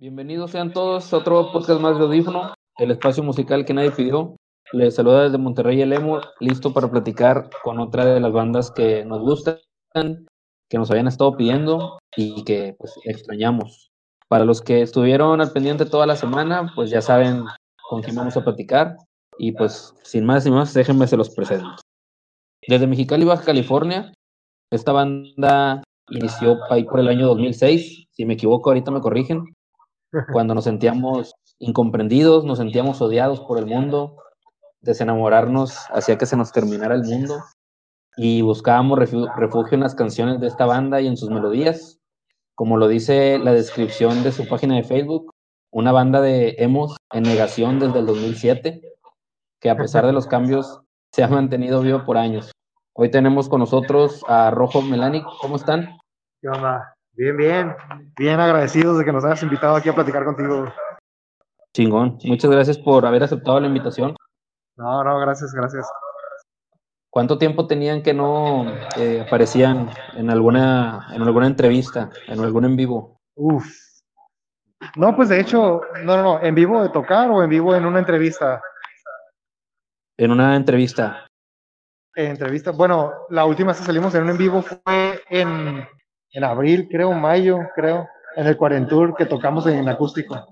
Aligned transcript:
Bienvenidos 0.00 0.52
sean 0.52 0.72
todos 0.72 1.12
a 1.12 1.16
otro 1.16 1.50
podcast 1.50 1.80
más 1.80 1.98
de 1.98 2.04
Audífono, 2.04 2.54
el 2.78 2.92
espacio 2.92 3.24
musical 3.24 3.64
que 3.64 3.74
nadie 3.74 3.90
pidió. 3.90 4.36
Les 4.72 4.94
saluda 4.94 5.24
desde 5.24 5.38
Monterrey 5.38 5.80
el 5.80 5.92
Emo, 5.92 6.20
listo 6.38 6.72
para 6.72 6.88
platicar 6.88 7.50
con 7.64 7.80
otra 7.80 8.04
de 8.04 8.20
las 8.20 8.30
bandas 8.30 8.70
que 8.70 9.04
nos 9.04 9.22
gustan, 9.22 9.58
que 9.92 10.78
nos 10.78 10.88
habían 10.92 11.08
estado 11.08 11.36
pidiendo 11.36 11.98
y 12.16 12.44
que 12.44 12.76
pues 12.78 12.94
extrañamos. 13.06 13.90
Para 14.28 14.44
los 14.44 14.62
que 14.62 14.82
estuvieron 14.82 15.40
al 15.40 15.50
pendiente 15.50 15.84
toda 15.84 16.06
la 16.06 16.14
semana, 16.14 16.70
pues 16.76 16.90
ya 16.90 17.02
saben 17.02 17.42
con 17.88 18.00
quién 18.00 18.14
vamos 18.14 18.36
a 18.36 18.44
platicar. 18.44 18.94
Y 19.36 19.50
pues 19.50 19.92
sin 20.04 20.24
más 20.24 20.46
y 20.46 20.52
más, 20.52 20.72
déjenme 20.74 21.08
se 21.08 21.16
los 21.16 21.30
presento. 21.30 21.74
Desde 22.68 22.86
Mexicali, 22.86 23.24
Baja 23.24 23.44
California, 23.44 24.12
esta 24.70 24.92
banda 24.92 25.82
inició 26.10 26.56
ahí 26.70 26.84
por 26.84 27.00
el 27.00 27.08
año 27.08 27.26
2006. 27.26 28.06
Si 28.12 28.24
me 28.24 28.34
equivoco, 28.34 28.70
ahorita 28.70 28.92
me 28.92 29.00
corrigen. 29.00 29.42
Cuando 30.32 30.54
nos 30.54 30.64
sentíamos 30.64 31.34
incomprendidos, 31.58 32.44
nos 32.44 32.58
sentíamos 32.58 33.00
odiados 33.02 33.40
por 33.40 33.58
el 33.58 33.66
mundo, 33.66 34.16
desenamorarnos 34.80 35.76
hacía 35.90 36.16
que 36.16 36.26
se 36.26 36.36
nos 36.36 36.52
terminara 36.52 36.94
el 36.94 37.04
mundo 37.04 37.42
y 38.16 38.42
buscábamos 38.42 38.98
refugio 38.98 39.74
en 39.74 39.80
las 39.80 39.94
canciones 39.94 40.40
de 40.40 40.46
esta 40.46 40.66
banda 40.66 41.00
y 41.00 41.06
en 41.06 41.16
sus 41.16 41.30
melodías. 41.30 41.98
Como 42.54 42.76
lo 42.76 42.88
dice 42.88 43.38
la 43.38 43.52
descripción 43.52 44.22
de 44.22 44.32
su 44.32 44.48
página 44.48 44.76
de 44.76 44.82
Facebook, 44.82 45.32
una 45.70 45.92
banda 45.92 46.20
de 46.20 46.56
emos 46.58 46.96
en 47.12 47.22
negación 47.22 47.78
desde 47.78 48.00
el 48.00 48.06
2007, 48.06 48.80
que 49.60 49.70
a 49.70 49.76
pesar 49.76 50.06
de 50.06 50.12
los 50.12 50.26
cambios 50.26 50.80
se 51.12 51.22
ha 51.22 51.28
mantenido 51.28 51.82
vivo 51.82 52.04
por 52.04 52.16
años. 52.16 52.50
Hoy 52.94 53.10
tenemos 53.10 53.48
con 53.48 53.60
nosotros 53.60 54.24
a 54.26 54.50
Rojo 54.50 54.82
Melanic. 54.82 55.24
¿Cómo 55.40 55.56
están? 55.56 55.98
¿Qué 56.40 56.48
onda? 56.48 56.97
Bien, 57.18 57.36
bien. 57.36 57.76
Bien 58.16 58.38
agradecidos 58.38 58.96
de 58.96 59.04
que 59.04 59.10
nos 59.10 59.24
hayas 59.24 59.42
invitado 59.42 59.74
aquí 59.74 59.88
a 59.88 59.92
platicar 59.92 60.24
contigo. 60.24 60.72
Chingón. 61.74 62.16
Muchas 62.22 62.48
gracias 62.48 62.78
por 62.78 63.04
haber 63.04 63.24
aceptado 63.24 63.58
la 63.58 63.66
invitación. 63.66 64.14
No, 64.76 65.02
no, 65.02 65.18
gracias, 65.18 65.52
gracias. 65.52 65.90
¿Cuánto 67.10 67.36
tiempo 67.36 67.66
tenían 67.66 68.04
que 68.04 68.14
no 68.14 68.70
eh, 68.96 69.24
aparecían 69.26 69.90
en 70.14 70.30
alguna, 70.30 71.08
en 71.12 71.22
alguna 71.22 71.48
entrevista, 71.48 72.08
en 72.28 72.38
algún 72.38 72.66
en 72.66 72.76
vivo? 72.76 73.18
Uf. 73.34 73.66
No, 74.94 75.16
pues 75.16 75.28
de 75.28 75.40
hecho, 75.40 75.80
no, 76.04 76.16
no, 76.16 76.22
no, 76.22 76.40
en 76.40 76.54
vivo 76.54 76.80
de 76.84 76.90
tocar 76.90 77.28
o 77.32 77.42
en 77.42 77.50
vivo 77.50 77.74
en 77.74 77.84
una 77.84 77.98
entrevista. 77.98 78.62
En 80.16 80.30
una 80.30 80.54
entrevista. 80.54 81.26
En 82.14 82.26
entrevista, 82.26 82.70
bueno, 82.70 83.12
la 83.30 83.44
última 83.44 83.72
que 83.72 83.82
salimos 83.82 84.14
en 84.14 84.22
un 84.22 84.30
en 84.30 84.38
vivo 84.38 84.62
fue 84.62 85.20
en, 85.30 85.84
en 86.32 86.44
abril, 86.44 86.88
creo, 86.90 87.12
mayo, 87.12 87.58
creo, 87.74 88.08
en 88.36 88.46
el 88.46 88.56
Cuarentour 88.56 89.14
que 89.16 89.26
tocamos 89.26 89.66
en 89.66 89.88
acústico. 89.88 90.46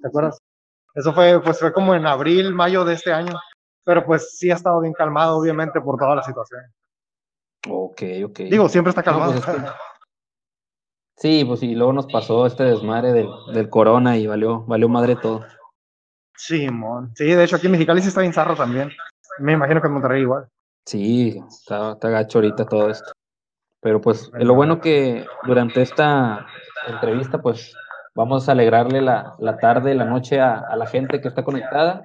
¿Te 0.00 0.08
acuerdas? 0.08 0.38
Eso 0.94 1.12
fue, 1.12 1.40
pues 1.42 1.58
fue 1.58 1.72
como 1.72 1.94
en 1.94 2.06
abril, 2.06 2.54
mayo 2.54 2.84
de 2.84 2.94
este 2.94 3.12
año. 3.12 3.34
Pero 3.84 4.04
pues 4.06 4.36
sí 4.38 4.50
ha 4.50 4.54
estado 4.54 4.80
bien 4.80 4.92
calmado, 4.94 5.36
obviamente, 5.36 5.80
por 5.80 5.98
toda 5.98 6.14
la 6.14 6.22
situación. 6.22 6.60
Ok, 7.68 8.02
ok. 8.26 8.38
Digo, 8.50 8.68
siempre 8.68 8.90
está 8.90 9.02
calmado. 9.02 9.32
pues, 9.32 9.46
es 9.48 9.54
que- 9.54 9.68
Sí, 11.16 11.44
pues 11.44 11.62
y 11.62 11.74
luego 11.74 11.92
nos 11.92 12.06
pasó 12.06 12.44
este 12.46 12.64
desmadre 12.64 13.12
del, 13.12 13.28
del 13.52 13.68
corona 13.70 14.16
y 14.16 14.26
valió, 14.26 14.62
valió 14.66 14.88
madre 14.88 15.16
todo. 15.16 15.44
Sí, 16.36 16.68
mon. 16.68 17.14
Sí, 17.14 17.24
de 17.26 17.44
hecho 17.44 17.56
aquí 17.56 17.66
en 17.66 17.72
Mexicali 17.72 18.02
sí 18.02 18.08
está 18.08 18.20
bien 18.20 18.32
zarro 18.32 18.56
también. 18.56 18.90
Me 19.38 19.52
imagino 19.52 19.80
que 19.80 19.86
en 19.86 19.92
Monterrey 19.92 20.22
igual. 20.22 20.48
Sí, 20.84 21.40
está, 21.48 21.92
está 21.92 22.08
gacho 22.10 22.38
ahorita 22.38 22.66
todo 22.66 22.90
esto. 22.90 23.12
Pero 23.84 24.00
pues 24.00 24.30
lo 24.32 24.54
bueno 24.54 24.80
que 24.80 25.26
durante 25.46 25.82
esta 25.82 26.46
entrevista 26.88 27.42
pues 27.42 27.76
vamos 28.14 28.48
a 28.48 28.52
alegrarle 28.52 29.02
la, 29.02 29.34
la 29.38 29.58
tarde, 29.58 29.94
la 29.94 30.06
noche 30.06 30.40
a, 30.40 30.54
a 30.58 30.74
la 30.74 30.86
gente 30.86 31.20
que 31.20 31.28
está 31.28 31.44
conectada. 31.44 32.02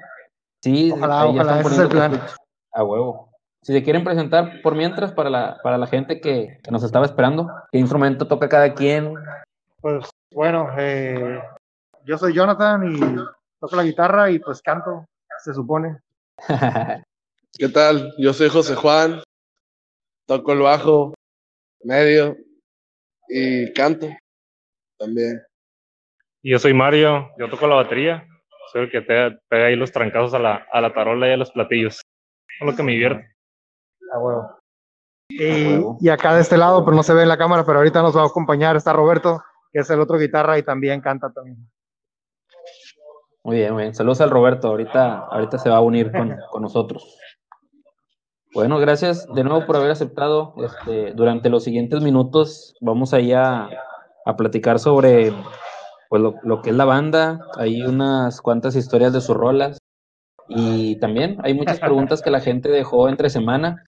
Sí, 0.61 0.91
Ojalá, 0.93 1.25
ojalá, 1.27 1.59
están 1.59 1.59
ese 1.61 1.69
es 1.75 1.79
el 1.79 1.87
poniendo 1.87 2.17
plan. 2.17 2.27
que- 2.27 2.33
A 2.73 2.83
huevo. 2.83 3.29
Si 3.63 3.71
se 3.71 3.81
quieren 3.81 4.03
presentar 4.03 4.61
por 4.61 4.75
mientras 4.75 5.13
para 5.13 5.29
la, 5.29 5.57
para 5.63 5.77
la 5.77 5.87
gente 5.87 6.19
que, 6.19 6.59
que 6.61 6.69
nos 6.71 6.83
estaba 6.83 7.05
esperando, 7.05 7.49
¿qué 7.71 7.77
instrumento 7.77 8.27
toca 8.27 8.49
cada 8.49 8.73
quien? 8.73 9.13
Pues 9.79 10.05
bueno, 10.33 10.67
eh, 10.77 11.41
yo 12.03 12.17
soy 12.17 12.33
Jonathan 12.33 12.93
y 12.93 12.99
toco 13.61 13.77
la 13.77 13.83
guitarra 13.83 14.29
y 14.31 14.39
pues 14.39 14.61
canto, 14.61 15.05
se 15.43 15.53
supone. 15.53 15.97
¿Qué 17.57 17.69
tal? 17.69 18.13
Yo 18.17 18.33
soy 18.33 18.49
José 18.49 18.75
Juan, 18.75 19.21
toco 20.25 20.51
el 20.53 20.59
bajo, 20.59 21.13
medio 21.83 22.37
y 23.27 23.71
canto 23.73 24.07
también. 24.97 25.41
Y 26.41 26.51
yo 26.51 26.59
soy 26.59 26.73
Mario, 26.73 27.29
yo 27.37 27.49
toco 27.49 27.67
la 27.67 27.75
batería, 27.75 28.25
soy 28.71 28.83
el 28.83 28.91
que 28.91 29.01
te 29.01 29.31
pega 29.49 29.65
ahí 29.65 29.75
los 29.75 29.91
trancazos 29.91 30.33
a 30.33 30.39
la, 30.39 30.67
a 30.71 30.81
la 30.81 30.93
tarola 30.93 31.27
y 31.27 31.31
a 31.31 31.37
los 31.37 31.51
platillos. 31.51 32.01
Es 32.59 32.65
lo 32.65 32.75
que 32.75 32.83
me 32.83 32.93
divierte. 32.93 33.35
A 34.13 34.19
huevo. 34.19 34.59
Y, 35.29 35.67
huevo. 35.67 35.97
y 35.99 36.09
acá 36.09 36.33
de 36.35 36.41
este 36.41 36.57
lado, 36.57 36.83
pero 36.83 36.95
no 36.95 37.03
se 37.03 37.13
ve 37.13 37.23
en 37.23 37.29
la 37.29 37.37
cámara, 37.37 37.63
pero 37.65 37.79
ahorita 37.79 38.01
nos 38.01 38.15
va 38.15 38.23
a 38.23 38.27
acompañar, 38.27 38.75
está 38.75 38.93
Roberto, 38.93 39.43
que 39.71 39.79
es 39.79 39.89
el 39.89 39.99
otro 39.99 40.17
guitarra 40.17 40.57
y 40.57 40.63
también 40.63 41.01
canta 41.01 41.31
también. 41.31 41.69
Muy 43.43 43.57
bien, 43.57 43.73
muy 43.73 43.83
bien. 43.83 43.95
Saludos 43.95 44.21
al 44.21 44.29
Roberto. 44.29 44.67
Ahorita, 44.67 45.25
ahorita 45.25 45.57
se 45.57 45.69
va 45.69 45.77
a 45.77 45.81
unir 45.81 46.11
con, 46.11 46.35
con 46.51 46.61
nosotros. 46.61 47.17
Bueno, 48.53 48.79
gracias 48.79 49.27
de 49.35 49.43
nuevo 49.43 49.65
por 49.67 49.75
haber 49.75 49.91
aceptado. 49.91 50.55
Este, 50.57 51.13
durante 51.13 51.49
los 51.49 51.63
siguientes 51.63 52.01
minutos 52.01 52.73
vamos 52.81 53.13
ahí 53.13 53.31
a, 53.31 53.69
a 54.25 54.35
platicar 54.37 54.79
sobre 54.79 55.31
pues, 56.09 56.21
lo, 56.21 56.33
lo 56.41 56.61
que 56.61 56.71
es 56.71 56.75
la 56.75 56.85
banda. 56.85 57.39
Hay 57.57 57.83
unas 57.83 58.41
cuantas 58.41 58.75
historias 58.75 59.13
de 59.13 59.21
sus 59.21 59.35
rolas. 59.35 59.77
Y 60.47 60.99
también 60.99 61.37
hay 61.43 61.53
muchas 61.53 61.79
preguntas 61.79 62.23
que 62.23 62.31
la 62.31 62.39
gente 62.39 62.69
dejó 62.69 63.07
entre 63.07 63.29
semana. 63.29 63.85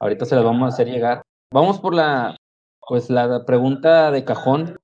Ahorita 0.00 0.24
se 0.24 0.34
las 0.34 0.44
vamos 0.44 0.64
a 0.64 0.74
hacer 0.74 0.88
llegar. 0.88 1.22
Vamos 1.52 1.78
por 1.78 1.94
la, 1.94 2.36
pues, 2.88 3.10
la 3.10 3.44
pregunta 3.44 4.10
de 4.10 4.24
cajón. 4.24 4.76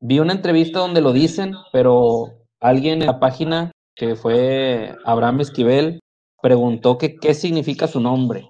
Vi 0.00 0.20
una 0.20 0.34
entrevista 0.34 0.78
donde 0.78 1.00
lo 1.00 1.12
dicen, 1.12 1.54
pero 1.72 2.28
alguien 2.60 3.00
en 3.00 3.06
la 3.08 3.18
página, 3.18 3.72
que 3.96 4.14
fue 4.14 4.94
Abraham 5.04 5.40
Esquivel, 5.40 5.98
preguntó 6.42 6.98
que 6.98 7.16
qué 7.16 7.34
significa 7.34 7.86
su 7.86 8.00
nombre. 8.00 8.48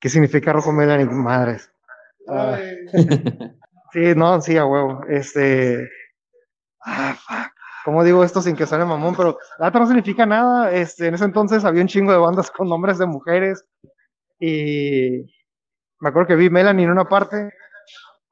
¿Qué 0.00 0.08
significa 0.08 0.52
rojo 0.52 0.72
melanic? 0.72 1.10
Madres. 1.10 1.70
Ah, 2.28 2.58
sí, 3.92 4.14
no, 4.14 4.40
sí, 4.40 4.56
a 4.56 4.66
huevo. 4.66 5.00
Este. 5.08 5.88
Ah, 6.84 7.14
fuck. 7.14 7.52
¿Cómo 7.84 8.04
digo 8.04 8.22
esto 8.22 8.42
sin 8.42 8.54
que 8.54 8.66
suene 8.66 8.84
mamón? 8.84 9.14
Pero 9.16 9.38
la 9.58 9.66
neta 9.66 9.78
no 9.78 9.86
significa 9.86 10.26
nada. 10.26 10.70
Este, 10.72 11.06
en 11.06 11.14
ese 11.14 11.24
entonces 11.24 11.64
había 11.64 11.80
un 11.80 11.88
chingo 11.88 12.12
de 12.12 12.18
bandas 12.18 12.50
con 12.50 12.68
nombres 12.68 12.98
de 12.98 13.06
mujeres. 13.06 13.64
Y 14.38 15.24
me 16.00 16.10
acuerdo 16.10 16.28
que 16.28 16.36
vi 16.36 16.50
Melanie 16.50 16.84
en 16.84 16.90
una 16.92 17.06
parte. 17.06 17.50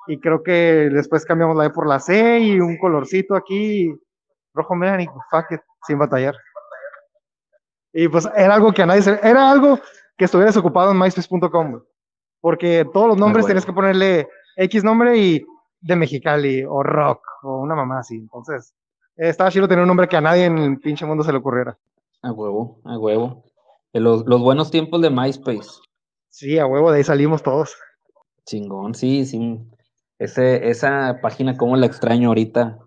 Y 0.09 0.21
creo 0.21 0.43
que 0.43 0.91
después 0.93 1.25
cambiamos 1.25 1.57
la 1.57 1.67
E 1.67 1.71
por 1.71 1.89
la 1.89 1.99
C 1.99 2.39
y 2.39 2.61
un 2.61 2.77
colorcito 2.79 3.35
aquí. 3.35 3.91
Rojo 4.55 4.75
Melanie, 4.75 5.09
fuck 5.31 5.47
it, 5.53 5.61
sin 5.87 5.99
batallar. 5.99 6.35
Y 7.99 8.09
pues 8.09 8.29
era 8.37 8.55
algo 8.55 8.73
que 8.73 8.83
a 8.83 8.87
nadie 8.87 9.01
se. 9.01 9.19
Era 9.23 9.51
algo 9.51 9.81
que 10.19 10.27
estuvieras 10.27 10.55
ocupado 10.59 10.93
en 10.93 10.99
myspace.com. 10.99 11.81
Porque 12.43 12.87
todos 12.93 13.09
los 13.09 13.17
nombres 13.17 13.45
huevo. 13.45 13.49
tenías 13.49 13.65
que 13.65 13.73
ponerle 13.73 14.29
X 14.57 14.85
nombre 14.85 15.17
y 15.17 15.47
de 15.81 15.97
Mexicali 15.97 16.63
o 16.63 16.83
rock 16.83 17.23
o 17.43 17.63
una 17.63 17.75
mamá 17.75 18.01
así. 18.01 18.17
Entonces, 18.17 18.75
estaba 19.17 19.51
chido 19.51 19.67
tener 19.67 19.81
un 19.81 19.89
nombre 19.89 20.09
que 20.09 20.17
a 20.19 20.21
nadie 20.21 20.45
en 20.45 20.59
el 20.59 20.79
pinche 20.79 21.07
mundo 21.07 21.25
se 21.25 21.33
le 21.33 21.39
ocurriera. 21.39 21.79
A 22.21 22.33
huevo, 22.33 22.81
a 22.85 22.99
huevo. 22.99 23.45
De 23.95 24.01
los, 24.01 24.27
los 24.27 24.43
buenos 24.43 24.71
tiempos 24.71 25.01
de 25.01 25.09
MySpace. 25.09 25.81
Sí, 26.29 26.59
a 26.59 26.67
huevo, 26.67 26.91
de 26.91 26.99
ahí 26.99 27.05
salimos 27.05 27.43
todos. 27.43 27.75
Chingón, 28.45 28.95
sí, 28.95 29.25
sí. 29.25 29.59
Ese, 30.19 30.69
esa 30.69 31.19
página, 31.23 31.57
cómo 31.57 31.79
la 31.79 31.87
extraño 31.87 32.29
ahorita. 32.29 32.79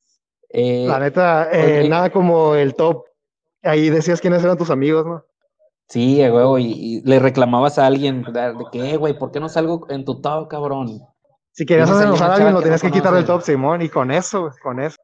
Eh, 0.50 0.86
La 0.88 1.00
neta, 1.00 1.50
eh, 1.52 1.90
nada 1.90 2.12
como 2.12 2.54
el 2.54 2.76
top. 2.76 3.09
Ahí 3.64 3.90
decías 3.90 4.22
quiénes 4.22 4.44
eran 4.44 4.58
tus 4.58 4.70
amigos, 4.70 5.06
¿no? 5.06 5.24
sí, 5.92 6.20
huevo, 6.22 6.60
y, 6.60 6.66
y 6.72 7.02
le 7.02 7.18
reclamabas 7.18 7.80
a 7.80 7.88
alguien 7.88 8.22
de 8.22 8.54
que, 8.72 8.92
"Eh, 8.92 8.98
güey, 8.98 9.18
¿por 9.18 9.32
qué 9.32 9.40
no 9.40 9.50
salgo 9.50 9.88
en 9.90 10.06
tu 10.06 10.22
top, 10.22 10.48
cabrón? 10.48 11.02
Si 11.52 11.66
querías 11.66 11.90
hacer 11.90 12.08
enojar 12.08 12.30
a 12.30 12.34
alguien, 12.36 12.54
lo 12.54 12.60
que 12.60 12.66
tenías 12.66 12.84
no 12.84 12.90
que 12.92 12.96
quitar 12.96 13.14
del 13.14 13.26
top, 13.26 13.42
Simón, 13.42 13.82
y 13.82 13.90
con 13.90 14.12
eso, 14.12 14.42
güey, 14.42 14.54
con 14.62 14.80
eso. 14.80 14.98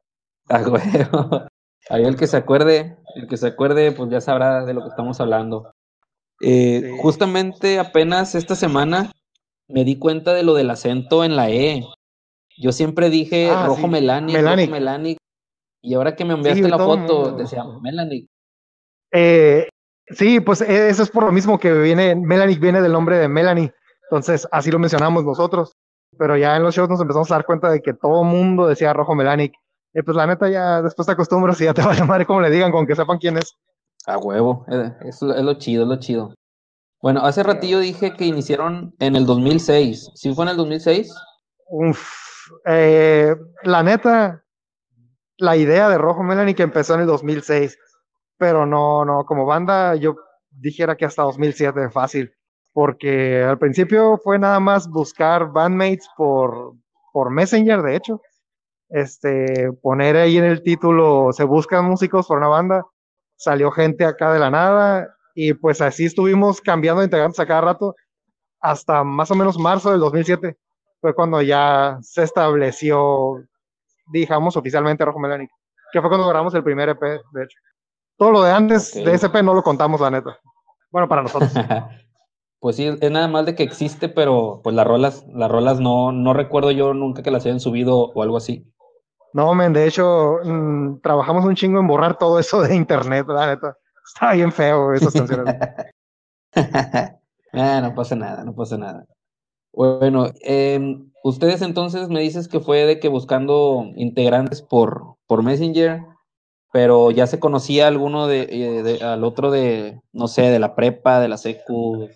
A 0.48 0.58
huevo. 0.62 0.78
Ahí 1.90 2.04
el 2.04 2.14
que 2.16 2.28
se 2.28 2.36
acuerde, 2.36 2.96
el 3.16 3.26
que 3.26 3.36
se 3.36 3.48
acuerde, 3.48 3.90
pues 3.92 4.10
ya 4.10 4.20
sabrá 4.20 4.64
de 4.64 4.74
lo 4.74 4.82
que 4.82 4.88
estamos 4.88 5.20
hablando. 5.20 5.72
Eh, 6.40 6.82
Sí. 6.84 6.98
Justamente 7.02 7.78
apenas 7.80 8.36
esta 8.36 8.54
semana 8.54 9.10
me 9.68 9.82
di 9.84 9.98
cuenta 9.98 10.34
de 10.34 10.44
lo 10.44 10.54
del 10.54 10.70
acento 10.70 11.24
en 11.24 11.34
la 11.34 11.50
E. 11.50 11.84
Yo 12.58 12.70
siempre 12.70 13.10
dije 13.10 13.50
Ah, 13.50 13.66
rojo 13.66 13.82
sí. 13.82 13.88
Melanic, 13.88 14.36
Melanic. 14.36 14.66
rojo 14.68 14.72
Melanic. 14.78 15.18
Y 15.82 15.94
ahora 15.94 16.14
que 16.14 16.24
me 16.24 16.34
enviaste 16.34 16.62
Sí, 16.62 16.68
la 16.70 16.78
foto, 16.78 17.32
decía 17.32 17.64
Melanic. 17.82 18.28
Eh, 19.16 19.68
sí, 20.10 20.40
pues 20.40 20.60
eh, 20.60 20.88
eso 20.88 21.02
es 21.02 21.10
por 21.10 21.24
lo 21.24 21.32
mismo 21.32 21.58
que 21.58 21.72
viene, 21.72 22.14
Melanie 22.14 22.58
viene 22.58 22.82
del 22.82 22.92
nombre 22.92 23.18
de 23.18 23.28
Melanie. 23.28 23.72
Entonces, 24.10 24.46
así 24.52 24.70
lo 24.70 24.78
mencionamos 24.78 25.24
nosotros. 25.24 25.72
Pero 26.18 26.36
ya 26.36 26.56
en 26.56 26.62
los 26.62 26.74
shows 26.74 26.88
nos 26.88 27.00
empezamos 27.00 27.30
a 27.30 27.34
dar 27.34 27.44
cuenta 27.44 27.70
de 27.70 27.80
que 27.80 27.92
todo 27.92 28.24
mundo 28.24 28.66
decía 28.66 28.92
rojo 28.92 29.14
Melanic. 29.14 29.54
Y 29.92 30.02
pues 30.02 30.16
la 30.16 30.26
neta 30.26 30.48
ya 30.48 30.82
después 30.82 31.06
te 31.06 31.12
acostumbras 31.12 31.60
y 31.60 31.64
ya 31.64 31.74
te 31.74 31.82
va 31.82 31.92
a 31.92 31.94
llamar 31.94 32.26
como 32.26 32.40
le 32.40 32.50
digan, 32.50 32.70
con 32.70 32.86
que 32.86 32.94
sepan 32.94 33.18
quién 33.18 33.38
es. 33.38 33.54
A 34.06 34.18
huevo, 34.18 34.64
eh, 34.70 34.92
es, 35.00 35.20
es 35.20 35.42
lo 35.42 35.54
chido, 35.54 35.82
es 35.82 35.88
lo 35.88 35.96
chido. 35.96 36.34
Bueno, 37.02 37.20
hace 37.22 37.42
ratillo 37.42 37.80
dije 37.80 38.14
que 38.14 38.24
iniciaron 38.24 38.94
en 39.00 39.16
el 39.16 39.26
2006. 39.26 40.12
¿Sí 40.14 40.34
fue 40.34 40.44
en 40.44 40.50
el 40.50 40.56
2006? 40.56 41.12
Uf, 41.68 42.08
eh, 42.66 43.34
la 43.64 43.82
neta, 43.82 44.44
la 45.38 45.56
idea 45.56 45.88
de 45.88 45.98
Rojo 45.98 46.22
Melanie 46.22 46.54
que 46.54 46.62
empezó 46.62 46.94
en 46.94 47.00
el 47.00 47.06
2006, 47.06 47.76
pero 48.38 48.66
no, 48.66 49.04
no, 49.04 49.24
como 49.24 49.46
banda 49.46 49.94
yo 49.96 50.16
dijera 50.50 50.96
que 50.96 51.04
hasta 51.04 51.22
2007 51.22 51.90
fácil, 51.90 52.32
porque 52.72 53.42
al 53.42 53.58
principio 53.58 54.18
fue 54.22 54.38
nada 54.38 54.60
más 54.60 54.88
buscar 54.88 55.50
bandmates 55.52 56.08
por, 56.16 56.74
por 57.12 57.30
Messenger, 57.30 57.82
de 57.82 57.96
hecho, 57.96 58.20
este, 58.88 59.72
poner 59.82 60.16
ahí 60.16 60.36
en 60.38 60.44
el 60.44 60.62
título, 60.62 61.32
se 61.32 61.44
buscan 61.44 61.84
músicos 61.84 62.26
por 62.26 62.38
una 62.38 62.48
banda, 62.48 62.84
salió 63.36 63.70
gente 63.70 64.04
acá 64.04 64.32
de 64.32 64.38
la 64.38 64.50
nada, 64.50 65.16
y 65.34 65.54
pues 65.54 65.80
así 65.80 66.06
estuvimos 66.06 66.60
cambiando 66.60 67.00
de 67.00 67.06
integrantes 67.06 67.40
a 67.40 67.46
cada 67.46 67.60
rato, 67.60 67.94
hasta 68.60 69.04
más 69.04 69.30
o 69.30 69.34
menos 69.34 69.58
marzo 69.58 69.90
del 69.90 70.00
2007, 70.00 70.56
fue 71.00 71.14
cuando 71.14 71.42
ya 71.42 71.98
se 72.00 72.22
estableció, 72.22 73.36
digamos, 74.12 74.56
oficialmente 74.56 75.04
Rojo 75.04 75.18
Melanic, 75.18 75.50
que 75.92 76.00
fue 76.00 76.08
cuando 76.08 76.28
grabamos 76.28 76.54
el 76.54 76.64
primer 76.64 76.88
EP, 76.88 77.00
de 77.00 77.44
hecho. 77.44 77.58
Todo 78.16 78.30
lo 78.30 78.42
de 78.42 78.50
antes 78.50 78.94
de 78.94 79.14
EP 79.14 79.42
no 79.42 79.54
lo 79.54 79.62
contamos, 79.62 80.00
la 80.00 80.10
neta. 80.10 80.38
Bueno, 80.90 81.08
para 81.08 81.22
nosotros. 81.22 81.52
pues 82.60 82.76
sí, 82.76 82.86
es 83.00 83.10
nada 83.10 83.28
más 83.28 83.44
de 83.44 83.54
que 83.54 83.62
existe, 83.62 84.08
pero 84.08 84.60
pues 84.64 84.74
las 84.74 84.86
rolas, 84.86 85.26
las 85.34 85.50
rolas 85.50 85.80
no, 85.80 86.12
no 86.12 86.32
recuerdo 86.32 86.70
yo 86.70 86.94
nunca 86.94 87.22
que 87.22 87.30
las 87.30 87.44
hayan 87.44 87.60
subido 87.60 87.98
o 87.98 88.22
algo 88.22 88.36
así. 88.36 88.72
No, 89.32 89.54
men, 89.54 89.74
de 89.74 89.86
hecho, 89.86 90.38
mmm, 90.42 91.00
trabajamos 91.02 91.44
un 91.44 91.54
chingo 91.54 91.78
en 91.78 91.86
borrar 91.86 92.18
todo 92.18 92.38
eso 92.38 92.62
de 92.62 92.74
internet, 92.74 93.26
la 93.28 93.48
neta. 93.48 93.76
Está 94.06 94.32
bien 94.32 94.50
feo 94.50 94.94
esas 94.94 95.12
canciones. 95.12 95.54
ah, 97.52 97.80
no 97.82 97.94
pasa 97.94 98.16
nada, 98.16 98.44
no 98.44 98.54
pasa 98.54 98.78
nada. 98.78 99.04
Bueno, 99.74 100.28
eh, 100.42 100.80
ustedes 101.22 101.60
entonces 101.60 102.08
me 102.08 102.20
dices 102.20 102.48
que 102.48 102.60
fue 102.60 102.86
de 102.86 102.98
que 102.98 103.08
buscando 103.08 103.90
integrantes 103.96 104.62
por, 104.62 105.16
por 105.26 105.42
Messenger, 105.42 106.00
pero 106.72 107.10
ya 107.10 107.26
se 107.26 107.40
conocía 107.40 107.88
alguno 107.88 108.26
de, 108.26 108.42
eh, 108.42 108.82
de, 108.82 109.04
al 109.04 109.24
otro 109.24 109.50
de, 109.50 110.00
no 110.12 110.28
sé, 110.28 110.42
de 110.42 110.58
la 110.58 110.74
prepa, 110.74 111.20
de 111.20 111.28
la 111.28 111.38
secu, 111.38 112.08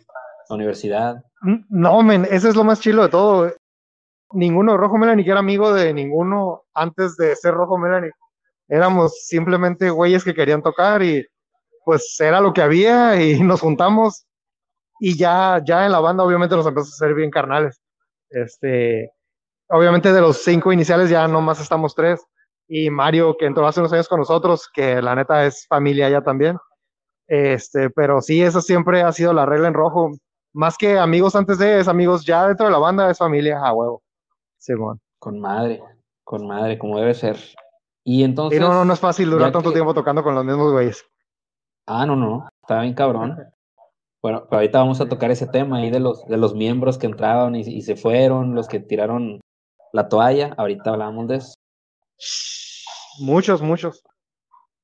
la 0.49 0.55
universidad. 0.55 1.25
No, 1.69 2.03
men, 2.03 2.27
ese 2.31 2.49
es 2.49 2.57
lo 2.57 2.65
más 2.65 2.81
chilo 2.81 3.03
de 3.03 3.09
todo. 3.09 3.53
Ninguno 4.33 4.73
de 4.73 4.79
Rojo 4.79 4.99
Melanie 4.99 5.25
que 5.25 5.31
era 5.31 5.41
amigo 5.41 5.73
de 5.73 5.93
ninguno 5.95 6.63
antes 6.75 7.17
de 7.17 7.35
ser 7.37 7.55
Rojo 7.55 7.79
Melanie. 7.79 8.13
Éramos 8.69 9.25
simplemente 9.27 9.91
güeyes 9.91 10.23
que 10.23 10.35
querían 10.35 10.63
tocar 10.63 11.03
y 11.03 11.27
pues 11.85 12.15
era 12.21 12.41
lo 12.41 12.53
que 12.53 12.63
había 12.63 13.21
y 13.21 13.41
nos 13.43 13.61
juntamos 13.61 14.27
y 15.01 15.17
ya, 15.17 15.61
ya 15.65 15.87
en 15.87 15.93
la 15.93 16.01
banda 16.01 16.23
obviamente 16.23 16.55
nos 16.55 16.67
empezó 16.67 16.89
a 16.89 16.91
hacer 16.91 17.15
bien 17.15 17.31
carnales. 17.31 17.81
Este, 18.29 19.11
obviamente 19.69 20.13
de 20.13 20.21
los 20.21 20.37
cinco 20.45 20.73
iniciales 20.73 21.09
ya 21.09 21.27
nomás 21.27 21.61
estamos 21.61 21.95
tres 21.95 22.21
y 22.73 22.89
Mario 22.89 23.37
que 23.37 23.47
entró 23.47 23.67
hace 23.67 23.81
unos 23.81 23.93
años 23.93 24.09
con 24.09 24.21
nosotros, 24.21 24.71
que 24.73 25.03
la 25.03 25.17
neta 25.17 25.45
es 25.45 25.67
familia 25.67 26.09
ya 26.09 26.23
también. 26.23 26.57
Este, 27.27 27.91
pero 27.91 28.23
sí, 28.23 28.41
eso 28.43 28.61
siempre 28.61 29.03
ha 29.03 29.11
sido 29.11 29.33
la 29.33 29.45
regla 29.45 29.67
en 29.67 29.75
rojo. 29.75 30.13
Más 30.53 30.79
que 30.79 30.97
amigos 30.97 31.35
antes 31.35 31.59
de, 31.59 31.81
es 31.81 31.89
amigos 31.89 32.25
ya 32.25 32.47
dentro 32.47 32.67
de 32.67 32.73
la 32.73 32.79
banda, 32.79 33.11
es 33.11 33.19
familia 33.19 33.59
a 33.59 33.73
huevo. 33.73 34.03
Simón. 34.57 35.01
Con 35.19 35.41
madre, 35.41 35.83
con 36.23 36.47
madre, 36.47 36.79
como 36.79 36.97
debe 36.97 37.13
ser. 37.13 37.37
Y 38.05 38.23
entonces. 38.23 38.61
Y 38.61 38.63
no, 38.63 38.73
no, 38.73 38.85
no 38.85 38.93
es 38.93 39.01
fácil 39.01 39.31
durar 39.31 39.51
tanto 39.51 39.71
que... 39.71 39.75
tiempo 39.75 39.93
tocando 39.93 40.23
con 40.23 40.37
los 40.37 40.45
mismos 40.45 40.71
güeyes. 40.71 41.05
Ah, 41.89 42.07
no, 42.07 42.15
no, 42.15 42.49
está 42.63 42.83
bien 42.83 42.95
cabrón. 42.95 43.37
Bueno, 44.23 44.45
pero 44.49 44.59
ahorita 44.59 44.79
vamos 44.79 45.01
a 45.01 45.09
tocar 45.09 45.33
ese 45.33 45.49
tema 45.49 45.79
ahí 45.79 45.91
de 45.91 45.99
los, 45.99 46.25
de 46.27 46.37
los 46.37 46.55
miembros 46.55 46.99
que 46.99 47.07
entraron 47.07 47.57
y, 47.57 47.63
y 47.63 47.83
se 47.83 47.97
fueron, 47.97 48.55
los 48.55 48.69
que 48.69 48.79
tiraron 48.79 49.41
la 49.93 50.09
toalla. 50.09 50.55
Ahorita 50.57 50.91
hablamos 50.91 51.27
de 51.27 51.37
eso. 51.37 51.55
Muchos, 53.19 53.63
muchos. 53.63 54.03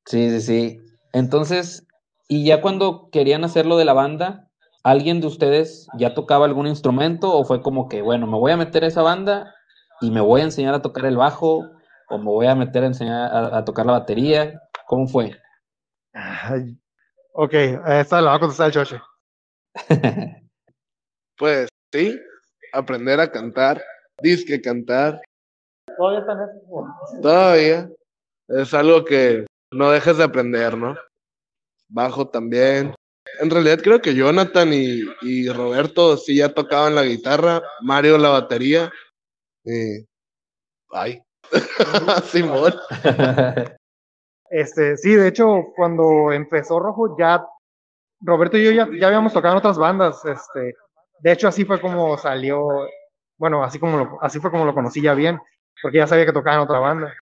Sí, 0.06 0.30
sí, 0.30 0.40
sí. 0.40 0.80
Entonces, 1.12 1.86
y 2.28 2.44
ya 2.44 2.60
cuando 2.60 3.08
querían 3.10 3.44
hacerlo 3.44 3.76
de 3.76 3.84
la 3.84 3.92
banda, 3.92 4.48
¿alguien 4.82 5.20
de 5.20 5.26
ustedes 5.26 5.86
ya 5.98 6.14
tocaba 6.14 6.44
algún 6.44 6.66
instrumento 6.66 7.32
o 7.32 7.44
fue 7.44 7.62
como 7.62 7.88
que, 7.88 8.02
bueno, 8.02 8.26
me 8.26 8.38
voy 8.38 8.52
a 8.52 8.56
meter 8.56 8.84
a 8.84 8.88
esa 8.88 9.02
banda 9.02 9.54
y 10.00 10.10
me 10.10 10.20
voy 10.20 10.40
a 10.40 10.44
enseñar 10.44 10.74
a 10.74 10.82
tocar 10.82 11.06
el 11.06 11.16
bajo 11.16 11.70
o 12.08 12.18
me 12.18 12.24
voy 12.24 12.46
a 12.46 12.54
meter 12.54 12.82
a 12.82 12.86
enseñar 12.86 13.32
a, 13.32 13.58
a 13.58 13.64
tocar 13.64 13.86
la 13.86 13.92
batería? 13.92 14.60
¿Cómo 14.86 15.06
fue? 15.08 15.32
Ay, 16.12 16.78
ok, 17.32 17.52
esta 17.52 18.20
la 18.22 18.30
va 18.30 18.36
a 18.36 18.40
contestar 18.40 18.66
el 18.68 18.72
Choche. 18.72 19.00
pues 21.36 21.68
sí, 21.92 22.18
aprender 22.72 23.20
a 23.20 23.30
cantar, 23.30 23.82
disque 24.22 24.60
cantar. 24.60 25.20
¿Todavía 25.96 26.20
están 26.20 26.38
esos? 26.40 27.22
Todavía. 27.22 27.90
Es 28.48 28.74
algo 28.74 29.04
que 29.04 29.46
no 29.72 29.90
dejes 29.90 30.18
de 30.18 30.24
aprender, 30.24 30.76
¿no? 30.76 30.96
Bajo 31.88 32.28
también. 32.28 32.94
En 33.40 33.50
realidad 33.50 33.80
creo 33.82 34.00
que 34.00 34.14
Jonathan 34.14 34.72
y, 34.72 35.02
y 35.22 35.48
Roberto 35.48 36.16
sí 36.16 36.36
ya 36.36 36.54
tocaban 36.54 36.94
la 36.94 37.02
guitarra, 37.02 37.62
Mario 37.82 38.18
la 38.18 38.30
batería. 38.30 38.92
Y... 39.64 40.06
Ay. 40.90 41.22
Simón. 42.24 42.74
Este, 44.48 44.96
sí, 44.96 45.12
de 45.12 45.26
hecho, 45.26 45.72
cuando 45.74 46.30
empezó 46.32 46.78
Rojo, 46.78 47.16
ya 47.18 47.44
Roberto 48.20 48.56
y 48.56 48.64
yo 48.64 48.70
ya, 48.70 48.88
ya 48.96 49.08
habíamos 49.08 49.32
tocado 49.32 49.54
en 49.54 49.58
otras 49.58 49.76
bandas. 49.76 50.24
Este, 50.24 50.74
de 51.20 51.32
hecho, 51.32 51.48
así 51.48 51.64
fue 51.64 51.80
como 51.80 52.16
salió, 52.16 52.68
bueno, 53.38 53.64
así, 53.64 53.78
como 53.78 53.98
lo, 53.98 54.18
así 54.22 54.38
fue 54.38 54.50
como 54.50 54.64
lo 54.64 54.74
conocí 54.74 55.02
ya 55.02 55.14
bien, 55.14 55.40
porque 55.82 55.98
ya 55.98 56.06
sabía 56.06 56.26
que 56.26 56.32
tocaba 56.32 56.56
en 56.56 56.62
otra 56.62 56.78
banda. 56.78 57.14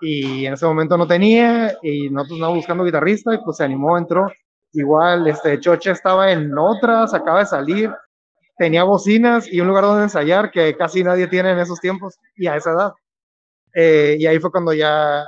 Y 0.00 0.46
en 0.46 0.54
ese 0.54 0.66
momento 0.66 0.96
no 0.96 1.06
tenía, 1.06 1.76
y 1.82 2.10
nosotros 2.10 2.36
estábamos 2.36 2.58
buscando 2.58 2.84
guitarrista, 2.84 3.34
y 3.34 3.38
pues 3.38 3.56
se 3.56 3.64
animó, 3.64 3.96
entró. 3.96 4.30
Igual, 4.72 5.26
este, 5.28 5.60
Choche 5.60 5.92
estaba 5.92 6.32
en 6.32 6.56
otras, 6.58 7.14
acaba 7.14 7.40
de 7.40 7.46
salir, 7.46 7.94
tenía 8.56 8.82
bocinas 8.82 9.50
y 9.50 9.60
un 9.60 9.68
lugar 9.68 9.84
donde 9.84 10.04
ensayar 10.04 10.50
que 10.50 10.76
casi 10.76 11.04
nadie 11.04 11.28
tiene 11.28 11.52
en 11.52 11.58
esos 11.60 11.80
tiempos 11.80 12.18
y 12.34 12.48
a 12.48 12.56
esa 12.56 12.72
edad. 12.72 12.92
Eh, 13.72 14.16
y 14.18 14.26
ahí 14.26 14.38
fue 14.38 14.50
cuando 14.50 14.72
ya 14.72 15.24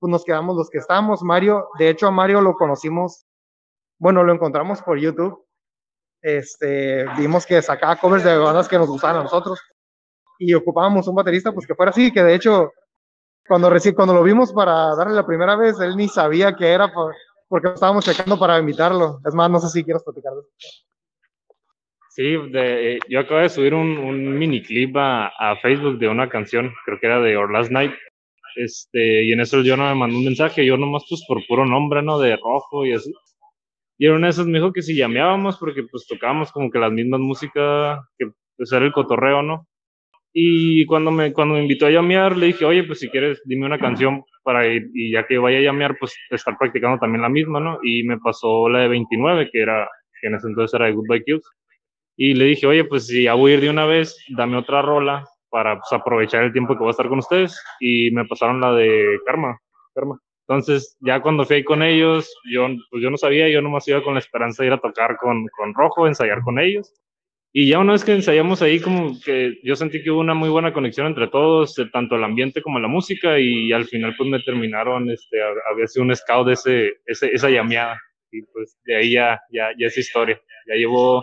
pues 0.00 0.10
nos 0.10 0.24
quedamos 0.24 0.56
los 0.56 0.68
que 0.70 0.78
estamos. 0.78 1.22
Mario, 1.22 1.68
de 1.78 1.90
hecho 1.90 2.08
a 2.08 2.10
Mario 2.10 2.40
lo 2.40 2.54
conocimos, 2.54 3.24
bueno, 3.98 4.24
lo 4.24 4.32
encontramos 4.32 4.82
por 4.82 4.98
YouTube. 4.98 5.44
Este, 6.20 7.06
vimos 7.16 7.46
que 7.46 7.62
sacaba 7.62 7.96
covers 7.96 8.24
de 8.24 8.36
bandas 8.36 8.68
que 8.68 8.78
nos 8.78 8.88
gustaban 8.88 9.18
a 9.18 9.22
nosotros 9.22 9.60
y 10.38 10.54
ocupábamos 10.54 11.08
un 11.08 11.14
baterista 11.14 11.52
pues 11.52 11.66
que 11.66 11.74
fuera 11.74 11.90
así, 11.90 12.12
que 12.12 12.22
de 12.22 12.34
hecho 12.34 12.72
cuando 13.46 13.70
recién 13.70 13.94
cuando 13.94 14.14
lo 14.14 14.22
vimos 14.22 14.52
para 14.52 14.94
darle 14.94 15.14
la 15.14 15.26
primera 15.26 15.56
vez, 15.56 15.80
él 15.80 15.96
ni 15.96 16.08
sabía 16.08 16.54
que 16.54 16.66
era 16.66 16.92
por, 16.92 17.14
porque 17.48 17.68
estábamos 17.68 18.04
checando 18.04 18.38
para 18.38 18.58
invitarlo. 18.58 19.20
Es 19.26 19.34
más, 19.34 19.50
no 19.50 19.58
sé 19.58 19.68
si 19.70 19.82
quieres 19.82 20.04
platicar. 20.04 20.32
Sí, 22.10 22.36
de, 22.50 22.98
yo 23.08 23.20
acabo 23.20 23.40
de 23.40 23.48
subir 23.48 23.74
un, 23.74 23.96
un 23.96 24.38
mini 24.38 24.62
clip 24.62 24.96
a, 24.96 25.28
a, 25.28 25.56
Facebook 25.56 25.98
de 25.98 26.08
una 26.08 26.28
canción, 26.28 26.72
creo 26.84 26.98
que 27.00 27.06
era 27.06 27.20
de 27.20 27.36
Our 27.36 27.50
Last 27.50 27.70
Night, 27.70 27.92
este, 28.56 29.24
y 29.24 29.32
en 29.32 29.40
eso 29.40 29.62
yo 29.62 29.76
no 29.76 29.84
me 29.84 29.94
mandó 29.94 30.18
un 30.18 30.24
mensaje, 30.24 30.66
yo 30.66 30.76
nomás 30.76 31.04
pues 31.08 31.24
por 31.28 31.46
puro 31.46 31.64
nombre, 31.64 32.02
¿no? 32.02 32.18
De 32.18 32.36
rojo 32.36 32.84
y 32.84 32.92
así. 32.92 33.12
Y 33.98 34.06
en 34.06 34.14
una 34.14 34.26
de 34.26 34.30
esas 34.30 34.46
me 34.46 34.58
dijo 34.58 34.72
que 34.72 34.82
si 34.82 34.96
llameábamos 34.96 35.58
porque 35.58 35.84
pues 35.84 36.06
tocábamos 36.08 36.50
como 36.50 36.70
que 36.70 36.78
las 36.80 36.92
mismas 36.92 37.20
músicas, 37.20 38.00
que 38.18 38.30
pues 38.56 38.72
era 38.72 38.84
el 38.84 38.92
cotorreo, 38.92 39.42
¿no? 39.42 39.68
Y 40.32 40.84
cuando 40.86 41.10
me, 41.10 41.32
cuando 41.32 41.54
me 41.54 41.62
invitó 41.62 41.86
a 41.86 41.90
llamear, 41.90 42.36
le 42.36 42.46
dije, 42.46 42.64
oye, 42.64 42.84
pues 42.84 43.00
si 43.00 43.08
quieres, 43.08 43.40
dime 43.44 43.66
una 43.66 43.78
canción 43.78 44.22
para 44.42 44.66
ir, 44.66 44.90
y 44.94 45.12
ya 45.12 45.26
que 45.26 45.38
vaya 45.38 45.58
a 45.58 45.62
llamear, 45.62 45.96
pues 45.98 46.14
estar 46.30 46.56
practicando 46.58 46.98
también 46.98 47.22
la 47.22 47.28
misma, 47.28 47.60
¿no? 47.60 47.78
Y 47.82 48.02
me 48.04 48.18
pasó 48.18 48.68
la 48.68 48.80
de 48.80 48.88
29, 48.88 49.50
que 49.50 49.60
era, 49.60 49.88
que 50.20 50.28
en 50.28 50.34
ese 50.34 50.48
entonces 50.48 50.74
era 50.74 50.86
de 50.86 50.92
Goodbye 50.92 51.24
Kills. 51.24 51.48
Y 52.16 52.34
le 52.34 52.46
dije, 52.46 52.66
oye, 52.66 52.84
pues 52.84 53.06
si 53.06 53.24
ya 53.24 53.34
voy 53.34 53.52
a 53.52 53.54
ir 53.54 53.60
de 53.60 53.70
una 53.70 53.86
vez, 53.86 54.16
dame 54.36 54.56
otra 54.56 54.82
rola 54.82 55.24
para 55.50 55.78
pues, 55.78 55.92
aprovechar 55.92 56.44
el 56.44 56.52
tiempo 56.52 56.74
que 56.74 56.80
voy 56.80 56.88
a 56.88 56.90
estar 56.90 57.08
con 57.08 57.18
ustedes. 57.18 57.60
Y 57.80 58.10
me 58.10 58.26
pasaron 58.26 58.60
la 58.60 58.72
de 58.72 59.18
Karma, 59.24 59.58
Karma. 59.94 60.18
Entonces, 60.48 60.96
ya 61.00 61.20
cuando 61.20 61.44
fui 61.44 61.56
ahí 61.56 61.64
con 61.64 61.82
ellos, 61.82 62.34
yo, 62.50 62.66
pues 62.90 63.02
yo 63.02 63.10
no 63.10 63.18
sabía, 63.18 63.48
yo 63.48 63.60
nomás 63.60 63.86
iba 63.86 64.02
con 64.02 64.14
la 64.14 64.20
esperanza 64.20 64.62
de 64.62 64.68
ir 64.68 64.72
a 64.72 64.80
tocar 64.80 65.16
con, 65.18 65.46
con 65.56 65.74
Rojo, 65.74 66.06
ensayar 66.06 66.40
con 66.42 66.58
ellos. 66.58 66.92
Y 67.52 67.68
ya 67.68 67.78
una 67.78 67.92
vez 67.92 68.04
que 68.04 68.12
ensayamos 68.12 68.60
ahí, 68.60 68.78
como 68.78 69.18
que 69.24 69.58
yo 69.62 69.74
sentí 69.74 70.02
que 70.02 70.10
hubo 70.10 70.20
una 70.20 70.34
muy 70.34 70.50
buena 70.50 70.72
conexión 70.72 71.06
entre 71.06 71.28
todos, 71.28 71.74
tanto 71.92 72.16
el 72.16 72.24
ambiente 72.24 72.60
como 72.62 72.78
la 72.78 72.88
música, 72.88 73.38
y 73.38 73.72
al 73.72 73.86
final 73.86 74.14
pues 74.16 74.28
me 74.28 74.40
terminaron, 74.40 75.10
este, 75.10 75.38
había 75.70 75.86
sido 75.86 76.04
un 76.04 76.14
scout 76.14 76.46
de 76.46 76.52
ese, 76.52 76.92
ese, 77.06 77.32
esa 77.32 77.48
llameada, 77.48 77.98
y 78.30 78.42
pues 78.42 78.78
de 78.84 78.96
ahí 78.96 79.12
ya, 79.12 79.40
ya, 79.50 79.70
ya 79.78 79.86
es 79.86 79.96
historia. 79.96 80.38
Ya 80.66 80.74
llevo 80.74 81.22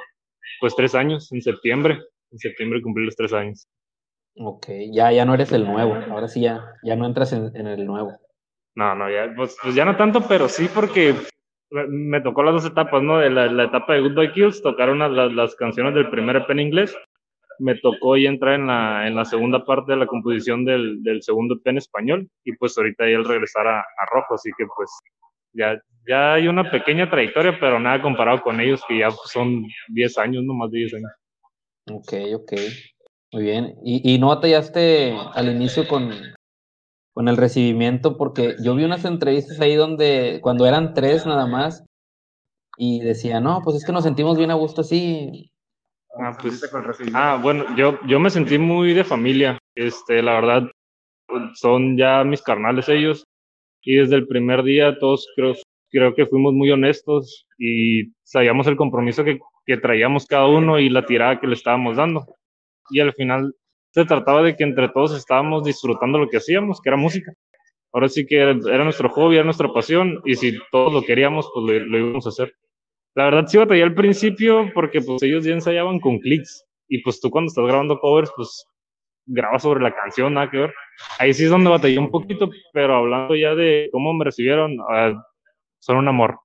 pues 0.59 0.75
tres 0.75 0.95
años, 0.95 1.31
en 1.31 1.41
septiembre, 1.41 1.99
en 2.31 2.39
septiembre 2.39 2.81
cumplí 2.81 3.05
los 3.05 3.15
tres 3.15 3.31
años. 3.31 3.67
Ok, 4.37 4.67
ya, 4.91 5.11
ya 5.11 5.25
no 5.25 5.35
eres 5.35 5.51
el 5.51 5.65
nuevo, 5.65 5.93
ahora 6.09 6.27
sí 6.27 6.41
ya, 6.41 6.73
ya 6.83 6.95
no 6.95 7.05
entras 7.05 7.33
en, 7.33 7.55
en 7.55 7.67
el 7.67 7.85
nuevo. 7.85 8.19
No, 8.75 8.93
no, 8.95 9.09
ya, 9.09 9.31
pues, 9.35 9.55
pues, 9.61 9.75
ya 9.75 9.85
no 9.85 9.95
tanto, 9.95 10.27
pero 10.27 10.49
sí 10.49 10.67
porque 10.73 11.15
me 11.87 12.21
tocó 12.21 12.43
las 12.43 12.53
dos 12.53 12.65
etapas, 12.65 13.01
¿no? 13.03 13.19
De 13.19 13.29
la, 13.29 13.47
la 13.47 13.65
etapa 13.65 13.93
de 13.93 14.01
Goodbye 14.01 14.31
Kills, 14.33 14.61
tocaron 14.61 14.99
las, 14.99 15.33
las, 15.33 15.55
canciones 15.55 15.93
del 15.93 16.09
primer 16.09 16.35
EP 16.37 16.49
en 16.49 16.59
inglés. 16.59 16.95
Me 17.59 17.75
tocó 17.75 18.17
ya 18.17 18.29
entrar 18.29 18.55
en 18.55 18.67
la, 18.67 19.07
en 19.07 19.15
la 19.15 19.25
segunda 19.25 19.63
parte 19.65 19.93
de 19.93 19.97
la 19.97 20.07
composición 20.07 20.65
del, 20.65 21.01
del 21.03 21.21
segundo 21.21 21.55
EP 21.55 21.67
en 21.67 21.77
español. 21.77 22.29
Y 22.43 22.53
pues 22.55 22.77
ahorita 22.77 23.09
ya 23.09 23.17
el 23.17 23.25
regresar 23.25 23.67
a, 23.67 23.79
a 23.79 24.05
Rojo, 24.11 24.35
así 24.35 24.49
que 24.57 24.65
pues 24.75 24.89
ya, 25.53 25.81
ya 26.07 26.33
hay 26.33 26.47
una 26.47 26.69
pequeña 26.69 27.09
trayectoria, 27.09 27.57
pero 27.59 27.79
nada 27.79 28.01
comparado 28.01 28.41
con 28.41 28.59
ellos, 28.59 28.81
que 28.87 28.99
ya 28.99 29.09
son 29.11 29.65
10 29.89 30.17
años, 30.17 30.43
no 30.43 30.53
más 30.53 30.71
de 30.71 30.79
10 30.79 30.93
años. 30.95 31.11
Ok, 31.91 32.13
ok. 32.35 32.53
Muy 33.31 33.43
bien. 33.43 33.75
¿Y, 33.83 34.13
y 34.13 34.19
no 34.19 34.27
batallaste 34.27 35.15
al 35.33 35.49
inicio 35.49 35.87
con, 35.87 36.11
con 37.15 37.29
el 37.29 37.37
recibimiento? 37.37 38.17
Porque 38.17 38.55
yo 38.61 38.75
vi 38.75 38.83
unas 38.83 39.05
entrevistas 39.05 39.59
ahí 39.61 39.75
donde, 39.75 40.39
cuando 40.43 40.67
eran 40.67 40.93
tres 40.93 41.25
nada 41.25 41.47
más, 41.47 41.83
y 42.77 42.99
decía, 42.99 43.39
no, 43.39 43.61
pues 43.63 43.77
es 43.77 43.85
que 43.85 43.93
nos 43.93 44.03
sentimos 44.03 44.37
bien 44.37 44.51
a 44.51 44.55
gusto 44.55 44.81
así. 44.81 45.49
Ah, 46.19 46.37
pues, 46.39 46.61
ah, 47.13 47.39
bueno, 47.41 47.65
yo, 47.77 47.97
yo 48.05 48.19
me 48.19 48.29
sentí 48.29 48.57
muy 48.57 48.93
de 48.93 49.05
familia. 49.05 49.57
Este, 49.75 50.21
la 50.21 50.33
verdad, 50.33 50.63
son 51.53 51.97
ya 51.97 52.23
mis 52.25 52.41
carnales 52.41 52.89
ellos. 52.89 53.23
Y 53.81 53.95
desde 53.95 54.15
el 54.15 54.27
primer 54.27 54.63
día 54.63 54.99
todos 54.99 55.27
creo, 55.37 55.53
creo 55.91 56.13
que 56.15 56.25
fuimos 56.25 56.53
muy 56.53 56.69
honestos 56.69 57.45
y 57.57 58.11
sabíamos 58.23 58.67
el 58.67 58.75
compromiso 58.75 59.23
que, 59.23 59.39
que 59.65 59.77
traíamos 59.77 60.25
cada 60.25 60.47
uno 60.47 60.79
y 60.79 60.89
la 60.89 61.05
tirada 61.05 61.39
que 61.39 61.47
le 61.47 61.53
estábamos 61.53 61.95
dando. 61.95 62.25
Y 62.89 62.99
al 62.99 63.13
final 63.13 63.53
se 63.95 64.03
trataba 64.03 64.41
de 64.41 64.57
que 64.57 64.65
entre 64.65 64.89
todos 64.89 65.15
estábamos 65.15 65.63
disfrutando 65.63 66.17
lo 66.17 66.27
que 66.27 66.35
hacíamos, 66.35 66.81
que 66.81 66.89
era 66.89 66.97
música. 66.97 67.31
Ahora 67.93 68.09
sí 68.09 68.25
que 68.25 68.39
era, 68.39 68.83
nuestro 68.83 69.07
hobby, 69.07 69.35
era 69.35 69.45
nuestra 69.45 69.71
pasión, 69.71 70.19
y 70.25 70.35
si 70.35 70.59
todos 70.69 70.91
lo 70.91 71.01
queríamos, 71.01 71.49
pues 71.53 71.81
lo, 71.87 71.97
íbamos 71.97 72.25
a 72.25 72.29
hacer. 72.29 72.53
La 73.15 73.23
verdad 73.23 73.45
sí 73.47 73.57
batallé 73.57 73.83
al 73.83 73.95
principio 73.95 74.69
porque 74.73 74.99
pues 74.99 75.23
ellos 75.23 75.45
ya 75.45 75.53
ensayaban 75.53 76.01
con 76.01 76.19
clics, 76.19 76.65
y 76.89 77.01
pues 77.03 77.21
tú 77.21 77.29
cuando 77.29 77.47
estás 77.47 77.65
grabando 77.65 77.97
covers, 78.01 78.29
pues 78.35 78.65
grabas 79.27 79.63
sobre 79.63 79.81
la 79.81 79.95
canción, 79.95 80.33
nada 80.33 80.51
que 80.51 80.57
ver. 80.57 80.73
Ahí 81.17 81.33
sí 81.33 81.45
es 81.45 81.49
donde 81.49 81.69
batallé 81.69 81.97
un 81.97 82.11
poquito, 82.11 82.49
pero 82.73 82.97
hablando 82.97 83.33
ya 83.33 83.55
de 83.55 83.87
cómo 83.93 84.13
me 84.13 84.25
recibieron, 84.25 84.77
uh, 84.77 85.17
son 85.79 85.95
un 85.95 86.09
amor. 86.09 86.37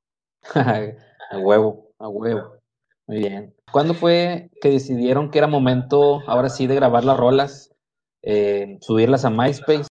a 0.55 1.37
huevo, 1.37 1.91
a 1.99 2.09
huevo. 2.09 2.60
Muy 3.11 3.19
bien. 3.19 3.53
¿Cuándo 3.73 3.95
fue 3.95 4.53
que 4.63 4.71
decidieron 4.71 5.33
que 5.33 5.39
era 5.39 5.49
momento, 5.49 6.21
ahora 6.29 6.49
sí, 6.49 6.69
de 6.69 6.77
grabar 6.77 7.03
las 7.03 7.19
rolas, 7.19 7.75
eh, 8.23 8.79
subirlas 8.83 9.25
a 9.25 9.31
MySpace? 9.31 9.89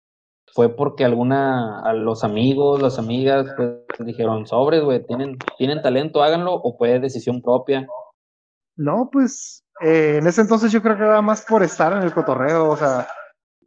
¿Fue 0.54 0.68
porque 0.68 1.04
alguna, 1.04 1.80
a 1.80 1.94
los 1.94 2.22
amigos, 2.22 2.80
las 2.80 2.96
amigas, 2.96 3.52
pues, 3.56 4.06
dijeron, 4.06 4.46
sobres, 4.46 4.84
güey, 4.84 5.04
¿tienen, 5.04 5.36
tienen 5.56 5.82
talento, 5.82 6.22
háganlo, 6.22 6.54
o 6.62 6.78
fue 6.78 7.00
decisión 7.00 7.42
propia? 7.42 7.88
No, 8.76 9.10
pues, 9.10 9.64
eh, 9.80 10.18
en 10.18 10.26
ese 10.28 10.42
entonces 10.42 10.70
yo 10.70 10.80
creo 10.80 10.96
que 10.96 11.02
era 11.02 11.20
más 11.20 11.44
por 11.44 11.64
estar 11.64 11.92
en 11.94 12.04
el 12.04 12.14
cotorreo, 12.14 12.70
o 12.70 12.76
sea, 12.76 13.08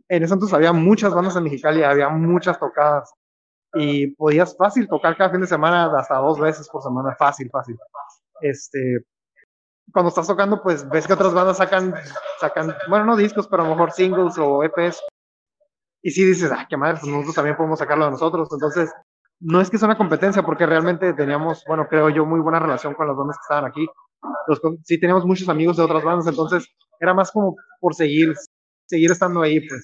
en 0.07 0.23
ese 0.23 0.33
entonces 0.33 0.55
había 0.55 0.71
muchas 0.71 1.13
bandas 1.13 1.35
en 1.35 1.43
Mexicali, 1.43 1.83
había 1.83 2.07
muchas 2.07 2.57
tocadas, 2.57 3.13
y 3.73 4.15
podías 4.15 4.55
fácil 4.55 4.87
tocar 4.87 5.17
cada 5.17 5.31
fin 5.31 5.41
de 5.41 5.47
semana 5.47 5.91
hasta 5.93 6.15
dos 6.19 6.39
veces 6.39 6.69
por 6.69 6.81
semana, 6.81 7.13
fácil, 7.19 7.49
fácil. 7.51 7.75
Este, 8.39 9.03
cuando 9.91 10.09
estás 10.09 10.27
tocando, 10.27 10.61
pues 10.61 10.87
ves 10.89 11.07
que 11.07 11.13
otras 11.13 11.33
bandas 11.33 11.57
sacan, 11.57 11.93
sacan, 12.39 12.75
bueno, 12.89 13.05
no 13.05 13.15
discos, 13.15 13.47
pero 13.47 13.63
a 13.63 13.65
lo 13.65 13.71
mejor 13.71 13.91
singles 13.91 14.37
o 14.37 14.63
EPs. 14.63 15.01
Y 16.03 16.11
sí 16.11 16.25
dices, 16.25 16.51
ah, 16.51 16.65
qué 16.69 16.77
madre, 16.77 16.97
pues 16.99 17.11
nosotros 17.11 17.35
también 17.35 17.55
podemos 17.55 17.79
sacarlo 17.79 18.05
de 18.05 18.11
nosotros. 18.11 18.49
Entonces, 18.51 18.91
no 19.39 19.59
es 19.61 19.69
que 19.69 19.77
sea 19.77 19.87
una 19.87 19.97
competencia, 19.97 20.43
porque 20.43 20.65
realmente 20.65 21.13
teníamos, 21.13 21.63
bueno, 21.67 21.87
creo 21.87 22.09
yo, 22.09 22.25
muy 22.25 22.39
buena 22.39 22.59
relación 22.59 22.93
con 22.93 23.07
las 23.07 23.15
bandas 23.15 23.37
que 23.37 23.41
estaban 23.43 23.65
aquí. 23.69 23.87
Los, 24.47 24.61
sí, 24.83 24.99
teníamos 24.99 25.25
muchos 25.25 25.49
amigos 25.49 25.77
de 25.77 25.83
otras 25.83 26.03
bandas, 26.03 26.27
entonces 26.27 26.67
era 26.99 27.13
más 27.13 27.31
como 27.31 27.55
por 27.79 27.95
seguir, 27.95 28.33
seguir 28.85 29.11
estando 29.11 29.41
ahí, 29.41 29.59
pues. 29.67 29.83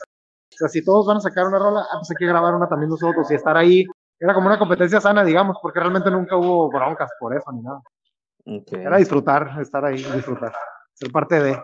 O 0.53 0.57
sea, 0.57 0.67
si 0.69 0.83
todos 0.83 1.05
van 1.05 1.17
a 1.17 1.21
sacar 1.21 1.45
una 1.47 1.59
rola, 1.59 1.81
ah, 1.81 1.97
pues 1.97 2.09
hay 2.11 2.15
que 2.17 2.25
grabar 2.25 2.55
una 2.55 2.67
también 2.67 2.89
nosotros 2.89 3.29
y 3.29 3.35
estar 3.35 3.57
ahí. 3.57 3.85
Era 4.19 4.33
como 4.33 4.47
una 4.47 4.57
competencia 4.57 5.01
sana, 5.01 5.23
digamos, 5.23 5.57
porque 5.61 5.79
realmente 5.79 6.09
nunca 6.09 6.35
hubo 6.37 6.69
broncas 6.69 7.11
por 7.19 7.35
eso 7.35 7.51
ni 7.51 7.61
nada. 7.61 7.81
Era 8.71 8.97
disfrutar, 8.97 9.49
estar 9.61 9.83
ahí, 9.83 9.97
disfrutar. 9.97 10.53
Ser 10.93 11.11
parte 11.11 11.41
de, 11.41 11.57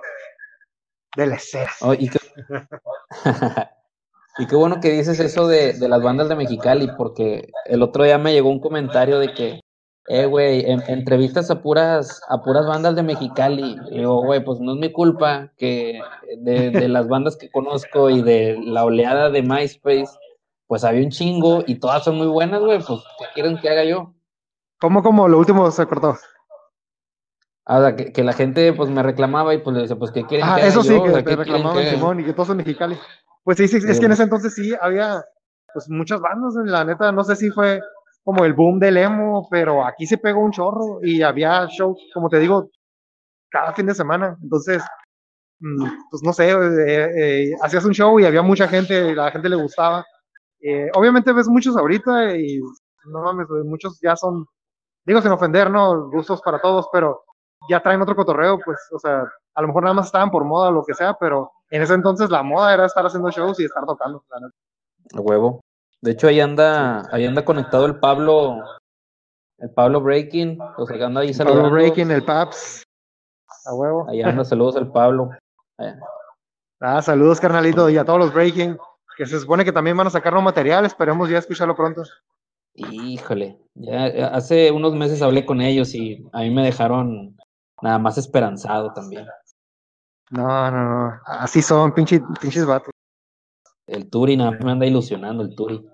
de 1.15 1.27
la 1.27 1.35
escena. 1.35 1.69
Oh, 1.81 1.93
y, 1.93 2.09
qué, 2.09 2.19
y, 4.37 4.47
qué, 4.47 4.55
bueno 4.55 4.81
que 4.81 4.91
dices 4.91 5.19
eso 5.19 5.47
de, 5.47 5.73
de, 5.73 5.87
las 5.87 6.03
bandas 6.03 6.27
de 6.27 6.35
Mexicali, 6.35 6.89
porque 6.97 7.49
el 7.65 7.81
otro 7.81 8.03
día 8.03 8.17
me 8.17 8.33
llegó 8.33 8.49
un 8.49 8.59
comentario 8.59 9.19
de 9.19 9.33
que, 9.33 9.61
eh, 10.07 10.25
güey, 10.25 10.69
en, 10.69 10.83
entrevistas 10.87 11.49
a 11.49 11.61
puras, 11.61 12.21
a 12.27 12.41
puras 12.43 12.65
bandas 12.67 12.95
de 12.95 13.03
Mexicali. 13.03 13.77
Y 13.89 13.99
digo, 13.99 14.21
güey, 14.21 14.43
pues 14.43 14.59
no 14.59 14.73
es 14.73 14.79
mi 14.79 14.91
culpa 14.91 15.53
que 15.57 16.01
de, 16.37 16.69
de 16.69 16.89
las 16.89 17.07
bandas 17.07 17.37
que 17.37 17.49
conozco 17.49 18.09
y 18.09 18.21
de 18.21 18.59
la 18.61 18.83
oleada 18.83 19.29
de 19.29 19.41
MySpace, 19.41 20.11
pues 20.67 20.83
había 20.83 21.03
un 21.03 21.11
chingo 21.11 21.63
y 21.65 21.75
todas 21.75 22.03
son 22.03 22.17
muy 22.17 22.27
buenas, 22.27 22.59
güey, 22.59 22.79
pues 22.79 22.99
¿qué 23.19 23.25
quieren 23.35 23.57
que 23.57 23.69
haga 23.69 23.85
yo? 23.85 24.13
¿Cómo, 24.79 25.01
cómo? 25.01 25.29
Lo 25.29 25.39
último 25.39 25.71
se 25.71 25.85
cortó. 25.85 26.17
Ah, 27.65 27.93
que, 27.95 28.11
que, 28.11 28.23
la 28.23 28.33
gente 28.33 28.73
pues 28.73 28.89
me 28.89 29.01
reclamaba 29.01 29.53
y 29.53 29.59
pues 29.59 29.73
le 29.73 29.81
decía, 29.83 29.95
pues 29.95 30.11
¿qué 30.11 30.25
quieren 30.25 30.45
ah, 30.49 30.59
eso 30.59 30.83
sí, 30.83 31.01
que 31.01 31.23
te 31.23 31.35
reclamaban 31.35 31.85
Simón 31.85 32.19
y 32.19 32.25
que 32.25 32.33
todos 32.33 32.47
son 32.47 32.57
mexicali. 32.57 32.97
Pues 33.43 33.57
sí, 33.57 33.69
sí, 33.69 33.77
es 33.77 33.99
que 33.99 34.05
en 34.05 34.11
ese 34.11 34.23
entonces 34.23 34.53
sí 34.53 34.73
había 34.81 35.23
pues 35.73 35.89
muchas 35.89 36.19
bandas, 36.19 36.53
la 36.65 36.83
neta, 36.83 37.11
no 37.11 37.23
sé 37.23 37.37
si 37.37 37.49
fue 37.51 37.81
como 38.23 38.45
el 38.45 38.53
boom 38.53 38.79
del 38.79 38.97
emo, 38.97 39.47
pero 39.49 39.85
aquí 39.85 40.05
se 40.05 40.17
pegó 40.17 40.41
un 40.41 40.51
chorro 40.51 40.99
y 41.01 41.21
había 41.21 41.67
show, 41.67 41.95
como 42.13 42.29
te 42.29 42.39
digo, 42.39 42.69
cada 43.49 43.73
fin 43.73 43.85
de 43.85 43.95
semana. 43.95 44.37
Entonces, 44.41 44.83
mm, 45.59 45.85
pues 46.09 46.23
no 46.23 46.33
sé, 46.33 46.51
eh, 46.51 47.11
eh, 47.17 47.51
hacías 47.61 47.85
un 47.85 47.93
show 47.93 48.19
y 48.19 48.25
había 48.25 48.41
mucha 48.41 48.67
gente, 48.67 49.13
la 49.15 49.31
gente 49.31 49.49
le 49.49 49.55
gustaba. 49.55 50.05
Eh, 50.61 50.89
obviamente 50.95 51.33
ves 51.33 51.47
muchos 51.47 51.75
ahorita 51.75 52.35
y 52.37 52.59
no 53.05 53.21
mames, 53.21 53.47
muchos 53.65 53.99
ya 54.01 54.15
son, 54.15 54.45
digo 55.05 55.21
sin 55.21 55.31
ofender, 55.31 55.69
¿no? 55.69 56.09
Gustos 56.09 56.41
para 56.41 56.61
todos, 56.61 56.87
pero 56.93 57.23
ya 57.69 57.81
traen 57.81 58.01
otro 58.01 58.15
cotorreo, 58.15 58.59
pues, 58.63 58.79
o 58.91 58.99
sea, 58.99 59.23
a 59.55 59.61
lo 59.61 59.67
mejor 59.67 59.83
nada 59.83 59.93
más 59.93 60.07
estaban 60.07 60.31
por 60.31 60.43
moda 60.43 60.69
o 60.69 60.71
lo 60.71 60.83
que 60.83 60.93
sea, 60.93 61.13
pero 61.13 61.51
en 61.69 61.81
ese 61.81 61.93
entonces 61.93 62.29
la 62.29 62.43
moda 62.43 62.73
era 62.73 62.85
estar 62.85 63.05
haciendo 63.05 63.29
shows 63.29 63.59
y 63.59 63.65
estar 63.65 63.85
tocando. 63.85 64.23
A 65.15 65.19
huevo. 65.19 65.61
De 66.01 66.11
hecho, 66.11 66.27
ahí 66.27 66.39
anda, 66.39 67.07
ahí 67.11 67.25
anda 67.25 67.45
conectado 67.45 67.85
el 67.85 67.99
Pablo, 67.99 68.61
el 69.59 69.71
Pablo 69.71 70.01
Breaking, 70.01 70.59
o 70.77 70.85
sea, 70.85 71.05
anda 71.05 71.21
ahí 71.21 71.33
saludando. 71.33 71.63
Pablo 71.63 71.75
Breaking, 71.75 72.11
el 72.11 72.23
Paps. 72.23 72.83
A 73.65 73.73
huevo. 73.73 74.09
Ahí 74.09 74.21
anda, 74.21 74.43
saludos 74.43 74.75
al 74.75 74.91
Pablo. 74.91 75.29
Ah, 76.81 77.01
saludos, 77.01 77.39
carnalito, 77.39 77.89
y 77.89 77.97
a 77.97 78.03
todos 78.03 78.19
los 78.19 78.33
Breaking, 78.33 78.77
que 79.15 79.25
se 79.25 79.39
supone 79.39 79.63
que 79.63 79.71
también 79.71 79.95
van 79.95 80.07
a 80.07 80.09
sacar 80.09 80.33
nuevo 80.33 80.43
material, 80.43 80.85
esperemos 80.85 81.29
ya 81.29 81.37
escucharlo 81.37 81.75
pronto. 81.75 82.03
Híjole, 82.75 83.59
ya 83.75 84.27
hace 84.27 84.71
unos 84.71 84.93
meses 84.93 85.21
hablé 85.21 85.45
con 85.45 85.61
ellos 85.61 85.93
y 85.93 86.27
a 86.33 86.39
mí 86.39 86.49
me 86.49 86.65
dejaron 86.65 87.37
nada 87.83 87.99
más 87.99 88.17
esperanzado 88.17 88.93
también. 88.93 89.27
No, 90.31 90.71
no, 90.71 90.83
no. 90.89 91.19
Así 91.25 91.61
son, 91.61 91.93
pinches, 91.93 92.21
pinches 92.41 92.65
vatos. 92.65 92.91
El 93.85 94.09
Turi 94.09 94.37
nada 94.37 94.51
me 94.63 94.71
anda 94.71 94.85
ilusionando, 94.85 95.43
el 95.43 95.53
Turi. 95.53 95.85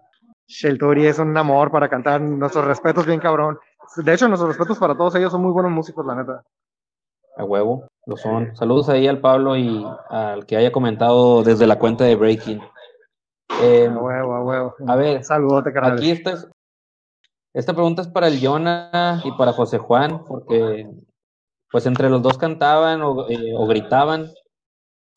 El 0.63 0.77
Turi 0.77 1.07
es 1.07 1.17
un 1.17 1.35
amor 1.35 1.71
para 1.71 1.89
cantar. 1.89 2.21
Nuestros 2.21 2.63
respetos, 2.65 3.05
bien 3.05 3.19
cabrón. 3.19 3.57
De 3.97 4.13
hecho, 4.13 4.27
nuestros 4.27 4.49
respetos 4.49 4.77
para 4.77 4.95
todos 4.95 5.15
ellos 5.15 5.31
son 5.31 5.41
muy 5.41 5.51
buenos 5.51 5.71
músicos, 5.71 6.05
la 6.05 6.15
neta. 6.15 6.43
A 7.37 7.43
huevo, 7.43 7.87
lo 8.05 8.17
son. 8.17 8.55
Saludos 8.55 8.89
ahí 8.89 9.07
al 9.07 9.19
Pablo 9.19 9.57
y 9.57 9.83
al 10.09 10.45
que 10.45 10.57
haya 10.57 10.71
comentado 10.71 11.41
desde 11.41 11.65
la 11.65 11.79
cuenta 11.79 12.03
de 12.03 12.15
Breaking. 12.15 12.61
Eh, 13.61 13.87
a 13.87 13.97
huevo, 13.97 14.35
a 14.35 14.43
huevo. 14.43 14.75
A 14.87 14.95
ver, 14.95 15.23
saludote, 15.23 15.73
carnal. 15.73 15.93
Aquí 15.93 16.11
esta, 16.11 16.33
esta 17.53 17.73
pregunta 17.73 18.03
es 18.03 18.07
para 18.07 18.27
el 18.27 18.39
Jonah 18.39 19.21
y 19.23 19.31
para 19.31 19.53
José 19.53 19.79
Juan, 19.79 20.23
porque 20.25 20.87
pues 21.71 21.85
entre 21.85 22.09
los 22.09 22.21
dos 22.21 22.37
cantaban 22.37 23.01
eh, 23.29 23.53
o, 23.55 23.67
gritaban. 23.67 24.31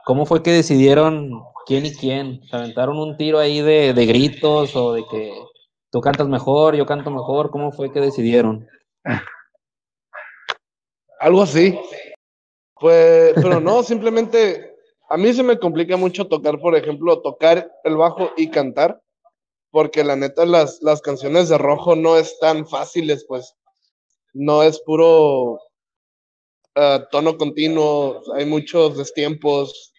¿Cómo 0.05 0.27
fue 0.27 0.43
que 0.43 0.51
decidieron 0.51 1.43
quién 1.67 1.87
y 1.87 1.95
quién? 1.95 2.43
¿Se 2.45 2.57
aventaron 2.57 2.99
un 2.99 3.17
tiro 3.17 3.39
ahí 3.39 3.61
de, 3.61 3.93
gritos 4.07 4.75
o 4.77 4.93
de 4.95 5.05
que 5.11 5.33
tú 5.91 6.01
cantas 6.01 6.29
mejor, 6.29 6.75
yo 6.75 6.87
canto 6.87 7.11
mejor? 7.11 7.51
¿Cómo 7.51 7.73
fue 7.73 7.93
que 7.93 8.01
decidieron? 8.01 8.69
Algo 11.21 11.43
así. 11.43 11.79
Pues, 12.75 13.33
pero 13.37 13.61
no, 13.61 13.83
simplemente 13.85 14.77
a 15.09 15.17
mí 15.17 15.33
se 15.33 15.43
me 15.43 15.59
complica 15.59 15.97
mucho 15.97 16.27
tocar, 16.27 16.59
por 16.59 16.75
ejemplo, 16.75 17.21
tocar 17.21 17.71
el 17.85 17.97
bajo 17.97 18.33
y 18.37 18.51
cantar, 18.51 19.01
porque 19.71 20.05
la 20.05 20.17
neta 20.17 20.45
las, 20.45 20.83
las 20.83 21.01
canciones 21.01 21.49
de 21.49 21.59
rojo 21.59 21.95
no 21.95 22.17
es 22.17 22.39
tan 22.41 22.67
fáciles, 22.67 23.25
pues 23.29 23.55
no 24.33 24.63
es 24.63 24.81
puro 24.81 25.61
tono 27.11 27.37
continuo, 27.39 28.23
hay 28.35 28.47
muchos 28.47 28.97
destiempos, 28.99 29.93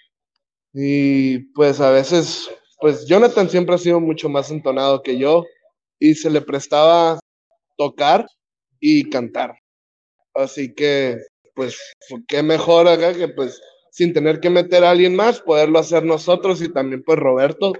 Y 0.73 1.39
pues 1.53 1.79
a 1.81 1.91
veces, 1.91 2.49
pues 2.79 3.05
Jonathan 3.07 3.49
siempre 3.49 3.75
ha 3.75 3.77
sido 3.77 3.99
mucho 3.99 4.29
más 4.29 4.51
entonado 4.51 5.03
que 5.03 5.17
yo 5.19 5.45
y 5.99 6.15
se 6.15 6.29
le 6.29 6.41
prestaba 6.41 7.19
tocar 7.77 8.27
y 8.79 9.09
cantar. 9.09 9.55
Así 10.35 10.73
que, 10.73 11.17
pues, 11.55 11.77
qué 12.27 12.43
mejor 12.43 12.87
acá 12.87 13.13
que 13.13 13.27
pues 13.29 13.61
sin 13.91 14.11
tener 14.13 14.39
que 14.39 14.49
meter 14.49 14.83
a 14.83 14.91
alguien 14.91 15.15
más, 15.15 15.39
poderlo 15.41 15.79
hacer 15.79 16.03
nosotros 16.03 16.61
y 16.63 16.73
también 16.73 17.03
pues 17.03 17.19
Roberto, 17.19 17.73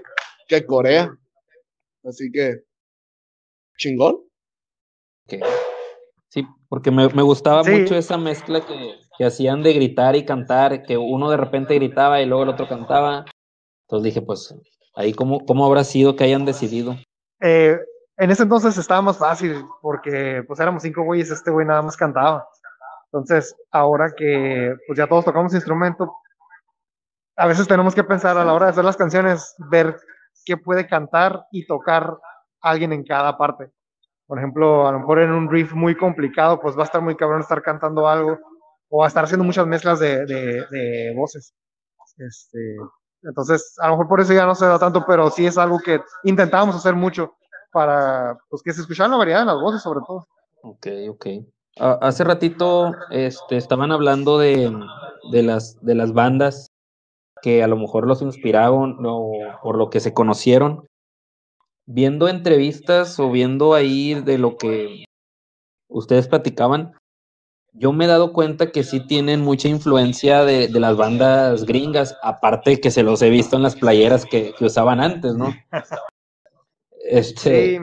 que 0.48 0.64
Corea. 0.64 1.10
Así 2.04 2.30
que, 2.32 2.62
chingón. 3.78 4.22
Sí, 6.34 6.44
porque 6.68 6.90
me, 6.90 7.06
gustaba 7.06 7.62
mucho 7.62 7.94
esa 7.94 8.18
mezcla 8.18 8.60
que, 8.60 8.96
que, 9.16 9.24
hacían 9.24 9.62
de 9.62 9.72
gritar 9.72 10.16
y 10.16 10.24
cantar, 10.24 10.82
que 10.82 10.98
uno 10.98 11.30
de 11.30 11.36
repente 11.36 11.76
gritaba 11.76 12.20
y 12.20 12.26
luego 12.26 12.42
el 12.42 12.48
otro 12.48 12.66
cantaba. 12.66 13.24
Entonces 13.86 14.02
dije, 14.02 14.20
pues, 14.20 14.52
ahí 14.96 15.14
cómo, 15.14 15.46
cómo 15.46 15.64
habrá 15.64 15.84
sido 15.84 16.16
que 16.16 16.24
hayan 16.24 16.44
decidido. 16.44 16.96
Eh, 17.40 17.78
en 18.16 18.30
ese 18.32 18.42
entonces 18.42 18.76
estaba 18.76 19.00
más 19.00 19.16
fácil, 19.16 19.64
porque 19.80 20.42
pues 20.48 20.58
éramos 20.58 20.82
cinco 20.82 21.04
güeyes, 21.04 21.30
este 21.30 21.52
güey 21.52 21.68
nada 21.68 21.82
más 21.82 21.96
cantaba. 21.96 22.44
Entonces, 23.12 23.54
ahora 23.70 24.12
que 24.16 24.74
pues 24.88 24.98
ya 24.98 25.06
todos 25.06 25.26
tocamos 25.26 25.54
instrumento, 25.54 26.16
a 27.36 27.46
veces 27.46 27.68
tenemos 27.68 27.94
que 27.94 28.02
pensar 28.02 28.36
a 28.38 28.44
la 28.44 28.54
hora 28.54 28.66
de 28.66 28.72
hacer 28.72 28.84
las 28.84 28.96
canciones, 28.96 29.54
ver 29.70 30.00
qué 30.44 30.56
puede 30.56 30.88
cantar 30.88 31.46
y 31.52 31.64
tocar 31.64 32.18
alguien 32.60 32.92
en 32.92 33.04
cada 33.04 33.38
parte. 33.38 33.70
Por 34.26 34.38
ejemplo, 34.38 34.86
a 34.86 34.92
lo 34.92 35.00
mejor 35.00 35.20
en 35.20 35.32
un 35.32 35.50
riff 35.50 35.72
muy 35.72 35.96
complicado, 35.96 36.60
pues 36.60 36.76
va 36.76 36.82
a 36.82 36.86
estar 36.86 37.02
muy 37.02 37.14
cabrón 37.16 37.40
estar 37.40 37.62
cantando 37.62 38.08
algo 38.08 38.38
o 38.88 39.04
a 39.04 39.08
estar 39.08 39.24
haciendo 39.24 39.44
muchas 39.44 39.66
mezclas 39.66 39.98
de, 39.98 40.24
de, 40.24 41.12
voces. 41.16 41.54
Este, 42.16 42.76
entonces, 43.22 43.74
a 43.80 43.86
lo 43.88 43.94
mejor 43.94 44.08
por 44.08 44.20
eso 44.20 44.32
ya 44.32 44.46
no 44.46 44.54
se 44.54 44.66
da 44.66 44.78
tanto, 44.78 45.04
pero 45.06 45.30
sí 45.30 45.46
es 45.46 45.58
algo 45.58 45.78
que 45.78 46.00
intentábamos 46.22 46.76
hacer 46.76 46.94
mucho 46.94 47.34
para 47.72 48.38
pues, 48.48 48.62
que 48.62 48.72
se 48.72 48.82
escuchara 48.82 49.08
la 49.08 49.16
variedad 49.16 49.40
de 49.40 49.46
las 49.46 49.60
voces, 49.60 49.82
sobre 49.82 50.00
todo. 50.06 50.26
Ok, 50.62 50.86
ok. 51.10 51.26
Hace 51.76 52.22
ratito 52.22 52.94
este, 53.10 53.56
estaban 53.56 53.90
hablando 53.90 54.38
de, 54.38 54.72
las, 55.32 55.76
de 55.84 55.94
las 55.96 56.12
bandas 56.12 56.70
que 57.42 57.64
a 57.64 57.66
lo 57.66 57.76
mejor 57.76 58.06
los 58.06 58.22
inspiraron 58.22 58.96
o 59.04 59.32
por 59.62 59.76
lo 59.76 59.90
que 59.90 59.98
se 60.00 60.14
conocieron. 60.14 60.86
Viendo 61.86 62.28
entrevistas 62.28 63.18
o 63.20 63.30
viendo 63.30 63.74
ahí 63.74 64.14
de 64.14 64.38
lo 64.38 64.56
que 64.56 65.04
ustedes 65.88 66.28
platicaban, 66.28 66.92
yo 67.72 67.92
me 67.92 68.04
he 68.04 68.08
dado 68.08 68.32
cuenta 68.32 68.70
que 68.70 68.84
sí 68.84 69.06
tienen 69.06 69.40
mucha 69.40 69.68
influencia 69.68 70.44
de, 70.44 70.68
las 70.68 70.96
bandas 70.96 71.64
gringas, 71.64 72.16
aparte 72.22 72.80
que 72.80 72.90
se 72.90 73.02
los 73.02 73.20
he 73.22 73.30
visto 73.30 73.56
en 73.56 73.62
las 73.62 73.76
playeras 73.76 74.24
que, 74.24 74.54
usaban 74.60 75.00
antes, 75.00 75.34
¿no? 75.34 75.54
Este, 77.06 77.78
sí, 77.78 77.80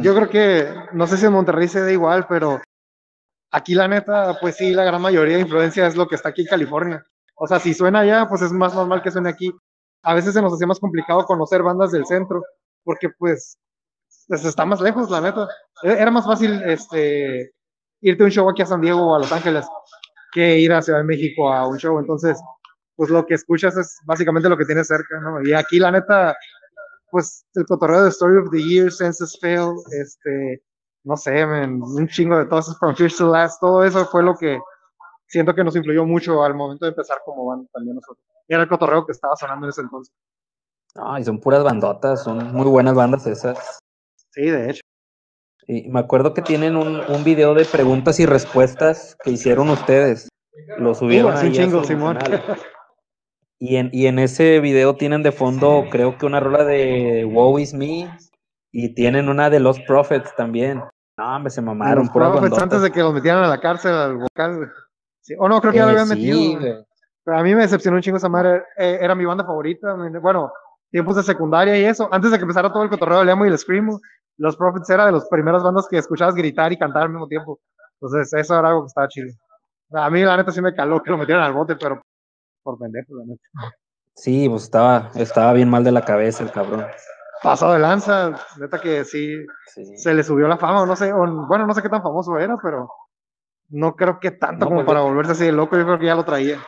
yo 0.00 0.14
creo 0.14 0.30
que, 0.30 0.66
no 0.94 1.06
sé 1.06 1.18
si 1.18 1.26
en 1.26 1.32
Monterrey 1.32 1.68
se 1.68 1.82
da 1.82 1.92
igual, 1.92 2.24
pero 2.30 2.58
Aquí 3.50 3.74
la 3.74 3.88
neta, 3.88 4.36
pues 4.40 4.56
sí, 4.56 4.72
la 4.72 4.84
gran 4.84 5.00
mayoría 5.00 5.36
de 5.36 5.42
influencia 5.42 5.86
es 5.86 5.96
lo 5.96 6.06
que 6.06 6.16
está 6.16 6.30
aquí 6.30 6.42
en 6.42 6.48
California. 6.48 7.04
O 7.34 7.46
sea, 7.46 7.58
si 7.58 7.72
suena 7.72 8.00
allá, 8.00 8.26
pues 8.28 8.42
es 8.42 8.52
más 8.52 8.74
normal 8.74 9.02
que 9.02 9.10
suene 9.10 9.30
aquí. 9.30 9.50
A 10.02 10.14
veces 10.14 10.34
se 10.34 10.42
nos 10.42 10.52
hacía 10.52 10.66
más 10.66 10.80
complicado 10.80 11.24
conocer 11.24 11.62
bandas 11.62 11.90
del 11.90 12.04
centro, 12.04 12.42
porque 12.88 13.10
pues, 13.10 13.58
pues 14.28 14.46
está 14.46 14.64
más 14.64 14.80
lejos, 14.80 15.10
la 15.10 15.20
neta. 15.20 15.46
E-, 15.82 15.92
era 15.92 16.10
más 16.10 16.24
fácil 16.24 16.62
este, 16.62 17.52
irte 18.00 18.22
a 18.22 18.24
un 18.24 18.32
show 18.32 18.48
aquí 18.48 18.62
a 18.62 18.66
San 18.66 18.80
Diego 18.80 19.08
o 19.08 19.14
a 19.14 19.18
Los 19.18 19.30
Ángeles 19.30 19.66
que 20.32 20.58
ir 20.58 20.72
a 20.72 20.80
Ciudad 20.80 21.00
de 21.00 21.04
México 21.04 21.52
a 21.52 21.68
un 21.68 21.76
show. 21.76 21.98
Entonces, 21.98 22.40
pues 22.96 23.10
lo 23.10 23.26
que 23.26 23.34
escuchas 23.34 23.76
es 23.76 23.98
básicamente 24.06 24.48
lo 24.48 24.56
que 24.56 24.64
tienes 24.64 24.86
cerca, 24.86 25.20
¿no? 25.20 25.42
Y 25.42 25.52
aquí 25.52 25.78
la 25.78 25.90
neta, 25.90 26.34
pues 27.10 27.44
el 27.56 27.66
cotorreo 27.66 28.04
de 28.04 28.08
Story 28.08 28.38
of 28.38 28.50
the 28.50 28.62
Year, 28.62 28.90
Census 28.90 29.38
Fail, 29.38 29.74
este, 29.92 30.62
no 31.04 31.18
sé, 31.18 31.44
un 31.44 32.08
chingo 32.08 32.38
de 32.38 32.46
todas 32.46 32.68
esas 32.68 32.78
From 32.78 32.96
First 32.96 33.18
to 33.18 33.30
Last, 33.30 33.60
todo 33.60 33.84
eso 33.84 34.06
fue 34.06 34.22
lo 34.22 34.34
que 34.34 34.58
siento 35.26 35.54
que 35.54 35.62
nos 35.62 35.76
influyó 35.76 36.06
mucho 36.06 36.42
al 36.42 36.54
momento 36.54 36.86
de 36.86 36.92
empezar 36.92 37.18
como 37.22 37.44
banda 37.44 37.68
también 37.70 37.96
nosotros. 37.96 38.24
Era 38.48 38.62
el 38.62 38.68
cotorreo 38.70 39.04
que 39.04 39.12
estaba 39.12 39.36
sonando 39.36 39.66
en 39.66 39.70
ese 39.70 39.82
entonces. 39.82 40.14
Ay, 40.94 41.24
son 41.24 41.38
puras 41.38 41.62
bandotas, 41.62 42.24
son 42.24 42.52
muy 42.52 42.66
buenas 42.66 42.94
bandas 42.94 43.26
esas. 43.26 43.78
Sí, 44.30 44.42
de 44.42 44.70
hecho. 44.70 44.80
Y 45.66 45.88
me 45.88 46.00
acuerdo 46.00 46.32
que 46.32 46.42
tienen 46.42 46.76
un, 46.76 47.00
un 47.08 47.24
video 47.24 47.54
de 47.54 47.64
preguntas 47.64 48.18
y 48.20 48.26
respuestas 48.26 49.16
que 49.22 49.30
hicieron 49.30 49.68
ustedes. 49.68 50.28
Lo 50.78 50.94
subieron 50.94 51.34
uh, 51.34 51.38
ahí 51.38 51.52
chingo, 51.52 51.84
Simón. 51.84 52.18
Y 53.60 53.74
en, 53.74 53.90
y 53.92 54.06
en 54.06 54.20
ese 54.20 54.60
video 54.60 54.94
tienen 54.94 55.24
de 55.24 55.32
fondo, 55.32 55.86
creo 55.90 56.16
que 56.16 56.26
una 56.26 56.38
rola 56.38 56.62
de 56.62 57.24
Woe 57.24 57.60
Is 57.60 57.74
Me 57.74 58.08
y 58.70 58.94
tienen 58.94 59.28
una 59.28 59.50
de 59.50 59.58
Los 59.58 59.80
Prophets 59.80 60.32
también. 60.36 60.80
No, 61.16 61.40
me 61.40 61.50
se 61.50 61.60
mamaron. 61.60 62.04
Los 62.04 62.10
Prophets 62.10 62.56
antes 62.56 62.82
de 62.82 62.92
que 62.92 63.00
los 63.00 63.12
metieran 63.12 63.42
a 63.42 63.48
la 63.48 63.58
cárcel 63.58 63.92
al 63.94 64.16
vocal. 64.16 64.72
Sí. 65.22 65.34
O 65.36 65.48
no, 65.48 65.60
creo 65.60 65.72
que 65.72 65.78
ya 65.78 65.86
lo 65.86 65.90
habían 65.90 66.08
metido. 66.08 66.84
Pero 67.24 67.36
a 67.36 67.42
mí 67.42 67.52
me 67.52 67.62
decepcionó 67.62 67.96
un 67.96 68.02
chingo 68.02 68.18
esa 68.18 68.28
madre. 68.28 68.62
Eh, 68.76 68.98
era 69.00 69.16
mi 69.16 69.24
banda 69.24 69.44
favorita. 69.44 69.92
Bueno, 70.22 70.52
tiempos 70.90 71.16
de 71.16 71.22
secundaria 71.22 71.78
y 71.78 71.84
eso. 71.84 72.08
Antes 72.12 72.30
de 72.30 72.38
que 72.38 72.42
empezara 72.42 72.72
todo 72.72 72.82
el 72.82 72.90
cotorreo 72.90 73.20
del 73.20 73.28
emo 73.28 73.46
y 73.46 73.48
el 73.48 73.58
screamo, 73.58 74.00
Los 74.36 74.56
Prophets 74.56 74.90
era 74.90 75.06
de 75.06 75.12
las 75.12 75.28
primeras 75.28 75.62
bandas 75.62 75.86
que 75.88 75.98
escuchabas 75.98 76.34
gritar 76.34 76.72
y 76.72 76.78
cantar 76.78 77.04
al 77.04 77.10
mismo 77.10 77.26
tiempo. 77.26 77.60
Entonces, 78.00 78.32
eso 78.32 78.58
era 78.58 78.68
algo 78.68 78.82
que 78.82 78.88
estaba 78.88 79.08
chido. 79.08 79.28
A 79.92 80.10
mí, 80.10 80.22
la 80.22 80.36
neta, 80.36 80.52
sí 80.52 80.60
me 80.60 80.74
caló 80.74 81.02
que 81.02 81.10
lo 81.10 81.18
metieran 81.18 81.44
al 81.44 81.52
bote, 81.52 81.76
pero 81.76 82.00
por 82.62 82.78
pendejo, 82.78 83.14
la 83.16 83.24
neta. 83.24 83.76
Sí, 84.14 84.48
pues 84.48 84.64
estaba, 84.64 85.10
estaba 85.14 85.52
bien 85.52 85.70
mal 85.70 85.84
de 85.84 85.92
la 85.92 86.04
cabeza 86.04 86.42
el 86.42 86.50
cabrón 86.50 86.84
pasado 87.42 87.72
de 87.72 87.78
lanza, 87.78 88.34
neta 88.58 88.80
que 88.80 89.04
sí, 89.04 89.34
se 89.66 90.14
le 90.14 90.22
subió 90.22 90.48
la 90.48 90.56
fama, 90.56 90.86
no 90.86 90.96
sé, 90.96 91.12
bueno, 91.12 91.66
no 91.66 91.74
sé 91.74 91.82
qué 91.82 91.88
tan 91.88 92.02
famoso 92.02 92.38
era, 92.38 92.56
pero 92.62 92.88
no 93.68 93.94
creo 93.94 94.18
que 94.18 94.30
tanto 94.30 94.66
como 94.66 94.78
pues 94.78 94.86
para 94.86 95.00
volverse 95.00 95.32
así 95.32 95.44
de 95.44 95.52
loco, 95.52 95.76
yo 95.76 95.84
creo 95.84 95.98
que 95.98 96.06
ya 96.06 96.14
lo 96.14 96.24
traía. 96.24 96.58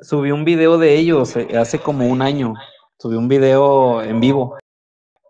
Subí 0.00 0.30
un 0.30 0.44
video 0.44 0.78
de 0.78 0.94
ellos 0.94 1.36
eh, 1.36 1.58
hace 1.58 1.78
como 1.78 2.06
un 2.06 2.22
año, 2.22 2.54
subí 2.98 3.16
un 3.16 3.28
video 3.28 4.02
en 4.02 4.20
vivo 4.20 4.56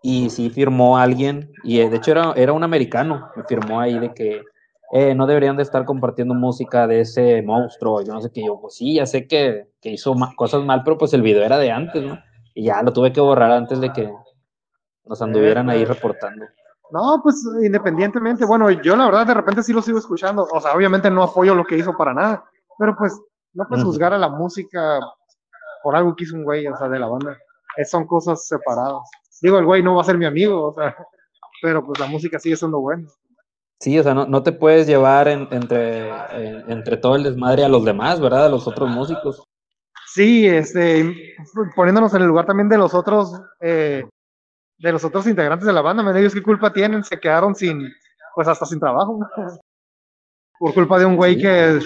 y 0.01 0.29
sí 0.29 0.49
firmó 0.49 0.97
alguien, 0.97 1.51
y 1.63 1.79
eh, 1.79 1.89
de 1.89 1.97
hecho 1.97 2.11
era, 2.11 2.33
era 2.33 2.53
un 2.53 2.63
americano, 2.63 3.31
me 3.35 3.43
firmó 3.43 3.79
ahí 3.79 3.97
de 3.97 4.13
que 4.13 4.43
eh, 4.91 5.15
no 5.15 5.25
deberían 5.25 5.57
de 5.57 5.63
estar 5.63 5.83
compartiendo 5.83 6.35
música 6.35 6.85
de 6.85 7.01
ese 7.01 7.41
monstruo, 7.41 8.03
yo 8.03 8.13
no 8.13 8.21
sé 8.21 8.31
qué, 8.31 8.45
yo, 8.45 8.59
pues 8.61 8.75
sí, 8.75 8.95
ya 8.95 9.07
sé 9.07 9.27
que, 9.27 9.67
que 9.81 9.89
hizo 9.89 10.15
cosas 10.35 10.63
mal, 10.63 10.83
pero 10.83 10.97
pues 10.97 11.13
el 11.13 11.23
video 11.23 11.43
era 11.43 11.57
de 11.57 11.71
antes, 11.71 12.03
¿no? 12.03 12.19
Y 12.53 12.65
ya 12.65 12.83
lo 12.83 12.93
tuve 12.93 13.11
que 13.11 13.19
borrar 13.19 13.51
antes 13.51 13.81
de 13.81 13.91
que, 13.91 14.13
nos 15.05 15.21
anduvieran 15.21 15.69
ahí 15.69 15.85
reportando. 15.85 16.45
No, 16.91 17.19
pues 17.23 17.43
independientemente, 17.63 18.45
bueno, 18.45 18.69
yo 18.69 18.95
la 18.95 19.05
verdad 19.05 19.25
de 19.25 19.33
repente 19.33 19.63
sí 19.63 19.73
lo 19.73 19.81
sigo 19.81 19.97
escuchando, 19.97 20.47
o 20.51 20.61
sea, 20.61 20.73
obviamente 20.73 21.09
no 21.09 21.23
apoyo 21.23 21.55
lo 21.55 21.65
que 21.65 21.77
hizo 21.77 21.95
para 21.97 22.13
nada, 22.13 22.45
pero 22.77 22.95
pues 22.95 23.19
no 23.53 23.67
puedes 23.67 23.83
juzgar 23.83 24.13
a 24.13 24.17
la 24.17 24.29
música 24.29 24.99
por 25.83 25.95
algo 25.95 26.15
que 26.15 26.25
hizo 26.25 26.35
un 26.35 26.43
güey, 26.43 26.67
o 26.67 26.75
sea, 26.77 26.87
de 26.87 26.99
la 26.99 27.07
banda. 27.07 27.37
Es, 27.77 27.89
son 27.89 28.05
cosas 28.05 28.47
separadas. 28.47 29.09
Digo, 29.41 29.59
el 29.59 29.65
güey 29.65 29.83
no 29.83 29.95
va 29.95 30.01
a 30.01 30.05
ser 30.05 30.17
mi 30.17 30.25
amigo, 30.25 30.69
o 30.69 30.73
sea, 30.73 30.95
pero 31.61 31.85
pues 31.85 31.99
la 31.99 32.07
música 32.07 32.39
sigue 32.39 32.55
siendo 32.55 32.79
buena. 32.79 33.07
Sí, 33.79 33.99
o 33.99 34.03
sea, 34.03 34.13
no, 34.13 34.25
no 34.25 34.41
te 34.41 34.53
puedes 34.53 34.87
llevar 34.87 35.27
entre, 35.27 36.09
entre 36.67 36.97
todo 36.97 37.15
el 37.15 37.23
desmadre 37.23 37.65
a 37.65 37.69
los 37.69 37.83
demás, 37.83 38.21
¿verdad? 38.21 38.45
A 38.45 38.49
los 38.49 38.67
otros 38.67 38.89
músicos. 38.89 39.43
Sí, 40.07 40.47
este, 40.47 41.35
poniéndonos 41.75 42.13
en 42.13 42.21
el 42.21 42.27
lugar 42.27 42.45
también 42.45 42.69
de 42.69 42.77
los 42.77 42.93
otros, 42.93 43.33
eh, 43.59 44.05
de 44.77 44.91
los 44.91 45.03
otros 45.03 45.27
integrantes 45.27 45.67
de 45.67 45.73
la 45.73 45.81
banda, 45.81 46.03
me 46.03 46.17
ellos 46.17 46.33
qué 46.33 46.41
culpa 46.41 46.71
tienen, 46.71 47.03
se 47.03 47.19
quedaron 47.19 47.53
sin, 47.53 47.91
pues 48.33 48.47
hasta 48.47 48.65
sin 48.65 48.79
trabajo, 48.79 49.19
por 50.59 50.73
culpa 50.73 50.97
de 50.99 51.05
un 51.05 51.17
güey 51.17 51.37
que 51.37 51.79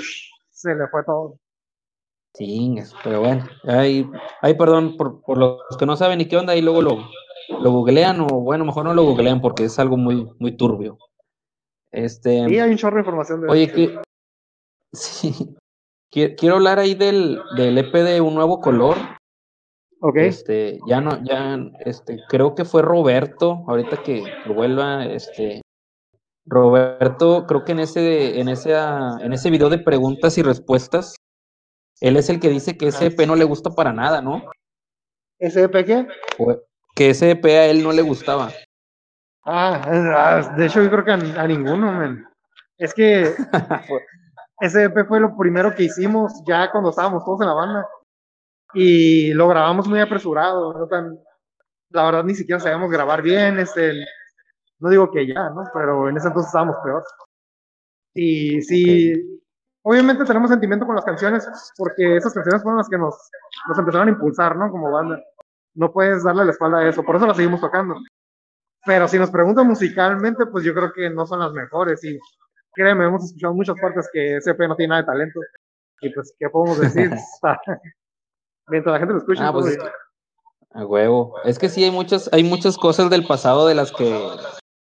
se 0.52 0.76
le 0.76 0.88
fue 0.90 1.04
todo. 1.04 1.40
Sí, 2.34 2.76
pero 3.04 3.22
bueno, 3.22 3.46
ahí, 3.64 4.10
ahí 4.42 4.54
perdón 4.54 4.96
por, 4.98 5.22
por, 5.22 5.38
los 5.38 5.60
que 5.78 5.86
no 5.86 5.98
saben 5.98 6.20
ni 6.20 6.28
qué 6.28 6.38
onda, 6.38 6.56
y 6.56 6.62
luego 6.62 6.82
lo, 6.82 7.10
lo 7.60 7.72
googlean, 7.72 8.22
o 8.22 8.28
bueno, 8.28 8.66
mejor 8.66 8.86
no 8.86 8.94
lo 8.94 9.04
googlean 9.04 9.42
porque 9.42 9.66
es 9.66 9.80
algo 9.80 9.98
muy, 9.98 10.28
muy 10.40 10.56
turbio. 10.56 10.98
Este, 11.92 12.48
sí, 12.48 12.60
hay 12.60 12.70
un 12.72 12.78
chorro 12.78 12.98
de 12.98 13.02
información 13.02 13.42
de 13.42 13.48
Oye, 13.48 13.72
que, 13.72 14.00
sí, 14.94 15.56
quiero 16.12 16.56
hablar 16.56 16.80
ahí 16.80 16.94
del, 16.94 17.42
del 17.58 17.78
EP 17.78 17.94
de 17.94 18.22
Un 18.22 18.36
Nuevo 18.36 18.62
Color, 18.62 18.96
Okay. 20.02 20.28
Este, 20.28 20.80
ya 20.88 21.02
no, 21.02 21.22
ya, 21.26 21.60
este, 21.82 22.20
creo 22.30 22.56
que 22.56 22.64
fue 22.64 22.82
Roberto, 22.82 23.66
ahorita 23.68 24.02
que 24.02 24.24
vuelva, 24.48 25.06
este, 25.06 25.62
Roberto, 26.46 27.46
creo 27.46 27.66
que 27.66 27.74
en 27.74 27.80
ese, 27.80 28.40
en 28.40 28.48
ese, 28.48 28.74
en 28.74 29.34
ese 29.34 29.50
video 29.50 29.70
de 29.70 29.78
preguntas 29.78 30.38
y 30.38 30.42
respuestas, 30.42 31.16
él 32.02 32.18
es 32.18 32.30
el 32.30 32.40
que 32.40 32.50
dice 32.50 32.78
que 32.78 32.88
ese 32.88 33.08
EP 33.08 33.20
no 33.28 33.36
le 33.36 33.44
gusta 33.44 33.72
para 33.72 33.92
nada, 33.92 34.22
¿no? 34.22 34.44
¿Ese 35.38 35.64
EP 35.64 35.86
qué? 35.86 36.08
Que 36.96 37.10
ese 37.12 37.32
EP 37.32 37.46
a 37.46 37.66
él 37.66 37.84
no 37.84 37.92
le 37.92 38.02
gustaba. 38.02 38.52
Ah, 39.44 39.82
ah 39.86 40.56
de 40.58 40.66
hecho 40.66 40.84
yo 40.84 40.90
creo 40.90 41.06
que 41.06 41.12
a, 41.12 41.48
ninguno, 41.48 41.92
man. 41.92 42.26
Es 42.78 42.94
que 42.94 43.34
ese 44.60 44.86
EP 44.86 45.08
fue 45.08 45.20
lo 45.20 45.36
primero 45.38 45.74
que 45.76 45.84
hicimos 45.84 46.34
ya 46.48 46.72
cuando 46.72 46.90
estábamos 46.90 47.24
todos 47.26 47.42
en 47.42 47.48
la 47.48 47.54
banda 47.54 47.88
y 48.74 49.34
lo 49.34 49.48
grabamos 49.48 49.88
muy 49.88 50.00
apresurado, 50.00 50.74
no 50.74 50.88
tan, 50.88 51.18
la 51.90 52.06
verdad 52.06 52.24
ni 52.24 52.36
siquiera 52.36 52.60
sabíamos 52.60 52.92
grabar 52.92 53.22
bien, 53.22 53.58
este, 53.60 53.94
no 54.80 54.90
digo 54.90 55.12
que 55.12 55.28
ya, 55.28 55.50
¿no? 55.50 55.64
Pero 55.74 56.10
en 56.10 56.18
ese 56.18 56.28
entonces 56.28 56.50
estábamos 56.50 56.76
peor. 56.84 57.04
Y 58.14 58.62
sí, 58.62 59.42
obviamente 59.84 60.26
tenemos 60.26 60.50
sentimiento 60.50 60.86
con 60.86 60.96
las 60.96 61.06
canciones, 61.06 61.48
porque 61.78 62.18
esas 62.18 62.34
canciones 62.34 62.62
fueron 62.62 62.78
las 62.78 62.90
que 62.90 62.98
nos, 62.98 63.16
nos 63.68 63.80
empezaron 63.80 64.08
a 64.08 64.12
impulsar, 64.12 64.56
¿no? 64.56 64.72
Como 64.72 64.92
banda. 64.92 65.22
No 65.76 65.92
puedes 65.92 66.24
darle 66.24 66.46
la 66.46 66.52
espalda 66.52 66.80
a 66.80 66.90
eso, 66.90 67.04
por 67.04 67.16
eso 67.16 67.28
las 67.28 67.38
seguimos 67.38 67.62
tocando. 67.62 67.96
Pero 68.86 69.08
si 69.08 69.20
nos 69.20 69.30
preguntan 69.30 69.68
musicalmente, 69.68 70.46
pues 70.46 70.64
yo 70.64 70.74
creo 70.74 70.92
que 70.94 71.10
no 71.10 71.26
son 71.26 71.40
las 71.40 71.52
mejores. 71.54 72.04
Y 72.04 72.18
créeme, 72.74 73.06
hemos 73.06 73.26
escuchado 73.26 73.54
muchas 73.54 73.76
partes 73.80 74.10
que 74.12 74.38
SP 74.40 74.68
no 74.68 74.76
tiene 74.76 74.90
nada 74.90 75.02
de 75.02 75.08
talento. 75.08 75.40
Y 76.02 76.10
pues, 76.14 76.34
¿qué 76.40 76.50
podemos 76.50 76.80
decir? 76.80 77.12
Mientras 78.68 78.94
la 78.94 79.00
gente 79.00 79.14
lo 79.14 79.20
escuche, 79.20 79.44
Ah, 79.44 79.52
pues, 79.52 79.78
bien. 79.78 79.90
A 80.72 80.86
huevo. 80.86 81.36
Es 81.46 81.58
que 81.58 81.68
sí 81.68 81.84
hay 81.84 81.92
muchas, 81.92 82.30
hay 82.32 82.44
muchas 82.44 82.78
cosas 82.78 83.10
del 83.10 83.26
pasado 83.26 83.68
de 83.68 83.76
las 83.76 83.92
que 83.92 84.08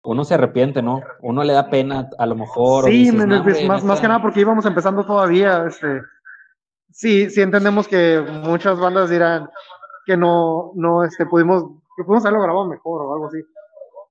uno 0.04 0.24
se 0.26 0.34
arrepiente, 0.34 0.82
¿no? 0.82 1.02
Uno 1.22 1.44
le 1.44 1.54
da 1.54 1.70
pena 1.70 2.10
a 2.18 2.26
lo 2.26 2.36
mejor. 2.36 2.86
Sí, 2.86 2.92
dices, 2.92 3.16
men, 3.16 3.30
"No, 3.30 3.44
pues, 3.44 3.56
hombre, 3.56 3.68
más, 3.68 3.84
más 3.84 3.96
neta". 3.98 4.02
que 4.02 4.08
nada 4.10 4.22
porque 4.22 4.42
íbamos 4.42 4.66
empezando 4.66 5.06
todavía. 5.06 5.66
Este, 5.66 6.02
sí, 6.92 7.30
sí 7.30 7.42
entendemos 7.42 7.88
que 7.88 8.22
muchas 8.44 8.80
bandas 8.80 9.10
dirán 9.10 9.50
que 10.06 10.18
no, 10.18 10.72
no, 10.76 11.04
este, 11.04 11.26
pudimos, 11.26 11.64
que 11.96 12.04
pudimos 12.04 12.26
haberlo 12.26 12.44
grabado 12.44 12.68
mejor 12.68 13.02
o 13.02 13.14
algo 13.14 13.28
así. 13.28 13.40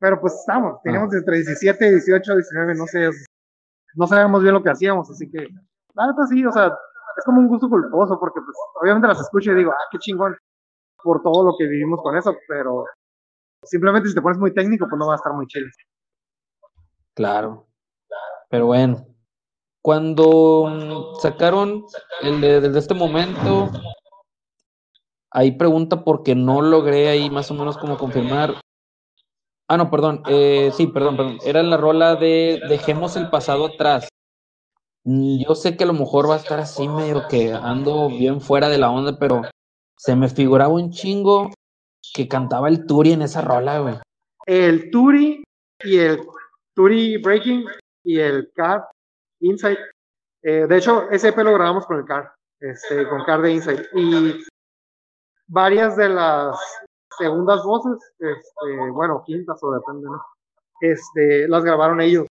Pero 0.01 0.21
pues 0.21 0.35
estamos, 0.35 0.81
teníamos 0.83 1.15
entre 1.15 1.37
17, 1.37 1.91
18, 1.91 2.35
19, 2.35 2.75
no 2.75 2.87
sé, 2.87 3.11
no 3.95 4.07
sabíamos 4.07 4.43
bien 4.43 4.55
lo 4.55 4.63
que 4.63 4.71
hacíamos, 4.71 5.09
así 5.11 5.31
que, 5.31 5.47
la 5.95 6.07
neta 6.09 6.27
sí, 6.27 6.45
o 6.45 6.51
sea, 6.51 6.67
es 7.17 7.25
como 7.25 7.41
un 7.41 7.47
gusto 7.47 7.69
culposo 7.69 8.19
porque 8.19 8.41
pues 8.41 8.57
obviamente 8.81 9.07
las 9.07 9.21
escucho 9.21 9.53
y 9.53 9.57
digo, 9.57 9.71
ah, 9.71 9.89
qué 9.93 9.99
chingón 9.99 10.37
por 11.05 11.23
todo 11.23 11.45
lo 11.45 11.55
que 11.57 11.67
vivimos 11.69 12.01
con 12.03 12.17
eso, 12.17 12.35
pero 12.49 12.85
simplemente 13.65 14.09
si 14.09 14.15
te 14.15 14.23
pones 14.23 14.39
muy 14.39 14.53
técnico, 14.53 14.87
pues 14.89 14.99
no 14.99 15.07
va 15.07 15.15
a 15.15 15.17
estar 15.17 15.33
muy 15.33 15.47
chido. 15.47 15.67
Claro. 17.15 17.67
Pero 18.49 18.67
bueno. 18.67 19.07
Cuando 19.83 20.67
mm, 20.69 21.21
sacaron 21.21 21.85
el 22.23 22.41
de, 22.41 22.79
este 22.79 22.95
momento, 22.95 23.69
ahí 25.29 25.53
pregunta 25.53 26.05
porque 26.05 26.37
no 26.37 26.63
logré 26.63 27.09
ahí 27.09 27.29
más 27.31 27.51
o 27.51 27.55
menos 27.55 27.77
como 27.77 27.99
confirmar. 27.99 28.61
Ah, 29.67 29.77
no, 29.77 29.91
perdón. 29.91 30.23
eh, 30.29 30.71
sí, 30.73 30.87
perdón, 30.87 31.17
perdón. 31.17 31.39
Era 31.45 31.65
la 31.65 31.77
rola 31.77 32.15
de 32.15 32.61
Dejemos 32.69 33.17
el 33.17 33.29
pasado 33.29 33.67
atrás. 33.67 34.09
Yo 35.05 35.57
sé 35.57 35.77
que 35.77 35.83
a 35.83 35.89
lo 35.89 35.95
mejor 35.95 36.31
va 36.31 36.35
a 36.35 36.39
estar 36.39 36.61
así 36.61 36.87
medio 36.87 37.27
que 37.27 37.53
ando 37.53 38.09
bien 38.09 38.41
fuera 38.41 38.69
de 38.69 38.79
la 38.79 38.91
onda, 38.91 39.19
pero 39.19 39.43
se 39.97 40.15
me 40.15 40.29
figuraba 40.29 40.73
un 40.73 40.91
chingo 40.91 41.51
que 42.15 42.29
cantaba 42.29 42.69
el 42.69 42.87
Turi 42.87 43.13
en 43.13 43.23
esa 43.23 43.41
rola, 43.41 43.79
güey. 43.81 43.95
el 44.47 44.91
Turi 44.91 45.43
y 45.85 45.99
el 45.99 46.21
Turi 46.75 47.19
Breaking 47.19 47.65
y 48.05 48.19
el 48.19 48.51
Car 48.55 48.87
Inside. 49.41 49.79
Eh, 50.43 50.67
de 50.69 50.77
hecho, 50.77 51.09
ese 51.11 51.29
EP 51.29 51.39
lo 51.39 51.55
grabamos 51.55 51.87
con 51.87 51.99
el 51.99 52.05
Car, 52.05 52.33
este, 52.61 53.09
con 53.09 53.25
Car 53.25 53.43
de 53.43 53.53
Inside. 53.53 53.89
Y 53.95 54.45
varias 55.47 55.97
de 55.97 56.09
las 56.09 56.59
segundas 57.19 57.63
voces, 57.63 57.99
este, 58.19 58.91
bueno, 58.91 59.23
quintas 59.25 59.63
o 59.63 59.73
depende, 59.73 60.07
¿no? 60.07 60.23
Este, 60.81 61.47
las 61.49 61.65
grabaron 61.65 62.01
ellos. 62.01 62.27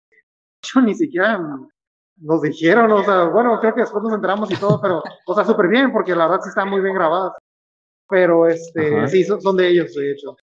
Yo 0.63 0.81
ni 0.81 0.95
siquiera 0.95 1.39
nos 2.17 2.41
dijeron, 2.41 2.91
o 2.91 3.03
sea, 3.03 3.25
bueno, 3.25 3.59
creo 3.59 3.73
que 3.73 3.81
después 3.81 4.03
nos 4.03 4.13
enteramos 4.13 4.51
y 4.51 4.55
todo, 4.55 4.81
pero, 4.81 5.01
o 5.25 5.35
sea, 5.35 5.45
súper 5.45 5.67
bien, 5.67 5.91
porque 5.91 6.15
la 6.15 6.27
verdad 6.27 6.43
sí 6.43 6.49
están 6.49 6.69
muy 6.69 6.81
bien 6.81 6.95
grabadas. 6.95 7.33
Pero, 8.09 8.47
este, 8.47 8.97
Ajá. 8.97 9.07
sí, 9.07 9.23
son, 9.23 9.41
son 9.41 9.55
de 9.57 9.67
ellos, 9.69 9.93
de 9.93 10.11
hecho. 10.11 10.35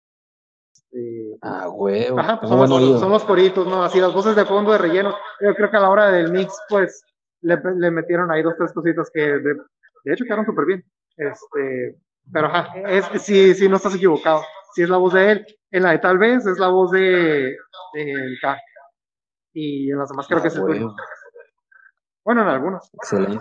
Este, 0.73 1.37
Ah, 1.41 1.69
huevo. 1.69 2.19
Ajá, 2.19 2.39
pues 2.39 2.49
Tengo 2.49 2.65
son, 2.67 2.69
los, 2.79 2.89
oído. 2.89 2.99
son 2.99 3.11
los 3.11 3.23
coritos, 3.25 3.67
¿no? 3.67 3.83
Así 3.83 3.99
las 3.99 4.13
voces 4.13 4.35
de 4.35 4.45
fondo 4.45 4.71
de 4.71 4.77
relleno. 4.77 5.15
Yo 5.41 5.53
creo 5.53 5.69
que 5.69 5.77
a 5.77 5.81
la 5.81 5.89
hora 5.89 6.09
del 6.11 6.31
mix, 6.31 6.53
pues, 6.69 7.03
le, 7.41 7.57
le 7.75 7.91
metieron 7.91 8.31
ahí 8.31 8.41
dos, 8.41 8.55
tres 8.57 8.71
cositas 8.73 9.09
que 9.13 9.21
de, 9.21 9.53
de 10.05 10.13
hecho 10.13 10.23
quedaron 10.23 10.45
súper 10.45 10.65
bien. 10.65 10.83
Este, 11.17 11.99
pero 12.31 12.47
ajá, 12.47 12.73
es, 12.87 13.05
sí, 13.21 13.53
sí, 13.53 13.67
no 13.69 13.77
estás 13.77 13.95
equivocado. 13.95 14.41
Si 14.73 14.83
es 14.83 14.89
la 14.89 14.97
voz 14.97 15.13
de 15.13 15.31
él, 15.31 15.45
en 15.71 15.83
la 15.83 15.91
de 15.91 15.99
tal 15.99 16.17
vez 16.17 16.45
es 16.45 16.57
la 16.59 16.67
voz 16.69 16.91
de, 16.91 17.55
de 17.93 18.11
el 18.11 18.37
K. 18.41 18.57
Y 19.53 19.91
en 19.91 19.97
las 19.99 20.09
demás 20.09 20.27
creo 20.27 20.41
que 20.41 20.47
es 20.49 20.55
el 20.55 20.65
tuyo. 20.65 20.95
Bueno, 22.23 22.41
en 22.43 22.47
algunas. 22.47 22.89
Excelente. 22.93 23.39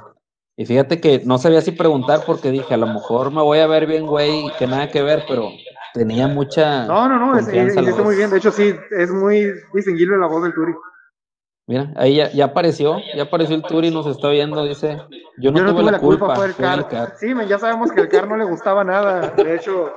Y 0.57 0.64
fíjate 0.64 1.01
que 1.01 1.23
no 1.25 1.37
sabía 1.37 1.61
si 1.61 1.73
preguntar 1.73 2.21
porque 2.27 2.51
dije, 2.51 2.73
a 2.73 2.79
lo 2.79 2.87
mejor 2.87 3.31
me 3.31 3.42
voy 3.42 3.59
a 3.59 3.66
ver 3.66 3.87
bien, 3.87 4.07
güey, 4.07 4.45
que 4.59 4.66
nada 4.66 4.88
que 4.88 5.03
ver, 5.03 5.25
pero 5.29 5.51
tenía 5.92 6.29
mucha 6.29 6.87
No, 6.87 7.09
no, 7.09 7.19
no, 7.19 7.38
es, 7.38 7.47
la 7.49 7.64
hiciste 7.64 7.92
voz. 7.92 8.05
muy 8.05 8.16
bien. 8.16 8.31
De 8.31 8.38
hecho, 8.38 8.51
sí, 8.51 8.75
es 8.99 9.11
muy 9.11 9.53
distinguible 9.75 10.16
la 10.16 10.27
voz 10.27 10.42
del 10.42 10.55
Turi. 10.55 10.73
Mira, 11.69 11.92
ahí 11.97 12.16
ya, 12.16 12.31
ya 12.31 12.47
apareció, 12.47 12.97
ya 13.14 13.25
apareció 13.25 13.55
el 13.57 13.62
Turi, 13.62 13.90
nos 13.90 14.07
está 14.07 14.31
viendo, 14.31 14.64
dice, 14.64 14.99
yo 15.38 15.51
no, 15.51 15.59
Yo 15.59 15.64
no 15.64 15.75
tuve, 15.75 15.90
la 15.90 15.99
culpa, 15.99 16.35
fue 16.37 16.47
el 16.47 16.53
fue 16.55 16.64
el 16.64 16.71
Car. 16.71 16.88
Car. 16.88 17.12
Sí, 17.19 17.35
ya 17.49 17.59
sabemos 17.59 17.92
que 17.92 18.01
el 18.01 18.09
Car 18.09 18.29
no 18.29 18.37
le 18.37 18.45
gustaba 18.45 18.83
nada. 18.83 19.31
De 19.37 19.57
hecho, 19.57 19.92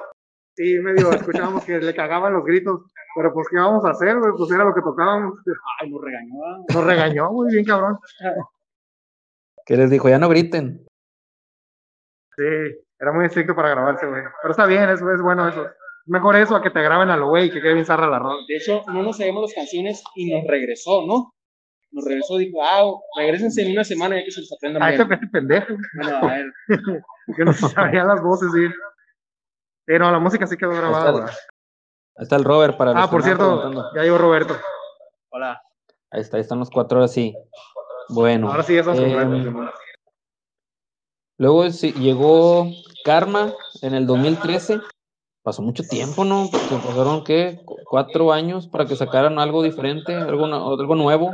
sí, 0.55 0.77
medio 0.79 1.11
escuchábamos 1.11 1.63
que 1.63 1.79
le 1.79 1.93
cagaban 1.93 2.33
los 2.33 2.43
gritos. 2.43 2.81
Pero 3.15 3.33
pues, 3.33 3.47
¿qué 3.49 3.57
vamos 3.57 3.85
a 3.85 3.91
hacer, 3.91 4.17
güey? 4.19 4.31
Pues 4.37 4.51
era 4.51 4.63
lo 4.63 4.73
que 4.73 4.81
tocábamos. 4.81 5.33
Ay, 5.79 5.89
nos 5.89 6.01
regañó. 6.01 6.65
Nos 6.73 6.83
regañó, 6.83 7.31
muy 7.31 7.53
bien, 7.53 7.65
cabrón. 7.65 7.97
Que 9.69 9.77
les 9.77 9.91
dijo, 9.91 10.09
ya 10.09 10.17
no 10.17 10.29
griten. 10.29 10.87
Sí, 12.35 12.43
era 12.99 13.11
muy 13.13 13.25
estricto 13.25 13.55
para 13.55 13.69
grabarse, 13.69 14.07
güey. 14.07 14.23
Pero 14.41 14.51
está 14.51 14.65
bien, 14.65 14.89
es, 14.89 14.99
es 14.99 15.21
bueno 15.21 15.47
eso. 15.47 15.67
Mejor 16.07 16.35
eso 16.37 16.55
a 16.55 16.63
que 16.63 16.71
te 16.71 16.81
graben 16.81 17.11
a 17.11 17.17
lo 17.17 17.27
güey 17.29 17.45
y 17.47 17.51
que 17.51 17.61
quede 17.61 17.73
bien 17.75 17.85
zarra 17.85 18.07
la 18.07 18.17
rola. 18.17 18.41
De 18.47 18.55
hecho, 18.57 18.81
no 18.87 19.03
nos 19.03 19.17
sabíamos 19.17 19.43
las 19.43 19.53
canciones 19.53 20.03
y 20.15 20.33
nos 20.33 20.43
regresó, 20.47 21.05
¿no? 21.05 21.33
Nos 21.91 22.03
regresó, 22.03 22.37
dijo, 22.37 22.63
ah, 22.63 22.83
regresense 23.15 23.61
en 23.61 23.73
una 23.73 23.83
semana 23.83 24.15
ya 24.17 24.23
que 24.23 24.31
se 24.31 24.41
los 24.41 24.51
aprendan 24.53 24.81
Ay, 24.81 24.93
este 24.95 25.05
bien. 25.05 25.31
pendejo. 25.31 25.73
Bueno, 26.01 26.17
a 26.17 26.25
ver, 26.33 26.45
Que 27.37 27.45
no 27.45 27.53
se 27.53 27.67
sabían 27.69 28.07
las 28.07 28.21
voces, 28.23 28.49
sí. 28.51 28.67
Pero 29.85 30.11
la 30.11 30.17
música 30.19 30.47
sí 30.47 30.57
quedó 30.57 30.71
grabada, 30.71 31.09
Ahí 31.09 31.11
güey. 31.13 31.23
está, 31.25 31.33
ahí 32.17 32.23
está 32.23 32.35
el 32.37 32.43
Robert 32.43 32.75
para 32.75 32.91
Ah, 32.95 33.07
por 33.09 33.21
cierto, 33.21 33.71
ya 33.95 34.01
llegó 34.01 34.17
Roberto. 34.17 34.55
hola. 35.31 35.61
Ahí 36.11 36.21
está, 36.21 36.37
ahí 36.37 36.41
están 36.41 36.57
los 36.57 36.71
cuatro 36.71 36.97
horas, 36.99 37.13
sí. 37.13 37.35
Bueno. 38.09 38.49
Ahora 38.49 38.63
sí 38.63 38.73
ya 38.73 38.79
estamos 38.81 38.99
eh. 38.99 39.71
Luego 41.37 41.69
sí, 41.71 41.93
llegó 41.93 42.65
Karma 43.05 43.53
en 43.81 43.93
el 43.93 44.05
2013. 44.05 44.79
Pasó 45.41 45.61
mucho 45.61 45.83
tiempo, 45.83 46.25
¿no? 46.25 46.47
Se 46.47 46.75
pasaron, 46.75 47.23
¿qué? 47.23 47.61
Cu- 47.65 47.77
Cuatro 47.85 48.33
años 48.33 48.67
para 48.67 48.85
que 48.85 48.95
sacaran 48.95 49.39
algo 49.39 49.63
diferente, 49.63 50.13
algo, 50.13 50.45
algo 50.45 50.95
nuevo. 50.95 51.31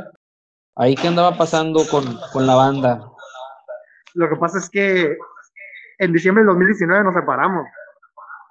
Ahí 0.76 0.94
qué 0.94 1.08
andaba 1.08 1.36
pasando 1.36 1.80
con, 1.90 2.04
con 2.32 2.46
la 2.46 2.54
banda. 2.54 3.10
Lo 4.14 4.28
que 4.28 4.36
pasa 4.36 4.58
es 4.58 4.70
que 4.70 5.16
en 5.98 6.12
diciembre 6.12 6.42
del 6.44 6.48
2019 6.48 7.02
nos 7.04 7.14
separamos. 7.14 7.66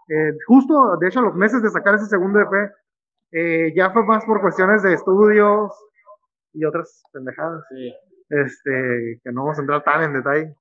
Eh, 0.09 0.33
justo, 0.47 0.97
de 0.99 1.07
hecho, 1.07 1.19
a 1.19 1.23
los 1.23 1.35
meses 1.35 1.63
de 1.63 1.69
sacar 1.69 1.95
ese 1.95 2.05
segundo 2.07 2.39
EP, 2.39 2.71
eh, 3.31 3.73
ya 3.75 3.91
fue 3.91 4.03
más 4.05 4.25
por 4.25 4.41
cuestiones 4.41 4.83
de 4.83 4.93
estudios 4.93 5.71
y 6.53 6.63
otras 6.65 7.01
pendejadas, 7.11 7.63
Sí. 7.69 7.93
Este, 8.29 9.19
que 9.23 9.31
no 9.31 9.43
vamos 9.43 9.57
a 9.57 9.61
entrar 9.61 9.83
tan 9.83 10.03
en 10.03 10.13
detalle. 10.13 10.55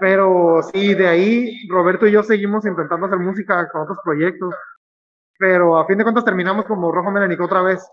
Pero 0.00 0.62
sí, 0.72 0.94
de 0.94 1.08
ahí 1.08 1.68
Roberto 1.68 2.06
y 2.06 2.12
yo 2.12 2.22
seguimos 2.22 2.64
intentando 2.64 3.06
hacer 3.06 3.18
música 3.18 3.68
con 3.68 3.82
otros 3.82 3.98
proyectos, 4.04 4.54
pero 5.38 5.78
a 5.78 5.86
fin 5.86 5.98
de 5.98 6.04
cuentas 6.04 6.24
terminamos 6.24 6.66
como 6.66 6.92
Rojo 6.92 7.10
Melanica 7.10 7.44
otra 7.44 7.62
vez. 7.62 7.84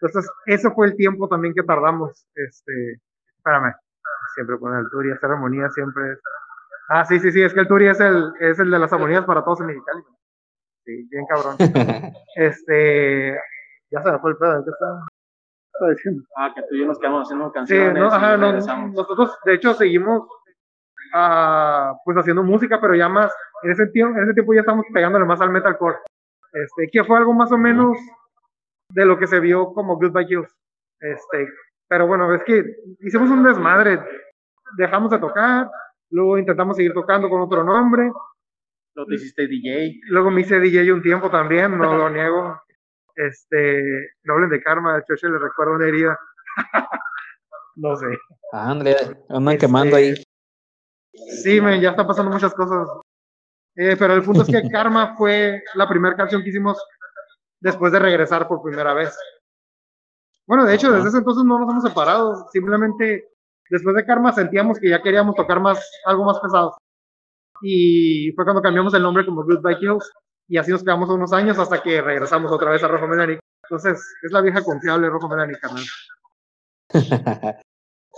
Entonces, 0.00 0.30
eso 0.46 0.70
fue 0.72 0.86
el 0.86 0.96
tiempo 0.96 1.28
también 1.28 1.54
que 1.54 1.64
tardamos. 1.64 2.26
Este, 2.34 3.00
espérame, 3.36 3.74
siempre 4.34 4.56
ponen 4.56 4.80
el 4.80 4.90
Turi, 4.90 5.10
hacer 5.10 5.30
armonía 5.30 5.68
siempre 5.70 6.18
Ah, 6.88 7.04
sí, 7.04 7.20
sí, 7.20 7.30
sí, 7.30 7.42
es 7.42 7.52
que 7.52 7.60
el 7.60 7.68
Turi 7.68 7.86
es 7.86 8.00
el, 8.00 8.32
es 8.40 8.58
el 8.58 8.70
de 8.70 8.78
las 8.78 8.92
armonías 8.92 9.24
para 9.26 9.44
todos 9.44 9.60
en 9.60 9.66
Mexicali. 9.66 10.02
Sí, 10.84 11.06
bien 11.10 11.26
cabrón. 11.26 11.56
Este, 12.36 13.34
ya 13.90 14.02
se 14.02 14.12
me 14.12 14.18
fue 14.20 14.30
el 14.30 14.36
pedo, 14.38 14.56
¿en 14.56 14.64
qué 14.64 14.70
estaba? 14.70 15.06
Estaba 15.78 15.90
diciendo? 15.92 16.22
Ah, 16.36 16.52
que 16.54 16.62
tú 16.62 16.74
y 16.74 16.80
yo 16.80 16.86
nos 16.86 16.98
quedamos 16.98 17.22
haciendo 17.22 17.46
Sí, 17.48 17.52
canciones. 17.54 17.94
no, 18.02 18.06
ajá, 18.08 18.36
no, 18.36 18.46
regresamos. 18.48 18.92
nosotros 18.92 19.38
de 19.44 19.54
hecho 19.54 19.74
seguimos 19.74 20.28
ah, 21.14 21.94
pues 22.04 22.16
haciendo 22.16 22.42
música, 22.42 22.80
pero 22.80 22.94
ya 22.94 23.08
más, 23.08 23.32
en 23.62 23.70
ese 23.70 23.86
tiempo, 23.88 24.16
en 24.18 24.24
ese 24.24 24.34
tiempo 24.34 24.54
ya 24.54 24.60
estamos 24.60 24.84
pegándole 24.92 25.24
más 25.24 25.40
al 25.40 25.50
metalcore. 25.50 25.98
Este, 26.52 26.88
que 26.90 27.04
fue 27.04 27.16
algo 27.18 27.32
más 27.34 27.52
o 27.52 27.58
menos 27.58 27.96
de 28.90 29.04
lo 29.04 29.18
que 29.18 29.26
se 29.26 29.38
vio 29.40 29.72
como 29.72 29.96
Goodbye 29.96 30.26
Hills. 30.28 30.54
Este, 31.00 31.48
pero 31.88 32.06
bueno, 32.06 32.32
es 32.34 32.42
que 32.44 32.64
hicimos 33.00 33.30
un 33.30 33.44
desmadre, 33.44 34.00
dejamos 34.76 35.10
de 35.10 35.18
tocar, 35.18 35.70
luego 36.10 36.38
intentamos 36.38 36.76
seguir 36.76 36.92
tocando 36.92 37.28
con 37.28 37.40
otro 37.42 37.62
nombre, 37.64 38.10
Luego 38.94 39.10
te 39.10 39.14
hiciste 39.14 39.46
DJ. 39.46 40.00
luego 40.08 40.30
me 40.30 40.40
hice 40.40 40.58
DJ 40.58 40.92
un 40.92 41.02
tiempo 41.02 41.30
también, 41.30 41.78
no 41.78 41.96
lo 41.96 42.10
niego. 42.10 42.60
Este, 43.18 44.12
no 44.22 44.34
hablen 44.34 44.50
de 44.50 44.62
karma, 44.62 44.94
de 44.94 45.02
hecho 45.08 45.28
le 45.28 45.38
recuerdo 45.38 45.74
una 45.74 45.88
herida. 45.88 46.16
no 47.74 47.96
sé. 47.96 48.06
Ah, 48.52 48.70
Andrea, 48.70 48.96
andan 49.28 49.54
Este, 49.54 49.66
quemando 49.66 49.96
ahí. 49.96 50.14
Sí, 51.42 51.60
men, 51.60 51.80
ya 51.80 51.90
están 51.90 52.06
pasando 52.06 52.30
muchas 52.30 52.54
cosas 52.54 52.88
Eh, 53.74 53.96
pero 53.98 54.14
el 54.14 54.22
punto 54.22 54.42
es 54.42 54.48
que 54.48 54.68
Karma 54.70 55.16
fue 55.16 55.64
la 55.74 55.88
primera 55.88 56.14
canción 56.14 56.44
que 56.44 56.50
hicimos 56.50 56.80
después 57.60 57.90
de 57.90 57.98
regresar 57.98 58.46
por 58.46 58.62
primera 58.62 58.94
vez. 58.94 59.18
Bueno, 60.46 60.64
de 60.64 60.76
hecho, 60.76 60.92
desde 60.92 61.08
ese 61.08 61.18
entonces 61.18 61.44
no 61.44 61.58
nos 61.58 61.68
hemos 61.68 61.82
separado. 61.82 62.46
Simplemente 62.52 63.28
después 63.68 63.96
de 63.96 64.06
Karma 64.06 64.32
sentíamos 64.32 64.78
que 64.78 64.90
ya 64.90 65.02
queríamos 65.02 65.34
tocar 65.34 65.58
más, 65.58 65.90
algo 66.04 66.24
más 66.24 66.38
pesado. 66.38 66.76
Y 67.62 68.30
fue 68.36 68.44
cuando 68.44 68.62
cambiamos 68.62 68.94
el 68.94 69.02
nombre 69.02 69.26
como 69.26 69.42
Goodbye 69.42 69.78
Kills. 69.78 70.08
Y 70.48 70.56
así 70.56 70.70
nos 70.70 70.82
quedamos 70.82 71.10
unos 71.10 71.32
años 71.32 71.58
hasta 71.58 71.82
que 71.82 72.00
regresamos 72.00 72.50
otra 72.50 72.70
vez 72.70 72.82
a 72.82 72.88
Rojo 72.88 73.06
Melanic. 73.06 73.40
Entonces, 73.64 74.02
es 74.22 74.32
la 74.32 74.40
vieja 74.40 74.62
confiable 74.62 75.10
Rojo 75.10 75.28
Melanic, 75.28 75.60
carnal. 75.60 75.84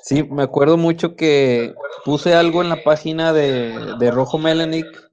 sí, 0.03 0.23
me 0.25 0.45
acuerdo 0.45 0.77
mucho 0.77 1.16
que 1.16 1.75
puse 2.05 2.35
algo 2.35 2.62
en 2.62 2.69
la 2.69 2.83
página 2.85 3.33
de, 3.33 3.97
de 3.99 4.11
Rojo 4.12 4.38
Melanic 4.38 5.11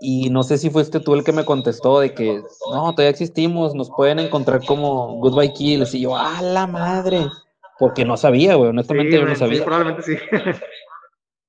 y 0.00 0.30
no 0.30 0.42
sé 0.42 0.56
si 0.56 0.70
fuiste 0.70 0.98
tú 0.98 1.14
el 1.14 1.22
que 1.22 1.32
me 1.32 1.44
contestó 1.44 2.00
de 2.00 2.14
que 2.14 2.42
no, 2.72 2.92
todavía 2.92 3.10
existimos, 3.10 3.74
nos 3.74 3.90
pueden 3.90 4.18
encontrar 4.18 4.64
como 4.64 5.18
Goodbye 5.18 5.52
Kills. 5.52 5.94
Y 5.94 6.00
yo, 6.00 6.16
¡a 6.16 6.40
la 6.40 6.66
madre! 6.66 7.26
Porque 7.78 8.06
no 8.06 8.16
sabía, 8.16 8.54
güey, 8.54 8.70
honestamente 8.70 9.16
yo 9.16 9.26
no 9.26 9.36
sabía. 9.36 9.62
probablemente 9.62 10.02
sí. 10.02 10.16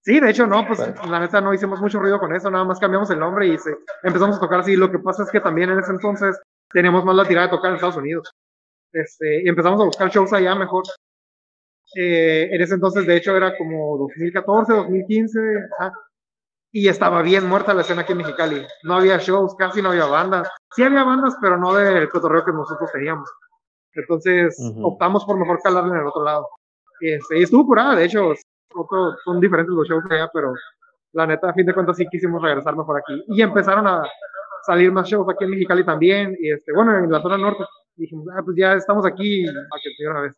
sí, 0.01 0.19
de 0.19 0.29
hecho, 0.29 0.47
no, 0.47 0.65
pues 0.67 0.79
la 0.79 1.19
neta 1.19 1.41
no 1.41 1.53
hicimos 1.53 1.79
mucho 1.81 1.99
ruido 1.99 2.19
con 2.19 2.35
eso, 2.35 2.49
nada 2.49 2.65
más 2.65 2.79
cambiamos 2.79 3.09
el 3.09 3.19
nombre 3.19 3.47
y 3.47 3.57
se, 3.57 3.75
empezamos 4.03 4.37
a 4.37 4.39
tocar 4.39 4.59
así. 4.59 4.75
Lo 4.75 4.91
que 4.91 4.99
pasa 4.99 5.23
es 5.23 5.31
que 5.31 5.39
también 5.39 5.69
en 5.69 5.79
ese 5.79 5.91
entonces 5.91 6.39
teníamos 6.71 7.03
más 7.05 7.15
la 7.15 7.27
tirada 7.27 7.47
de 7.47 7.51
tocar 7.51 7.69
en 7.69 7.75
Estados 7.75 7.97
Unidos. 7.97 8.31
Este, 8.91 9.43
y 9.43 9.47
empezamos 9.47 9.79
a 9.81 9.85
buscar 9.85 10.09
shows 10.09 10.33
allá 10.33 10.55
mejor. 10.55 10.83
Eh, 11.95 12.49
en 12.51 12.61
ese 12.61 12.75
entonces, 12.75 13.05
de 13.05 13.17
hecho, 13.17 13.35
era 13.35 13.57
como 13.57 13.97
2014, 13.97 14.73
2015, 14.73 15.39
ajá 15.79 15.93
y 16.71 16.87
estaba 16.87 17.21
bien 17.21 17.47
muerta 17.47 17.73
la 17.73 17.81
escena 17.81 18.01
aquí 18.01 18.13
en 18.13 18.19
Mexicali. 18.19 18.65
No 18.83 18.95
había 18.95 19.17
shows, 19.17 19.55
casi 19.55 19.81
no 19.81 19.89
había 19.89 20.05
bandas. 20.05 20.47
Sí 20.73 20.83
había 20.83 21.03
bandas, 21.03 21.35
pero 21.41 21.57
no 21.57 21.73
del 21.73 22.09
cotorreo 22.09 22.45
que 22.45 22.53
nosotros 22.53 22.89
teníamos. 22.93 23.29
Entonces 23.93 24.57
optamos 24.81 25.25
por 25.25 25.37
mejor 25.37 25.59
calarle 25.61 25.91
en 25.91 25.99
el 25.99 26.07
otro 26.07 26.23
lado. 26.23 26.47
Este, 27.01 27.39
y 27.39 27.43
estuvo 27.43 27.65
curada, 27.65 27.95
de 27.95 28.05
hecho, 28.05 28.31
son 29.23 29.39
diferentes 29.39 29.73
los 29.73 29.87
shows 29.87 30.03
allá, 30.09 30.29
pero 30.33 30.53
la 31.13 31.27
neta, 31.27 31.49
a 31.49 31.53
fin 31.53 31.65
de 31.65 31.73
cuentas, 31.73 31.97
sí 31.97 32.05
quisimos 32.09 32.41
regresar 32.41 32.75
mejor 32.75 32.99
aquí. 32.99 33.23
Y 33.27 33.41
empezaron 33.41 33.87
a 33.87 34.03
salir 34.63 34.91
más 34.91 35.07
shows 35.07 35.27
aquí 35.29 35.43
en 35.43 35.51
Mexicali 35.51 35.83
también, 35.83 36.35
y 36.39 36.51
este, 36.51 36.71
bueno, 36.73 36.97
en 36.97 37.11
la 37.11 37.21
zona 37.21 37.37
norte. 37.37 37.63
Dijimos, 37.95 38.27
ah, 38.35 38.41
pues 38.43 38.55
ya 38.57 38.73
estamos 38.73 39.05
aquí, 39.05 39.45
a 39.47 39.51
que 39.51 40.21
vez. 40.21 40.35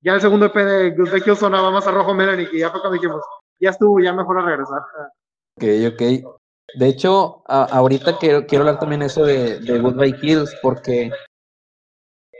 Ya 0.00 0.14
el 0.14 0.20
segundo 0.20 0.46
EP 0.46 0.54
de 0.54 1.22
Kill 1.22 1.36
sonaba 1.36 1.70
más 1.70 1.86
a 1.86 1.90
Rojo 1.90 2.14
Melanie, 2.14 2.48
y 2.52 2.60
ya 2.60 2.70
fue 2.70 2.80
cuando 2.80 2.94
dijimos, 2.94 3.22
ya 3.60 3.70
estuvo, 3.70 4.00
ya 4.00 4.12
mejor 4.12 4.38
a 4.38 4.44
regresar. 4.44 4.80
Ok, 5.56 5.64
ok. 5.92 6.02
De 6.74 6.88
hecho, 6.88 7.42
ahorita 7.46 8.18
quiero, 8.18 8.46
quiero 8.46 8.64
hablar 8.64 8.80
también 8.80 9.02
eso 9.02 9.24
de, 9.24 9.60
de 9.60 9.78
Goodbye 9.78 10.16
Kills, 10.18 10.56
porque 10.62 11.10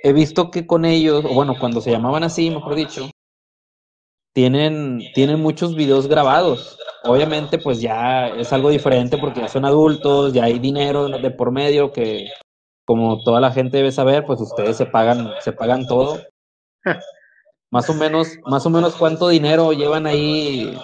he 0.02 0.12
visto 0.12 0.50
que 0.50 0.66
con 0.66 0.84
ellos, 0.84 1.24
o 1.24 1.34
bueno, 1.34 1.54
cuando 1.58 1.80
se 1.80 1.90
llamaban 1.90 2.24
así, 2.24 2.50
mejor 2.50 2.74
dicho, 2.74 3.08
tienen, 4.32 5.00
tienen 5.14 5.40
muchos 5.40 5.74
videos 5.74 6.06
grabados. 6.08 6.78
Obviamente, 7.04 7.58
pues 7.58 7.80
ya 7.80 8.28
es 8.28 8.52
algo 8.52 8.70
diferente 8.70 9.18
porque 9.18 9.40
ya 9.40 9.48
son 9.48 9.64
adultos, 9.64 10.32
ya 10.32 10.44
hay 10.44 10.58
dinero 10.58 11.08
de 11.08 11.30
por 11.30 11.50
medio 11.50 11.92
que, 11.92 12.28
como 12.86 13.22
toda 13.24 13.40
la 13.40 13.50
gente 13.52 13.78
debe 13.78 13.92
saber, 13.92 14.24
pues 14.24 14.40
ustedes 14.40 14.76
se 14.76 14.86
pagan, 14.86 15.30
se 15.40 15.52
pagan 15.52 15.86
todo. 15.86 16.20
más 17.70 17.88
o 17.88 17.94
menos, 17.94 18.38
más 18.46 18.66
o 18.66 18.70
menos 18.70 18.94
cuánto 18.96 19.28
dinero 19.28 19.72
llevan 19.72 20.06
ahí 20.06 20.78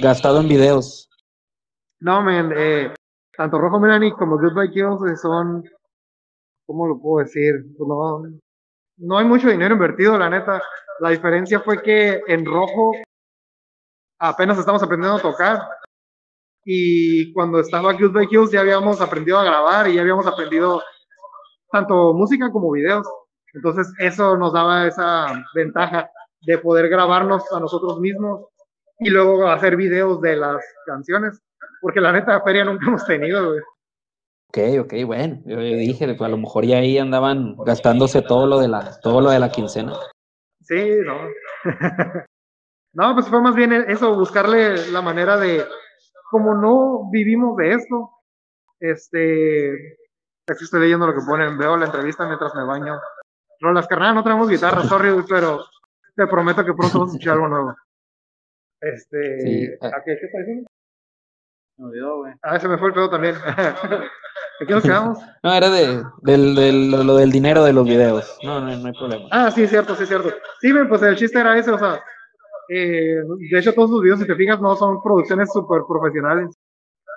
gastado 0.00 0.40
en 0.40 0.48
videos. 0.48 1.08
No, 2.00 2.20
man, 2.20 2.52
eh, 2.56 2.92
tanto 3.36 3.58
Rojo 3.58 3.78
Melanie 3.78 4.12
como 4.12 4.36
Goodbye 4.36 4.72
Kills 4.72 5.20
son, 5.20 5.62
¿cómo 6.66 6.88
lo 6.88 7.00
puedo 7.00 7.24
decir? 7.24 7.52
Pues 7.78 7.88
no, 7.88 8.24
no 9.02 9.18
hay 9.18 9.24
mucho 9.24 9.48
dinero 9.48 9.74
invertido, 9.74 10.16
la 10.16 10.30
neta. 10.30 10.62
La 11.00 11.10
diferencia 11.10 11.60
fue 11.60 11.82
que 11.82 12.22
en 12.26 12.44
Rojo 12.44 12.92
apenas 14.18 14.58
estamos 14.58 14.82
aprendiendo 14.82 15.16
a 15.18 15.22
tocar. 15.22 15.60
Y 16.64 17.32
cuando 17.32 17.58
estaba 17.58 17.92
Goodbye 17.92 18.28
Kills 18.28 18.52
ya 18.52 18.60
habíamos 18.60 19.00
aprendido 19.00 19.38
a 19.38 19.44
grabar 19.44 19.88
y 19.88 19.94
ya 19.94 20.02
habíamos 20.02 20.26
aprendido 20.26 20.80
tanto 21.70 22.14
música 22.14 22.50
como 22.52 22.70
videos. 22.70 23.06
Entonces 23.52 23.92
eso 23.98 24.36
nos 24.36 24.52
daba 24.52 24.86
esa 24.86 25.44
ventaja 25.54 26.08
de 26.40 26.58
poder 26.58 26.88
grabarnos 26.88 27.50
a 27.52 27.58
nosotros 27.58 27.98
mismos 27.98 28.46
y 29.00 29.10
luego 29.10 29.48
hacer 29.48 29.76
videos 29.76 30.20
de 30.20 30.36
las 30.36 30.62
canciones 30.86 31.42
porque 31.80 32.00
la 32.00 32.12
neta 32.12 32.40
feria 32.42 32.64
nunca 32.64 32.86
hemos 32.86 33.04
tenido, 33.04 33.48
güey. 33.48 33.60
Ok, 34.54 34.58
ok, 34.80 34.92
bueno, 35.06 35.40
yo, 35.46 35.56
dije, 35.58 36.06
pues, 36.08 36.20
a 36.20 36.28
lo 36.28 36.36
mejor 36.36 36.66
ya 36.66 36.76
ahí 36.76 36.98
andaban 36.98 37.56
gastándose 37.64 38.20
todo 38.20 38.46
lo 38.46 38.60
de 38.60 38.68
la, 38.68 39.00
todo 39.00 39.22
lo 39.22 39.30
de 39.30 39.38
la 39.38 39.50
quincena. 39.50 39.94
Sí, 40.60 40.90
no. 41.06 41.16
no, 42.92 43.14
pues 43.14 43.28
fue 43.28 43.40
más 43.40 43.54
bien 43.54 43.72
eso, 43.72 44.14
buscarle 44.14 44.88
la 44.88 45.00
manera 45.00 45.38
de, 45.38 45.64
como 46.30 46.54
no 46.54 47.08
vivimos 47.10 47.56
de 47.56 47.72
esto, 47.72 48.10
este, 48.78 49.70
aquí 50.46 50.64
estoy 50.64 50.80
leyendo 50.80 51.06
lo 51.06 51.14
que 51.14 51.26
ponen, 51.26 51.56
veo 51.56 51.78
la 51.78 51.86
entrevista 51.86 52.26
mientras 52.26 52.54
me 52.54 52.64
baño. 52.64 53.00
Rolas, 53.58 53.88
carnal, 53.88 54.14
no 54.14 54.22
tenemos 54.22 54.50
guitarra, 54.50 54.82
sorry, 54.82 55.14
pero 55.30 55.64
te 56.14 56.26
prometo 56.26 56.62
que 56.62 56.74
pronto 56.74 56.98
vamos 56.98 57.14
a 57.14 57.16
escuchar 57.16 57.34
algo 57.36 57.48
nuevo. 57.48 57.74
Este, 58.82 59.40
sí. 59.40 59.66
¿a 59.80 60.02
qué, 60.04 60.18
qué 60.20 60.26
está 60.26 60.38
diciendo? 60.40 60.68
Me 61.78 61.86
olvidó, 61.86 62.18
güey. 62.18 62.34
Ah, 62.42 62.60
se 62.60 62.68
me 62.68 62.76
fue 62.76 62.88
el 62.88 62.94
pedo 62.94 63.08
también. 63.08 63.34
¿De 64.62 64.66
qué 64.66 64.74
nos 64.74 64.82
quedamos? 64.84 65.18
No, 65.42 65.52
era 65.52 65.70
de, 65.70 66.04
del, 66.20 66.90
lo 66.92 67.16
del 67.16 67.32
dinero 67.32 67.64
de 67.64 67.72
los 67.72 67.84
videos. 67.84 68.38
No, 68.44 68.60
no, 68.60 68.76
no 68.76 68.86
hay 68.86 68.92
problema. 68.92 69.26
Ah, 69.32 69.50
sí, 69.50 69.66
cierto, 69.66 69.96
sí, 69.96 70.06
cierto. 70.06 70.30
Sí, 70.60 70.72
pues 70.88 71.02
el 71.02 71.16
chiste 71.16 71.40
era 71.40 71.58
ese, 71.58 71.72
o 71.72 71.78
sea, 71.78 72.00
eh, 72.68 73.16
de 73.50 73.58
hecho 73.58 73.74
todos 73.74 73.90
los 73.90 74.02
videos, 74.02 74.20
si 74.20 74.26
te 74.26 74.36
fijas, 74.36 74.60
no 74.60 74.76
son 74.76 75.02
producciones 75.02 75.52
súper 75.52 75.82
profesionales, 75.88 76.56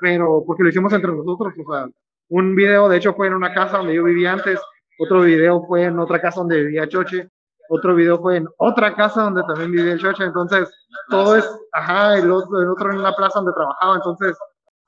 pero 0.01 0.43
porque 0.43 0.63
lo 0.63 0.69
hicimos 0.69 0.91
entre 0.93 1.11
nosotros, 1.11 1.53
o 1.63 1.71
sea, 1.71 1.87
un 2.29 2.55
video 2.55 2.89
de 2.89 2.97
hecho 2.97 3.13
fue 3.13 3.27
en 3.27 3.35
una 3.35 3.53
casa 3.53 3.77
donde 3.77 3.93
yo 3.93 4.03
vivía 4.03 4.33
antes, 4.33 4.59
otro 4.97 5.21
video 5.21 5.63
fue 5.67 5.83
en 5.83 5.99
otra 5.99 6.19
casa 6.19 6.39
donde 6.39 6.63
vivía 6.63 6.89
Choche, 6.89 7.29
otro 7.69 7.93
video 7.93 8.19
fue 8.19 8.37
en 8.37 8.47
otra 8.57 8.95
casa 8.95 9.21
donde 9.21 9.43
también 9.43 9.71
vivía 9.71 9.93
el 9.93 9.99
Choche, 9.99 10.23
entonces 10.23 10.67
todo 11.09 11.35
es, 11.35 11.47
ajá, 11.73 12.17
el 12.17 12.31
otro, 12.31 12.59
el 12.59 12.71
otro 12.71 12.91
en 12.91 12.97
una 12.97 13.13
plaza 13.13 13.37
donde 13.39 13.53
trabajaba, 13.53 13.97
entonces 13.97 14.35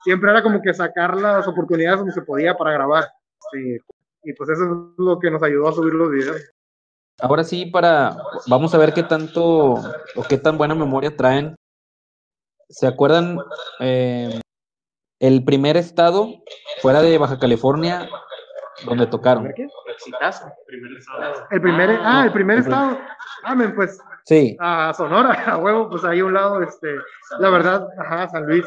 siempre 0.02 0.30
era 0.30 0.42
como 0.42 0.60
que 0.62 0.74
sacar 0.74 1.16
las 1.16 1.46
oportunidades 1.46 1.98
donde 1.98 2.12
se 2.12 2.22
podía 2.22 2.56
para 2.56 2.72
grabar. 2.72 3.04
Y 4.22 4.32
pues 4.32 4.50
eso 4.50 4.64
es 4.64 4.70
lo 4.98 5.18
que 5.18 5.30
nos 5.30 5.42
ayudó 5.42 5.68
a 5.68 5.72
subir 5.72 5.94
los 5.94 6.10
videos. 6.10 6.40
Ahora 7.20 7.42
sí, 7.42 7.66
para, 7.66 8.16
vamos 8.46 8.74
a 8.74 8.78
ver 8.78 8.92
qué 8.92 9.02
tanto 9.02 9.74
o 9.74 10.22
qué 10.28 10.38
tan 10.38 10.56
buena 10.56 10.74
memoria 10.74 11.16
traen. 11.16 11.56
¿Se 12.68 12.86
acuerdan 12.86 13.38
eh, 13.80 14.40
el 15.18 15.44
primer 15.44 15.76
estado 15.76 16.28
fuera 16.80 17.00
de 17.00 17.18
Baja 17.18 17.38
California 17.38 18.08
donde 18.84 19.06
tocaron? 19.06 19.52
¿Qué? 19.54 19.66
El 21.50 21.60
primer, 21.60 21.90
ah, 21.90 22.20
ah 22.20 22.24
el 22.24 22.32
primer 22.32 22.58
estado. 22.58 22.98
Ah, 23.42 23.56
pues 23.74 23.98
Sí. 24.24 24.56
A 24.60 24.92
Sonora, 24.94 25.32
a 25.52 25.56
huevo, 25.58 25.88
pues 25.88 26.04
ahí 26.04 26.20
a 26.20 26.24
un 26.24 26.34
lado, 26.34 26.62
este, 26.62 26.96
la 27.38 27.50
verdad, 27.50 27.88
ajá, 27.98 28.28
San 28.28 28.46
Luis. 28.46 28.66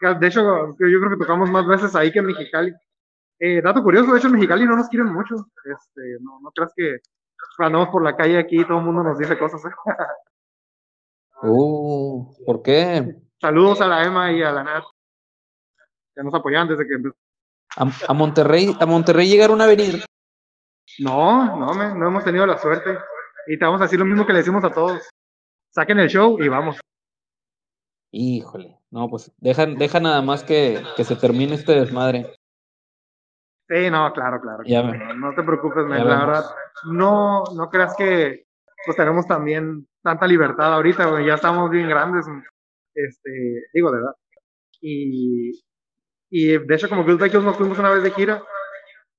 De 0.00 0.26
hecho, 0.26 0.40
yo 0.40 0.76
creo 0.78 1.10
que 1.10 1.18
tocamos 1.18 1.50
más 1.50 1.66
veces 1.66 1.94
ahí 1.94 2.10
que 2.10 2.20
en 2.20 2.26
Mexicali. 2.26 2.72
Eh, 3.38 3.60
dato 3.62 3.82
curioso, 3.82 4.12
de 4.12 4.18
hecho 4.18 4.28
en 4.28 4.34
Mexicali 4.34 4.66
no 4.66 4.76
nos 4.76 4.88
quieren 4.88 5.12
mucho. 5.12 5.34
Este, 5.64 6.18
no, 6.20 6.40
no 6.40 6.50
creas 6.52 6.72
que 6.76 6.98
andamos 7.58 7.88
por 7.88 8.02
la 8.02 8.16
calle 8.16 8.38
aquí 8.38 8.60
y 8.60 8.64
todo 8.64 8.78
el 8.78 8.84
mundo 8.84 9.02
nos 9.02 9.18
dice 9.18 9.38
cosas. 9.38 9.62
¿eh? 9.64 9.68
uh, 11.42 12.44
¿por 12.46 12.62
qué? 12.62 13.16
Saludos 13.40 13.80
a 13.80 13.86
la 13.86 14.04
Emma 14.04 14.32
y 14.32 14.42
a 14.42 14.52
la 14.52 14.64
Nat, 14.64 14.84
que 16.14 16.22
nos 16.22 16.34
apoyan 16.34 16.68
desde 16.68 16.86
que 16.86 16.94
a, 17.76 17.86
a, 18.08 18.14
Monterrey, 18.14 18.76
a 18.78 18.86
Monterrey 18.86 19.28
llegaron 19.28 19.60
a 19.60 19.66
venir. 19.66 20.04
No, 20.98 21.56
no, 21.56 21.94
no 21.94 22.08
hemos 22.08 22.24
tenido 22.24 22.46
la 22.46 22.58
suerte. 22.58 22.98
Y 23.46 23.58
te 23.58 23.64
vamos 23.64 23.80
a 23.80 23.84
decir 23.84 23.98
lo 23.98 24.04
mismo 24.04 24.26
que 24.26 24.32
le 24.32 24.38
decimos 24.40 24.64
a 24.64 24.70
todos. 24.70 25.08
Saquen 25.70 25.98
el 26.00 26.08
show 26.08 26.40
y 26.42 26.48
vamos. 26.48 26.80
Híjole, 28.12 28.76
no, 28.90 29.08
pues 29.08 29.32
deja, 29.38 29.66
deja 29.66 30.00
nada 30.00 30.20
más 30.20 30.42
que, 30.42 30.82
que 30.96 31.04
se 31.04 31.16
termine 31.16 31.54
este 31.54 31.72
desmadre. 31.72 32.34
Sí, 33.68 33.88
no, 33.88 34.12
claro, 34.12 34.40
claro. 34.40 34.64
no, 35.14 35.34
te 35.34 35.42
preocupes, 35.44 35.86
la 35.86 36.02
verdad. 36.02 36.44
No, 36.86 37.44
no 37.54 37.70
creas 37.70 37.94
que 37.96 38.46
pues 38.84 38.96
tenemos 38.96 39.26
también 39.26 39.86
tanta 40.02 40.26
libertad 40.26 40.74
ahorita, 40.74 41.24
ya 41.24 41.34
estamos 41.34 41.70
bien 41.70 41.88
grandes, 41.88 42.26
este, 42.94 43.66
digo 43.72 43.92
de 43.92 43.98
verdad. 43.98 44.14
Y, 44.80 45.52
y 46.30 46.58
de 46.58 46.74
hecho 46.74 46.88
como 46.88 47.04
Good 47.04 47.20
nos 47.20 47.56
fuimos 47.56 47.78
una 47.78 47.90
vez 47.90 48.02
de 48.02 48.10
gira 48.10 48.42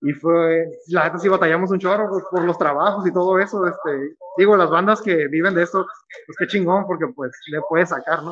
y 0.02 0.14
fue, 0.14 0.68
la 0.88 1.04
neta 1.04 1.20
sí 1.20 1.30
batallamos 1.30 1.70
un 1.70 1.80
chorro 1.80 2.10
pues, 2.10 2.24
por 2.32 2.44
los 2.44 2.58
trabajos 2.58 3.06
y 3.06 3.14
todo 3.14 3.38
eso, 3.38 3.68
este, 3.68 4.16
digo, 4.38 4.58
las 4.58 4.70
bandas 4.72 5.00
que 5.02 5.28
viven 5.28 5.54
de 5.54 5.62
esto, 5.64 5.86
pues 6.26 6.38
qué 6.40 6.48
chingón, 6.48 6.88
porque 6.88 7.06
pues 7.16 7.32
le 7.52 7.62
puedes 7.70 7.90
sacar, 7.90 8.24
¿no? 8.24 8.32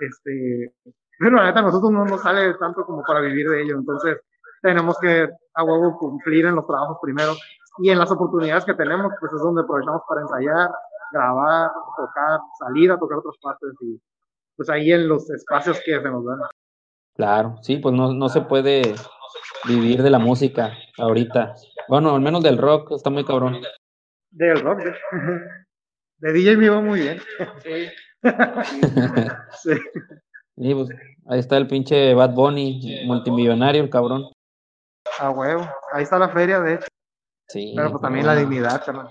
Este, 0.00 0.72
Pero 1.18 1.36
la 1.36 1.44
neta, 1.44 1.60
nosotros 1.60 1.90
no 1.90 2.06
nos 2.06 2.22
sale 2.22 2.54
tanto 2.54 2.84
como 2.86 3.02
para 3.02 3.20
vivir 3.20 3.48
de 3.50 3.62
ello, 3.62 3.76
entonces 3.76 4.18
tenemos 4.62 4.98
que 4.98 5.28
a 5.54 5.64
huevo 5.64 5.98
cumplir 5.98 6.46
en 6.46 6.54
los 6.54 6.66
trabajos 6.66 6.96
primero 7.02 7.34
y 7.78 7.90
en 7.90 7.98
las 7.98 8.10
oportunidades 8.10 8.64
que 8.64 8.74
tenemos, 8.74 9.12
pues 9.20 9.32
es 9.34 9.40
donde 9.40 9.62
aprovechamos 9.62 10.00
para 10.08 10.22
ensayar, 10.22 10.70
grabar, 11.12 11.70
tocar, 11.94 12.40
salir 12.58 12.90
a 12.90 12.98
tocar 12.98 13.18
otras 13.18 13.36
partes 13.42 13.70
y 13.82 14.00
pues 14.56 14.70
ahí 14.70 14.92
en 14.92 15.08
los 15.08 15.28
espacios 15.28 15.78
que 15.84 16.00
se 16.00 16.10
nos 16.10 16.24
dan. 16.24 16.40
Claro, 17.16 17.56
sí, 17.60 17.76
pues 17.76 17.94
no, 17.94 18.14
no 18.14 18.30
se 18.30 18.40
puede 18.40 18.94
vivir 19.66 20.02
de 20.02 20.10
la 20.10 20.18
música 20.18 20.72
ahorita. 20.98 21.54
Bueno, 21.88 22.14
al 22.14 22.20
menos 22.20 22.42
del 22.42 22.58
rock 22.58 22.92
está 22.92 23.10
muy 23.10 23.24
cabrón. 23.24 23.62
Del 24.30 24.60
rock, 24.60 24.82
de, 24.82 24.94
de 26.18 26.32
DJ 26.32 26.56
me 26.56 26.66
iba 26.66 26.80
muy 26.80 27.00
bien. 27.00 27.20
Sí. 27.62 27.88
Sí. 29.62 29.70
Y 30.56 30.74
pues 30.74 30.88
ahí 31.26 31.38
está 31.38 31.58
el 31.58 31.68
pinche 31.68 32.14
Bad 32.14 32.32
Bunny, 32.32 33.04
multimillonario, 33.06 33.82
el 33.84 33.90
cabrón. 33.90 34.24
A 35.18 35.30
huevo. 35.30 35.68
Ahí 35.92 36.02
está 36.02 36.18
la 36.18 36.30
feria, 36.30 36.60
de 36.60 36.74
hecho. 36.74 36.86
Sí. 37.48 37.74
Pero 37.76 37.90
pues 37.90 38.02
también 38.02 38.26
la 38.26 38.34
dignidad, 38.34 38.84
carnal. 38.84 39.10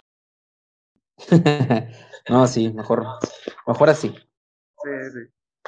no, 2.30 2.48
sí, 2.48 2.74
mejor, 2.74 3.06
mejor 3.68 3.90
así. 3.90 4.10
Sí, 4.10 4.90
sí. 5.14 5.20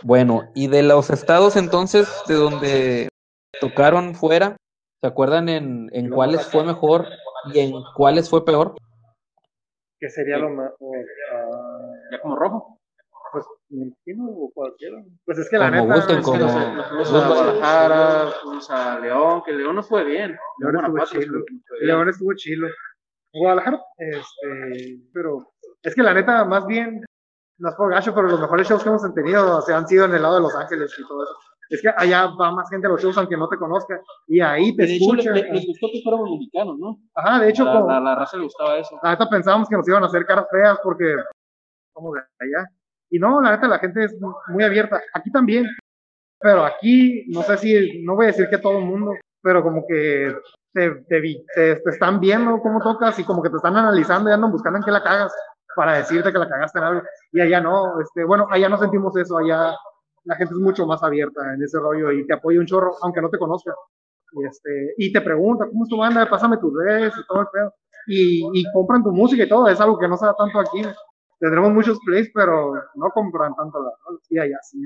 Bueno, 0.03 0.51
y 0.53 0.67
de 0.67 0.83
los 0.83 1.09
estados 1.09 1.55
entonces 1.55 2.07
de 2.27 2.35
donde 2.35 3.09
tocaron 3.61 4.13
fuera, 4.13 4.57
¿se 5.01 5.07
acuerdan 5.07 5.49
en, 5.49 5.89
en 5.93 6.09
cuáles 6.09 6.45
fue 6.47 6.63
mejor 6.63 7.05
y 7.53 7.59
en 7.59 7.73
cuáles 7.95 8.29
fue 8.29 8.43
peor? 8.45 8.75
Que 9.99 10.09
sería 10.09 10.37
lo 10.37 10.49
más. 10.49 10.71
ah, 10.71 11.91
Ya 12.11 12.19
como 12.21 12.35
rojo. 12.35 12.79
pues 13.31 13.45
me 13.69 13.85
imagino 13.87 14.25
o 14.29 14.51
cualquiera. 14.53 14.97
Pues 15.25 15.37
es 15.39 15.49
que 15.49 15.57
la 15.57 15.69
Como 15.69 15.83
neta. 15.83 15.95
gusten, 15.95 16.17
es 16.19 16.25
que 16.25 16.31
como- 16.31 16.43
no 16.43 16.49
sé, 16.49 16.73
Nos 16.73 16.87
fuimos 16.87 17.13
a 17.13 17.27
Guadalajara, 17.27 18.31
fuimos 18.43 18.69
a 18.71 18.99
León, 18.99 19.43
que 19.45 19.51
León 19.53 19.75
nos 19.75 19.87
fue 19.87 20.03
bien. 20.05 20.37
León 20.59 20.75
estuvo 20.75 20.91
Guanajuato 20.91 21.15
nos 21.15 21.25
fue 21.25 21.77
bien. 21.79 21.87
León 21.87 22.09
estuvo 22.09 22.33
chilo. 22.35 22.67
Guadalajara, 23.33 23.81
este, 23.97 24.99
pero 25.13 25.51
es 25.83 25.93
que 25.93 26.01
la 26.01 26.13
neta, 26.13 26.45
más 26.45 26.65
bien, 26.65 27.03
no 27.59 27.69
es 27.69 27.75
por 27.75 27.91
gacho, 27.91 28.15
pero 28.15 28.27
los 28.29 28.39
mejores 28.39 28.67
shows 28.67 28.81
que 28.83 28.89
hemos 28.89 29.13
tenido 29.13 29.57
o 29.57 29.61
sea, 29.61 29.77
han 29.77 29.87
sido 29.87 30.05
en 30.05 30.13
el 30.15 30.21
lado 30.21 30.35
de 30.35 30.41
Los 30.41 30.55
Ángeles 30.55 30.95
y 30.97 31.07
todo 31.07 31.23
eso. 31.23 31.35
Es 31.69 31.81
que 31.81 31.89
allá 31.95 32.27
va 32.39 32.51
más 32.51 32.69
gente 32.69 32.87
a 32.87 32.89
los 32.89 33.01
shows 33.01 33.17
aunque 33.17 33.35
no 33.37 33.47
te 33.49 33.57
conozca 33.57 33.99
y 34.27 34.39
ahí 34.39 34.75
te 34.75 34.85
De 34.85 34.95
hecho, 34.95 35.13
le- 35.13 35.21
escuchan. 35.21 35.33
le- 35.35 35.53
les 35.53 35.67
gustó 35.67 35.87
que 35.91 36.01
fuéramos 36.03 36.29
mexicanos, 36.31 36.77
¿no? 36.79 36.97
Ajá, 37.15 37.39
de 37.39 37.49
hecho, 37.49 37.65
la, 37.65 37.73
como, 37.73 37.87
la, 37.91 37.99
la 37.99 38.15
raza 38.15 38.37
le 38.37 38.43
gustaba 38.43 38.77
eso. 38.77 38.99
neta 39.03 39.29
pensábamos 39.29 39.67
que 39.69 39.75
nos 39.75 39.87
iban 39.87 40.03
a 40.03 40.07
hacer 40.07 40.25
caras 40.25 40.45
feas 40.51 40.79
porque 40.83 41.15
somos 41.93 42.13
de 42.13 42.19
allá. 42.39 42.65
Y 43.09 43.19
no, 43.19 43.41
la 43.41 43.51
neta, 43.51 43.67
la 43.67 43.79
gente 43.79 44.03
es 44.05 44.15
muy 44.49 44.63
abierta. 44.63 45.01
Aquí 45.13 45.31
también. 45.31 45.65
Pero 46.39 46.63
aquí, 46.65 47.25
no 47.29 47.41
sé 47.41 47.57
si, 47.57 48.03
no 48.03 48.15
voy 48.15 48.25
a 48.25 48.27
decir 48.27 48.47
que 48.49 48.59
todo 48.59 48.77
el 48.77 48.85
mundo, 48.85 49.13
pero 49.41 49.63
como 49.63 49.83
que 49.87 50.35
te, 50.73 50.91
te- 51.09 51.45
te 51.55 51.89
están 51.89 52.19
viendo 52.19 52.59
cómo 52.61 52.79
tocas 52.81 53.17
y 53.17 53.23
como 53.23 53.41
que 53.41 53.49
te 53.49 53.55
están 53.55 53.75
analizando 53.75 54.29
y 54.29 54.33
andan 54.33 54.51
buscando 54.51 54.77
en 54.77 54.83
qué 54.85 54.91
la 54.91 55.01
cagas 55.01 55.33
para 55.75 55.97
decirte 55.97 56.31
que 56.31 56.37
la 56.37 56.47
cagaste 56.47 56.77
en 56.79 56.85
algo. 56.85 57.01
Y 57.31 57.41
allá 57.41 57.59
no, 57.61 57.99
este, 58.01 58.23
bueno, 58.23 58.45
allá 58.51 58.69
no 58.69 58.77
sentimos 58.77 59.15
eso, 59.17 59.37
allá 59.37 59.75
la 60.27 60.35
gente 60.35 60.53
es 60.53 60.59
mucho 60.59 60.85
más 60.85 61.01
abierta 61.03 61.53
en 61.53 61.63
ese 61.63 61.79
rollo 61.79 62.11
y 62.11 62.27
te 62.27 62.33
apoya 62.33 62.59
un 62.59 62.65
chorro, 62.65 62.95
aunque 63.01 63.21
no 63.21 63.29
te 63.29 63.37
conozca. 63.37 63.73
Y, 64.33 64.45
este, 64.45 64.93
y 64.97 65.13
te 65.13 65.21
pregunta, 65.21 65.65
¿cómo 65.69 65.85
es 65.85 65.89
tu 65.89 65.97
banda? 65.97 66.29
Pásame 66.29 66.57
tus 66.57 66.73
redes 66.75 67.13
y 67.17 67.25
todo 67.27 67.41
el 67.41 67.47
pedo. 67.51 67.73
Y, 68.07 68.45
y 68.53 68.65
compran 68.73 69.03
tu 69.03 69.11
música 69.11 69.43
y 69.43 69.49
todo, 69.49 69.67
es 69.69 69.79
algo 69.79 69.97
que 69.97 70.07
no 70.07 70.17
se 70.17 70.25
da 70.25 70.35
tanto 70.35 70.59
aquí. 70.59 70.81
Tendremos 71.39 71.71
muchos 71.71 71.97
plays, 72.05 72.29
pero 72.33 72.73
no 72.95 73.09
compran 73.11 73.55
tanto 73.55 73.81
la 73.81 73.91
y 74.29 74.37
allá 74.37 74.57
sí. 74.63 74.85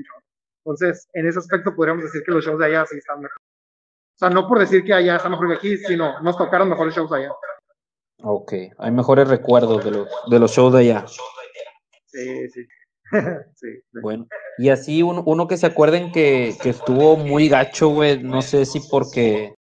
Entonces, 0.64 1.08
en 1.12 1.26
ese 1.26 1.40
aspecto 1.40 1.74
podríamos 1.74 2.04
decir 2.04 2.22
que 2.24 2.30
los 2.30 2.44
shows 2.44 2.58
de 2.60 2.66
allá 2.66 2.86
sí 2.86 2.98
están 2.98 3.20
mejor. 3.20 3.38
O 3.38 4.18
sea, 4.18 4.30
no 4.30 4.46
por 4.46 4.60
decir 4.60 4.84
que 4.84 4.94
allá 4.94 5.16
está 5.16 5.28
mejor 5.28 5.48
que 5.48 5.54
aquí, 5.54 5.76
sino 5.78 6.20
nos 6.20 6.36
tocaron 6.36 6.68
mejores 6.68 6.94
shows 6.94 7.10
allá. 7.12 7.32
Ok, 8.22 8.52
hay 8.78 8.90
mejores 8.92 9.28
recuerdos 9.28 9.84
de 9.84 9.90
los, 9.90 10.08
de 10.30 10.38
los 10.38 10.52
shows 10.52 10.72
de 10.74 10.80
allá. 10.80 11.04
Sí, 12.06 12.48
sí. 12.50 12.64
sí. 13.54 13.68
Bueno, 14.02 14.26
y 14.58 14.70
así 14.70 15.02
uno, 15.02 15.22
uno 15.26 15.46
que 15.46 15.56
se 15.56 15.66
acuerden 15.66 16.12
que, 16.12 16.54
que 16.62 16.70
estuvo 16.70 17.16
muy 17.16 17.48
gacho, 17.48 17.88
güey, 17.88 18.22
no 18.22 18.42
sé 18.42 18.64
si 18.66 18.80
porque 18.90 19.54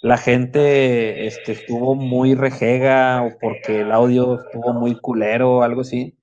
la 0.00 0.18
gente 0.18 1.26
este, 1.26 1.52
estuvo 1.52 1.94
muy 1.94 2.34
rejega 2.34 3.22
o 3.22 3.38
porque 3.40 3.80
el 3.80 3.92
audio 3.92 4.40
estuvo 4.40 4.72
muy 4.72 4.98
culero 5.00 5.56
o 5.56 5.62
algo 5.62 5.80
así. 5.80 6.16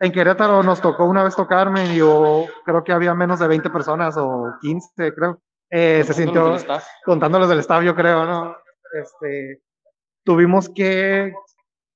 En 0.00 0.12
Querétaro 0.12 0.62
nos 0.62 0.80
tocó 0.80 1.06
una 1.06 1.24
vez 1.24 1.34
tocarme 1.34 1.92
y 1.92 1.96
yo 1.96 2.46
creo 2.64 2.84
que 2.84 2.92
había 2.92 3.14
menos 3.14 3.40
de 3.40 3.48
20 3.48 3.70
personas 3.70 4.16
o 4.16 4.52
15, 4.60 5.14
creo. 5.14 5.40
Eh, 5.70 6.02
se 6.04 6.14
sintió, 6.14 6.56
contándolos 7.04 7.48
del 7.48 7.58
staff, 7.58 7.82
yo 7.82 7.94
creo, 7.94 8.24
¿no? 8.24 8.56
Este, 8.92 9.62
tuvimos 10.24 10.68
que, 10.68 11.32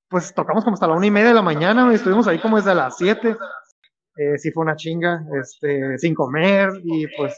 pues 0.09 0.33
tocamos 0.33 0.63
como 0.63 0.73
hasta 0.73 0.87
la 0.87 0.95
una 0.95 1.05
y 1.05 1.11
media 1.11 1.29
de 1.29 1.33
la 1.35 1.41
mañana, 1.41 1.85
güey, 1.85 1.95
estuvimos 1.95 2.27
ahí 2.27 2.39
como 2.39 2.57
desde 2.57 2.75
las 2.75 2.97
7. 2.97 3.37
Eh, 4.15 4.37
sí 4.37 4.51
fue 4.51 4.63
una 4.63 4.75
chinga, 4.75 5.23
este, 5.39 5.97
sin 5.97 6.13
comer 6.13 6.69
y 6.83 7.07
pues, 7.17 7.35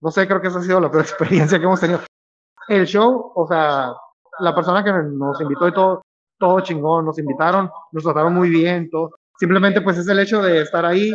no 0.00 0.10
sé, 0.10 0.26
creo 0.26 0.40
que 0.40 0.48
esa 0.48 0.58
ha 0.58 0.62
sido 0.62 0.80
la 0.80 0.90
peor 0.90 1.02
experiencia 1.04 1.58
que 1.58 1.64
hemos 1.64 1.80
tenido. 1.80 2.00
El 2.68 2.86
show, 2.86 3.32
o 3.34 3.46
sea, 3.46 3.92
la 4.40 4.54
persona 4.54 4.84
que 4.84 4.92
nos 4.92 5.40
invitó 5.40 5.68
y 5.68 5.72
todo, 5.72 6.02
todo 6.38 6.60
chingón, 6.60 7.06
nos 7.06 7.18
invitaron, 7.18 7.70
nos 7.92 8.04
trataron 8.04 8.34
muy 8.34 8.50
bien, 8.50 8.90
todo. 8.90 9.12
Simplemente 9.38 9.80
pues 9.80 9.96
es 9.98 10.08
el 10.08 10.18
hecho 10.18 10.42
de 10.42 10.62
estar 10.62 10.84
ahí 10.84 11.14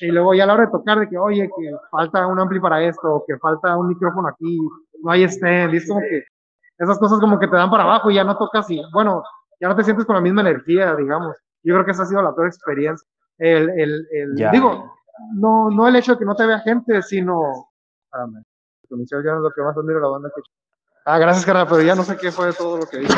y 0.00 0.06
luego 0.08 0.34
ya 0.34 0.44
a 0.44 0.46
la 0.46 0.54
hora 0.54 0.64
de 0.66 0.72
tocar 0.72 0.98
de 0.98 1.08
que, 1.08 1.16
oye, 1.16 1.48
que 1.56 1.70
falta 1.90 2.26
un 2.26 2.38
ampli 2.38 2.60
para 2.60 2.82
esto, 2.82 3.24
que 3.26 3.38
falta 3.38 3.76
un 3.76 3.88
micrófono 3.88 4.28
aquí, 4.28 4.58
no 5.02 5.10
hay 5.10 5.22
stand, 5.24 5.72
y 5.72 5.76
es 5.76 5.88
como 5.88 6.00
que 6.00 6.24
esas 6.78 6.98
cosas 6.98 7.20
como 7.20 7.38
que 7.38 7.46
te 7.46 7.56
dan 7.56 7.70
para 7.70 7.84
abajo 7.84 8.10
y 8.10 8.16
ya 8.16 8.24
no 8.24 8.36
tocas 8.36 8.68
y, 8.70 8.82
bueno, 8.92 9.22
ya 9.60 9.68
no 9.68 9.76
te 9.76 9.84
sientes 9.84 10.04
con 10.04 10.16
la 10.16 10.20
misma 10.20 10.40
energía, 10.40 10.94
digamos. 10.96 11.36
Yo 11.62 11.74
creo 11.74 11.84
que 11.84 11.92
esa 11.92 12.02
ha 12.02 12.06
sido 12.06 12.22
la 12.22 12.34
peor 12.34 12.48
experiencia. 12.48 13.08
El, 13.38 13.70
el, 13.70 14.06
el, 14.12 14.36
Ya. 14.36 14.50
digo, 14.50 14.94
no, 15.34 15.70
no 15.70 15.88
el 15.88 15.96
hecho 15.96 16.12
de 16.12 16.18
que 16.18 16.24
no 16.24 16.34
te 16.36 16.46
vea 16.46 16.60
gente, 16.60 17.02
sino, 17.02 17.68
espérame, 18.06 18.44
es 18.82 18.90
lo 18.90 19.50
que 19.50 19.62
más 19.62 19.76
admiro 19.76 19.96
de 19.96 20.00
la 20.02 20.08
banda 20.08 20.30
que 20.34 20.42
Ah, 21.06 21.18
gracias, 21.18 21.44
cara, 21.44 21.66
pero 21.66 21.82
ya 21.82 21.94
no 21.94 22.02
sé 22.02 22.16
qué 22.16 22.32
fue 22.32 22.52
todo 22.54 22.78
lo 22.78 22.86
que 22.86 22.98
dije. 22.98 23.14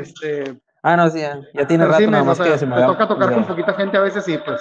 Este, 0.00 0.60
Ah, 0.84 0.96
no, 0.96 1.08
sí, 1.10 1.20
ya, 1.20 1.40
ya 1.54 1.66
tiene 1.66 1.84
rato 1.84 1.98
sí, 1.98 2.06
nada 2.06 2.18
men, 2.18 2.22
o 2.22 2.24
más 2.26 2.36
sea, 2.38 2.46
que 2.46 2.58
se 2.58 2.66
me 2.66 2.74
había- 2.74 2.86
toca 2.86 3.08
tocar 3.08 3.28
ya. 3.30 3.34
con 3.36 3.46
poquita 3.46 3.74
gente 3.74 3.96
a 3.96 4.00
veces 4.02 4.26
y 4.28 4.36
pues 4.38 4.60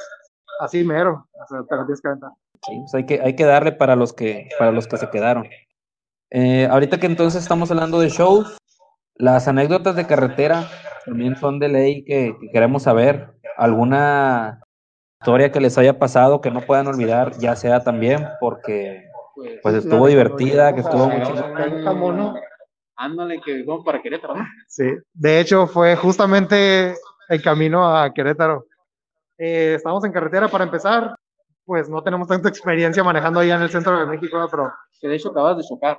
así 0.60 0.84
mero, 0.84 1.28
o 1.34 1.48
sea, 1.48 1.60
te 1.68 1.76
la 1.76 1.86
tienes 1.86 2.02
que 2.02 2.08
aventar. 2.08 2.30
Sí, 2.66 2.78
pues 2.80 2.94
hay 2.96 3.06
que, 3.06 3.22
hay 3.22 3.36
que 3.36 3.46
darle 3.46 3.72
para 3.72 3.96
los 3.96 4.14
que, 4.14 4.48
para 4.60 4.72
los 4.72 4.88
que 4.88 4.98
se 4.98 5.10
quedaron. 5.10 5.48
Eh, 6.30 6.68
ahorita 6.68 7.00
que 7.00 7.08
entonces 7.08 7.42
estamos 7.42 7.70
hablando 7.72 8.00
de 8.00 8.10
shows, 8.10 8.58
las 9.16 9.48
anécdotas 9.48 9.96
de 9.96 10.06
carretera 10.08 10.64
también 11.06 11.36
son 11.36 11.60
de 11.60 11.68
ley 11.70 12.04
que, 12.06 12.36
que 12.40 12.52
queremos 12.52 12.84
saber. 12.84 13.34
¿Alguna 13.58 14.62
historia 15.22 15.52
que 15.52 15.62
les 15.62 15.78
haya 15.78 16.00
pasado 16.00 16.42
que 16.42 16.52
no 16.52 16.62
puedan 16.62 16.88
olvidar, 16.88 17.38
ya 17.38 17.56
sea 17.56 17.84
también 17.84 18.28
porque 18.40 19.08
pues 19.62 19.76
estuvo 19.76 20.08
divertida, 20.08 20.74
que 20.74 20.82
estuvo 20.82 21.08
muy. 21.10 21.22
Ándale, 22.96 23.42
que 23.42 23.64
vamos 23.64 23.84
para 23.84 24.02
Querétaro, 24.02 24.36
¿no? 24.36 24.46
Sí, 24.68 24.86
de 25.14 25.40
hecho 25.40 25.66
fue 25.66 25.96
justamente 25.96 26.96
el 27.30 27.42
camino 27.42 27.98
a 27.98 28.14
Querétaro. 28.14 28.66
Eh, 29.38 29.74
estamos 29.76 30.04
en 30.06 30.12
carretera 30.12 30.48
para 30.48 30.66
empezar, 30.66 31.16
pues 31.66 31.90
no 31.90 32.04
tenemos 32.04 32.28
tanta 32.28 32.50
experiencia 32.50 33.04
manejando 33.04 33.40
allá 33.40 33.56
en 33.56 33.64
el 33.64 33.70
centro 33.70 34.00
de 34.00 34.06
México, 34.06 34.48
pero 34.52 34.72
Que 35.00 35.08
de 35.08 35.16
hecho 35.16 35.30
acabas 35.30 35.58
de 35.58 35.64
chocar. 35.64 35.98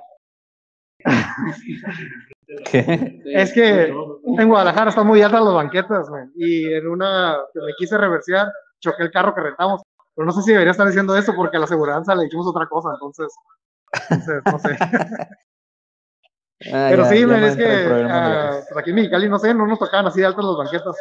¿Qué? 2.69 3.21
es 3.25 3.53
que 3.53 3.93
en 4.37 4.47
Guadalajara 4.49 4.89
están 4.89 5.07
muy 5.07 5.21
altas 5.21 5.43
las 5.43 5.53
banquetas, 5.53 6.09
man, 6.09 6.31
y 6.35 6.73
en 6.73 6.87
una 6.87 7.37
que 7.53 7.59
me 7.59 7.73
quise 7.77 7.97
reversear, 7.97 8.47
choqué 8.79 9.03
el 9.03 9.11
carro 9.11 9.33
que 9.35 9.41
rentamos. 9.41 9.81
Pero 10.15 10.25
no 10.27 10.31
sé 10.31 10.41
si 10.43 10.51
debería 10.51 10.71
estar 10.71 10.85
diciendo 10.85 11.17
eso 11.17 11.33
porque 11.35 11.57
a 11.57 11.59
la 11.59 11.65
aseguranza 11.65 12.13
le 12.15 12.25
dijimos 12.25 12.45
otra 12.47 12.67
cosa, 12.67 12.89
entonces, 12.93 13.33
entonces 14.11 14.41
no 14.45 14.59
sé. 14.59 14.77
Ah, 16.71 16.87
Pero 16.91 17.03
ya- 17.03 17.09
sí, 17.09 17.27
ya 17.27 17.47
es 17.47 17.57
que 17.57 18.05
ah, 18.09 18.51
pues 18.69 18.77
aquí 18.77 18.91
en 18.91 18.95
Mexicali, 18.95 19.27
no 19.29 19.39
sé, 19.39 19.53
no 19.53 19.67
nos 19.67 19.79
tocaban 19.79 20.05
así 20.07 20.19
de 20.21 20.27
altas 20.27 20.45
las 20.45 20.57
banquetas. 20.57 20.95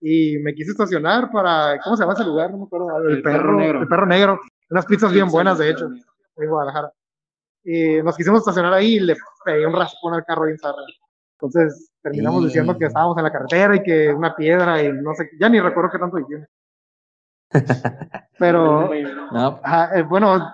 Y 0.00 0.38
me 0.38 0.54
quise 0.54 0.72
estacionar 0.72 1.30
para, 1.30 1.78
¿cómo 1.82 1.96
se 1.96 2.02
llama 2.02 2.12
ese 2.12 2.24
lugar? 2.24 2.50
No 2.50 2.58
me 2.58 2.64
acuerdo. 2.64 2.98
El, 3.06 3.16
El 3.16 3.22
perro, 3.22 3.38
Perro 3.38 3.56
Negro. 3.56 3.82
El 3.82 3.88
perro 3.88 4.06
negro. 4.06 4.40
Unas 4.70 4.86
pizzas 4.86 5.12
bien 5.12 5.28
buenas, 5.30 5.58
de 5.58 5.70
hecho, 5.70 5.86
en 6.36 6.48
Guadalajara. 6.48 6.92
Y 7.70 8.02
nos 8.02 8.16
quisimos 8.16 8.38
estacionar 8.40 8.72
ahí 8.72 8.94
y 8.96 9.00
le 9.00 9.14
pegué 9.44 9.66
un 9.66 9.74
raspón 9.74 10.14
al 10.14 10.24
carro 10.24 10.46
bien 10.46 10.58
zarra. 10.58 10.78
Entonces 11.34 11.90
terminamos 12.02 12.42
Y- 12.42 12.46
diciendo 12.46 12.78
que 12.78 12.86
estábamos 12.86 13.16
en 13.18 13.24
la 13.24 13.32
carretera 13.32 13.76
y 13.76 13.82
que 13.82 14.08
una 14.12 14.34
piedra 14.34 14.82
y 14.82 14.90
no 14.92 15.12
sé, 15.14 15.28
ya 15.38 15.48
ni 15.50 15.60
recuerdo 15.60 15.90
qué 15.92 15.98
tanto 15.98 16.16
dijimos. 16.16 16.46
Pero, 18.38 18.88
No, 19.32 19.60
Ajá, 19.62 19.98
eh, 19.98 20.02
bueno, 20.02 20.50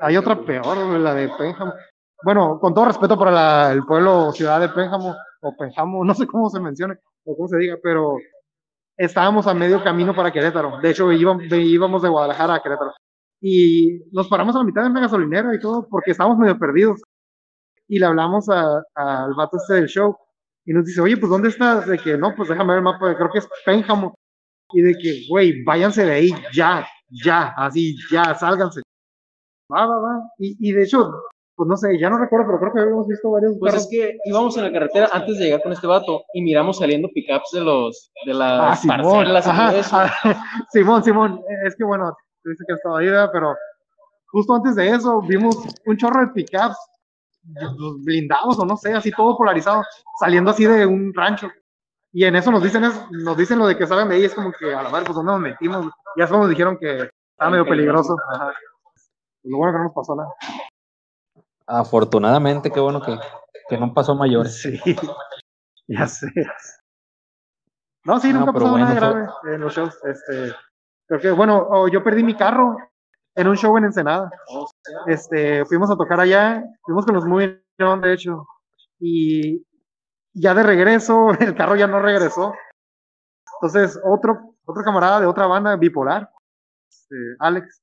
hay 0.00 0.16
otra 0.16 0.36
peor, 0.40 0.76
la 0.98 1.14
de 1.14 1.28
Pénjamo. 1.30 1.72
Bueno, 2.22 2.58
con 2.58 2.72
todo 2.74 2.86
respeto 2.86 3.18
para 3.18 3.30
la- 3.30 3.72
el 3.72 3.84
pueblo, 3.84 4.32
ciudad 4.32 4.60
de 4.60 4.68
Pénjamo, 4.70 5.14
o 5.42 5.56
Pénjamo, 5.56 6.04
no 6.04 6.14
sé 6.14 6.26
cómo 6.26 6.48
se 6.50 6.60
mencione, 6.60 6.94
o 7.24 7.36
cómo 7.36 7.48
se 7.48 7.58
diga, 7.58 7.76
pero 7.82 8.16
estábamos 8.96 9.46
a 9.46 9.54
medio 9.54 9.82
camino 9.84 10.14
para 10.14 10.32
Querétaro. 10.32 10.78
De 10.80 10.90
hecho, 10.90 11.12
íbamos, 11.12 11.44
íbamos 11.50 12.02
de 12.02 12.08
Guadalajara 12.08 12.54
a 12.54 12.62
Querétaro. 12.62 12.92
Y 13.40 14.00
nos 14.12 14.28
paramos 14.28 14.54
a 14.56 14.58
la 14.58 14.64
mitad 14.64 14.82
de 14.82 14.90
una 14.90 15.00
gasolinera 15.02 15.54
y 15.54 15.60
todo, 15.60 15.86
porque 15.88 16.12
estábamos 16.12 16.38
medio 16.38 16.58
perdidos. 16.58 17.00
Y 17.88 17.98
le 17.98 18.06
hablamos 18.06 18.48
a- 18.48 18.82
al 18.94 19.34
vato 19.34 19.58
este 19.58 19.74
del 19.74 19.86
show. 19.88 20.16
Y 20.64 20.72
nos 20.72 20.84
dice, 20.84 21.00
oye, 21.00 21.16
pues 21.16 21.30
¿dónde 21.30 21.48
estás? 21.50 21.86
De 21.86 21.98
que 21.98 22.16
no, 22.18 22.34
pues 22.34 22.48
déjame 22.48 22.70
ver 22.70 22.78
el 22.78 22.84
mapa, 22.84 23.14
creo 23.16 23.30
que 23.30 23.38
es 23.38 23.48
Pénjamo. 23.64 24.14
Y 24.72 24.82
de 24.82 24.94
que, 24.94 25.22
güey, 25.28 25.62
váyanse 25.62 26.04
de 26.04 26.12
ahí 26.12 26.30
ya, 26.52 26.84
ya, 27.24 27.54
así, 27.56 27.94
ya, 28.10 28.34
sálganse. 28.34 28.80
Va, 29.72 29.86
va, 29.86 29.98
va. 29.98 30.22
Y, 30.38 30.56
y 30.68 30.72
de 30.72 30.82
hecho, 30.82 31.08
pues 31.54 31.68
no 31.68 31.76
sé, 31.76 31.96
ya 31.98 32.10
no 32.10 32.18
recuerdo, 32.18 32.46
pero 32.46 32.58
creo 32.58 32.72
que 32.72 32.80
habíamos 32.80 33.06
visto 33.06 33.30
varios 33.30 33.52
Pues 33.60 33.72
carros. 33.72 33.84
es 33.84 33.90
que 33.90 34.18
íbamos 34.24 34.56
en 34.56 34.64
la 34.64 34.72
carretera 34.72 35.08
antes 35.12 35.38
de 35.38 35.44
llegar 35.44 35.62
con 35.62 35.72
este 35.72 35.86
vato 35.86 36.24
y 36.34 36.42
miramos 36.42 36.78
saliendo 36.78 37.08
pickups 37.14 37.50
de 37.52 37.60
los 37.60 38.10
de 38.26 38.34
las 38.34 38.60
Ah, 38.72 38.76
Simón. 38.76 38.96
parcelas 39.24 39.46
y 39.46 39.50
todo 39.50 39.78
eso. 39.80 39.96
ah, 39.96 40.10
Simón, 40.72 41.04
Simón. 41.04 41.40
Es 41.64 41.76
que 41.76 41.84
bueno, 41.84 42.12
dices 42.50 42.64
que 42.66 42.74
estaba 42.74 42.98
ahí, 42.98 43.06
¿verdad? 43.06 43.30
pero 43.32 43.54
justo 44.26 44.54
antes 44.54 44.74
de 44.76 44.88
eso 44.90 45.20
vimos 45.22 45.56
un 45.86 45.96
chorro 45.96 46.20
de 46.20 46.28
pickups 46.32 46.76
blindados 48.02 48.58
o 48.58 48.64
no 48.66 48.76
sé, 48.76 48.92
así 48.92 49.10
todo 49.12 49.36
polarizado, 49.36 49.82
saliendo 50.20 50.50
así 50.50 50.64
de 50.64 50.84
un 50.86 51.12
rancho. 51.14 51.48
Y 52.12 52.24
en 52.24 52.34
eso 52.36 52.50
nos 52.50 52.62
dicen, 52.62 52.82
es- 52.84 53.10
nos 53.10 53.36
dicen 53.36 53.58
lo 53.58 53.66
de 53.66 53.76
que 53.76 53.86
salgan 53.86 54.08
de 54.08 54.16
ahí, 54.16 54.24
es 54.24 54.34
como 54.34 54.50
que 54.52 54.74
a 54.74 54.82
la 54.82 54.88
madre, 54.88 55.04
pues 55.04 55.16
dónde 55.16 55.32
nos 55.32 55.40
metimos. 55.40 55.86
Ya 56.16 56.24
es 56.24 56.30
cuando 56.30 56.46
nos 56.46 56.50
dijeron 56.50 56.78
que 56.78 57.10
estaba 57.30 57.50
medio 57.50 57.66
peligroso. 57.66 58.16
Ajá. 58.32 58.52
Pues, 58.82 59.10
lo 59.44 59.58
bueno 59.58 59.72
que 59.72 59.78
no 59.78 59.84
nos 59.84 59.92
pasó 59.94 60.16
nada. 60.16 60.30
Afortunadamente, 61.66 62.70
qué 62.70 62.80
bueno 62.80 63.00
que, 63.02 63.18
que 63.68 63.76
no 63.78 63.92
pasó 63.92 64.14
mayores. 64.14 64.60
Sí, 64.62 64.80
ya 65.88 66.06
sé. 66.06 66.28
No, 68.04 68.18
sí, 68.20 68.32
No, 68.32 68.40
nunca 68.40 68.52
pasó 68.52 68.70
bueno, 68.70 68.86
nada 68.86 68.94
grave 68.94 69.28
en 69.54 69.60
los 69.60 69.74
shows. 69.74 69.98
Este, 70.04 70.54
creo 71.06 71.20
que, 71.20 71.30
bueno, 71.30 71.66
o 71.70 71.88
yo 71.88 72.02
perdí 72.02 72.22
mi 72.22 72.34
carro 72.34 72.76
en 73.34 73.48
un 73.48 73.56
show 73.56 73.76
en 73.76 73.84
Ensenada. 73.84 74.30
Este, 75.06 75.64
fuimos 75.66 75.90
a 75.90 75.96
tocar 75.96 76.20
allá, 76.20 76.64
fuimos 76.82 77.04
con 77.04 77.14
los 77.14 77.26
muy 77.26 77.62
de 77.78 78.12
hecho, 78.14 78.46
y 78.98 79.62
ya 80.32 80.54
de 80.54 80.62
regreso, 80.62 81.28
el 81.40 81.54
carro 81.54 81.76
ya 81.76 81.86
no 81.86 82.00
regresó. 82.00 82.54
Entonces, 83.60 84.00
otro, 84.04 84.54
otro 84.64 84.82
camarada 84.82 85.20
de 85.20 85.26
otra 85.26 85.46
banda, 85.46 85.76
bipolar, 85.76 86.30
este, 86.88 87.16
Alex, 87.38 87.82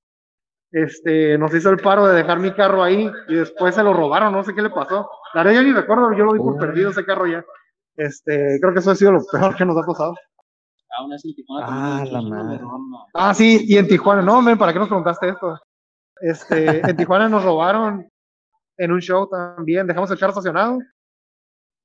este, 0.71 1.38
nos 1.38 1.53
hizo 1.53 1.69
el 1.69 1.78
paro 1.78 2.07
de 2.07 2.15
dejar 2.15 2.39
mi 2.39 2.51
carro 2.53 2.84
ahí 2.84 3.11
y 3.28 3.36
después 3.36 3.76
se 3.76 3.84
lo 3.84 3.93
robaron, 3.93 4.34
no 4.34 4.43
sé 4.43 4.53
qué 4.55 4.61
le 4.61 4.71
pasó. 4.71 5.07
La 5.34 5.43
verdad 5.43 5.61
ya 5.61 5.63
ni 5.67 5.74
recuerdo, 5.74 6.11
yo 6.13 6.26
lo 6.26 6.34
di 6.34 6.39
por 6.39 6.55
Oh. 6.55 6.59
perdido 6.59 6.89
ese 6.91 7.05
carro 7.05 7.28
ya. 7.28 7.43
Este, 7.95 8.57
creo 8.59 8.74
que 8.74 8.80
eso 8.80 8.91
ha 8.91 8.95
sido 8.95 9.11
lo 9.11 9.19
peor 9.32 9.55
que 9.55 9.65
nos 9.65 9.78
ha 9.78 9.86
pasado. 9.86 10.15
Ah, 10.97 11.03
una 11.05 11.15
vez 11.15 11.25
en 11.25 11.35
Tijuana 11.35 11.65
Ah, 11.69 12.05
la 12.05 12.21
madre. 12.21 12.61
Ah, 13.13 13.33
sí, 13.33 13.65
y 13.67 13.77
en 13.77 13.87
Tijuana, 13.87 14.21
no, 14.21 14.41
men, 14.41 14.57
¿para 14.57 14.73
qué 14.73 14.79
nos 14.79 14.87
preguntaste 14.87 15.29
esto? 15.29 15.59
Este, 16.21 16.81
en 16.91 16.97
Tijuana 16.97 17.27
nos 17.29 17.43
robaron 17.43 18.07
en 18.77 18.91
un 18.91 18.99
show 19.01 19.27
también, 19.29 19.87
dejamos 19.87 20.09
el 20.11 20.19
carro 20.19 20.31
estacionado 20.31 20.79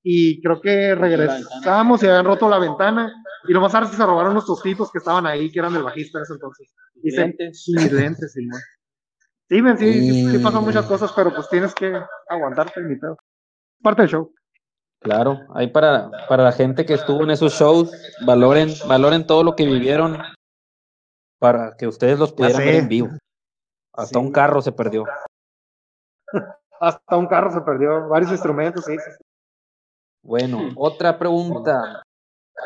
y 0.02 0.40
creo 0.42 0.60
que 0.60 0.94
regresamos 0.94 2.02
y 2.02 2.06
habían 2.06 2.24
roto 2.24 2.48
la 2.48 2.58
ventana 2.58 3.12
y 3.48 3.52
lo 3.52 3.60
más 3.60 3.72
tarde 3.72 3.88
se 3.94 4.04
robaron 4.06 4.34
los 4.34 4.46
tostitos 4.46 4.90
que 4.92 4.98
estaban 4.98 5.26
ahí, 5.26 5.50
que 5.50 5.58
eran 5.58 5.72
del 5.72 5.82
bajista 5.82 6.18
en 6.18 6.22
ese 6.22 6.32
entonces. 6.34 6.72
Y 7.02 7.10
se- 7.10 7.20
Lentes. 7.20 7.64
y 7.68 7.72
mis 7.74 7.92
lentes, 7.92 8.32
sí, 8.32 8.46
man. 8.46 8.60
Sí, 9.48 9.62
men, 9.62 9.78
sí, 9.78 9.92
sí, 10.02 10.30
sí 10.30 10.38
Mm. 10.38 10.42
pasan 10.42 10.64
muchas 10.64 10.84
cosas, 10.86 11.12
pero 11.12 11.34
pues 11.34 11.48
tienes 11.48 11.74
que 11.74 11.98
aguantarte 12.28 12.82
ni 12.82 12.96
pedo. 12.96 13.16
Parte 13.82 14.02
del 14.02 14.10
show. 14.10 14.32
Claro, 15.00 15.40
ahí 15.54 15.68
para, 15.68 16.10
para 16.28 16.42
la 16.44 16.52
gente 16.52 16.84
que 16.84 16.94
estuvo 16.94 17.22
en 17.22 17.30
esos 17.30 17.52
shows, 17.52 17.90
valoren, 18.26 18.70
valoren 18.86 19.26
todo 19.26 19.44
lo 19.44 19.54
que 19.54 19.64
vivieron 19.64 20.18
para 21.38 21.76
que 21.76 21.86
ustedes 21.86 22.18
los 22.18 22.32
pudieran 22.32 22.64
ver 22.64 22.74
en 22.74 22.88
vivo. 22.88 23.08
Hasta 23.94 24.18
Sí. 24.18 24.24
un 24.24 24.32
carro 24.32 24.60
se 24.60 24.72
perdió. 24.72 25.04
Hasta 26.80 27.16
un 27.16 27.26
carro 27.26 27.52
se 27.52 27.60
perdió, 27.60 28.08
varios 28.08 28.30
instrumentos, 28.32 28.84
sí. 28.84 28.96
Bueno, 30.22 30.70
otra 30.76 31.18
pregunta. 31.18 32.02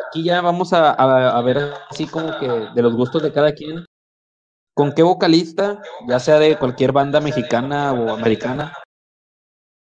Aquí 0.08 0.24
ya 0.24 0.40
vamos 0.40 0.72
a, 0.72 0.90
a- 0.90 1.36
a 1.38 1.42
ver 1.42 1.58
así 1.90 2.06
como 2.06 2.38
que 2.38 2.48
de 2.48 2.82
los 2.82 2.94
gustos 2.96 3.22
de 3.22 3.32
cada 3.32 3.52
quien. 3.52 3.84
¿Con 4.74 4.92
qué 4.94 5.02
vocalista, 5.02 5.82
ya 6.08 6.18
sea 6.18 6.38
de 6.38 6.58
cualquier 6.58 6.92
banda 6.92 7.20
mexicana 7.20 7.92
o 7.92 8.14
americana, 8.14 8.72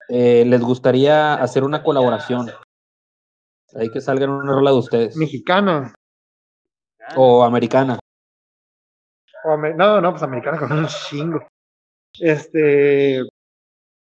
eh, 0.09 0.43
les 0.45 0.61
gustaría 0.61 1.35
hacer 1.35 1.63
una 1.63 1.83
colaboración? 1.83 2.49
Ahí 3.75 3.89
que 3.89 4.01
salgan 4.01 4.29
una 4.29 4.53
rola 4.53 4.71
de 4.71 4.77
ustedes. 4.77 5.17
Mexicano. 5.17 5.91
O 7.15 7.43
americana. 7.43 7.99
O 9.43 9.57
no, 9.57 10.01
no, 10.01 10.11
pues 10.11 10.23
americana 10.23 10.57
con 10.57 10.71
un 10.71 10.87
chingo. 10.87 11.45
Este. 12.19 13.21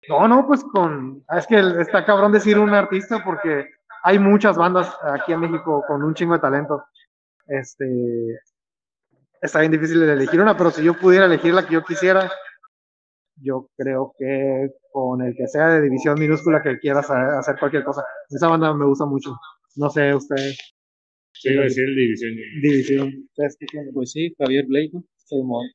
No, 0.08 0.28
no, 0.28 0.46
pues 0.46 0.62
con. 0.64 1.24
ah, 1.28 1.38
Es 1.38 1.46
que 1.46 1.58
está 1.80 2.04
cabrón 2.04 2.32
decir 2.32 2.58
un 2.58 2.74
artista 2.74 3.22
porque 3.24 3.70
hay 4.02 4.18
muchas 4.18 4.56
bandas 4.56 4.94
aquí 5.02 5.32
en 5.32 5.40
México 5.40 5.82
con 5.88 6.02
un 6.02 6.14
chingo 6.14 6.34
de 6.34 6.40
talento. 6.40 6.84
Este. 7.46 8.38
Está 9.40 9.60
bien 9.60 9.72
difícil 9.72 10.00
de 10.00 10.12
elegir 10.12 10.40
una, 10.40 10.56
pero 10.56 10.70
si 10.70 10.82
yo 10.82 10.94
pudiera 10.98 11.26
elegir 11.26 11.52
la 11.52 11.66
que 11.66 11.74
yo 11.74 11.84
quisiera, 11.84 12.30
yo 13.36 13.68
creo 13.76 14.14
que 14.18 14.70
con 14.92 15.22
el 15.22 15.34
que 15.36 15.46
sea 15.48 15.68
de 15.68 15.82
división 15.82 16.18
minúscula 16.18 16.62
que 16.62 16.78
quieras 16.78 17.10
ha- 17.10 17.38
hacer 17.38 17.56
cualquier 17.58 17.84
cosa. 17.84 18.04
Esa 18.28 18.48
banda 18.48 18.72
me 18.74 18.86
gusta 18.86 19.06
mucho. 19.06 19.30
No 19.76 19.90
sé, 19.90 20.14
usted. 20.14 20.52
Sí, 21.32 21.50
iba 21.52 21.62
a 21.62 21.64
decir 21.64 21.84
el 21.88 21.96
división. 21.96 22.32
División. 22.62 23.12
¿Ustedes 23.30 23.56
qué 23.58 23.66
tienen? 23.66 23.92
Pues 23.92 24.12
sí, 24.12 24.34
Javier 24.38 24.64
Blake. 24.66 24.92
Simón. 25.16 25.66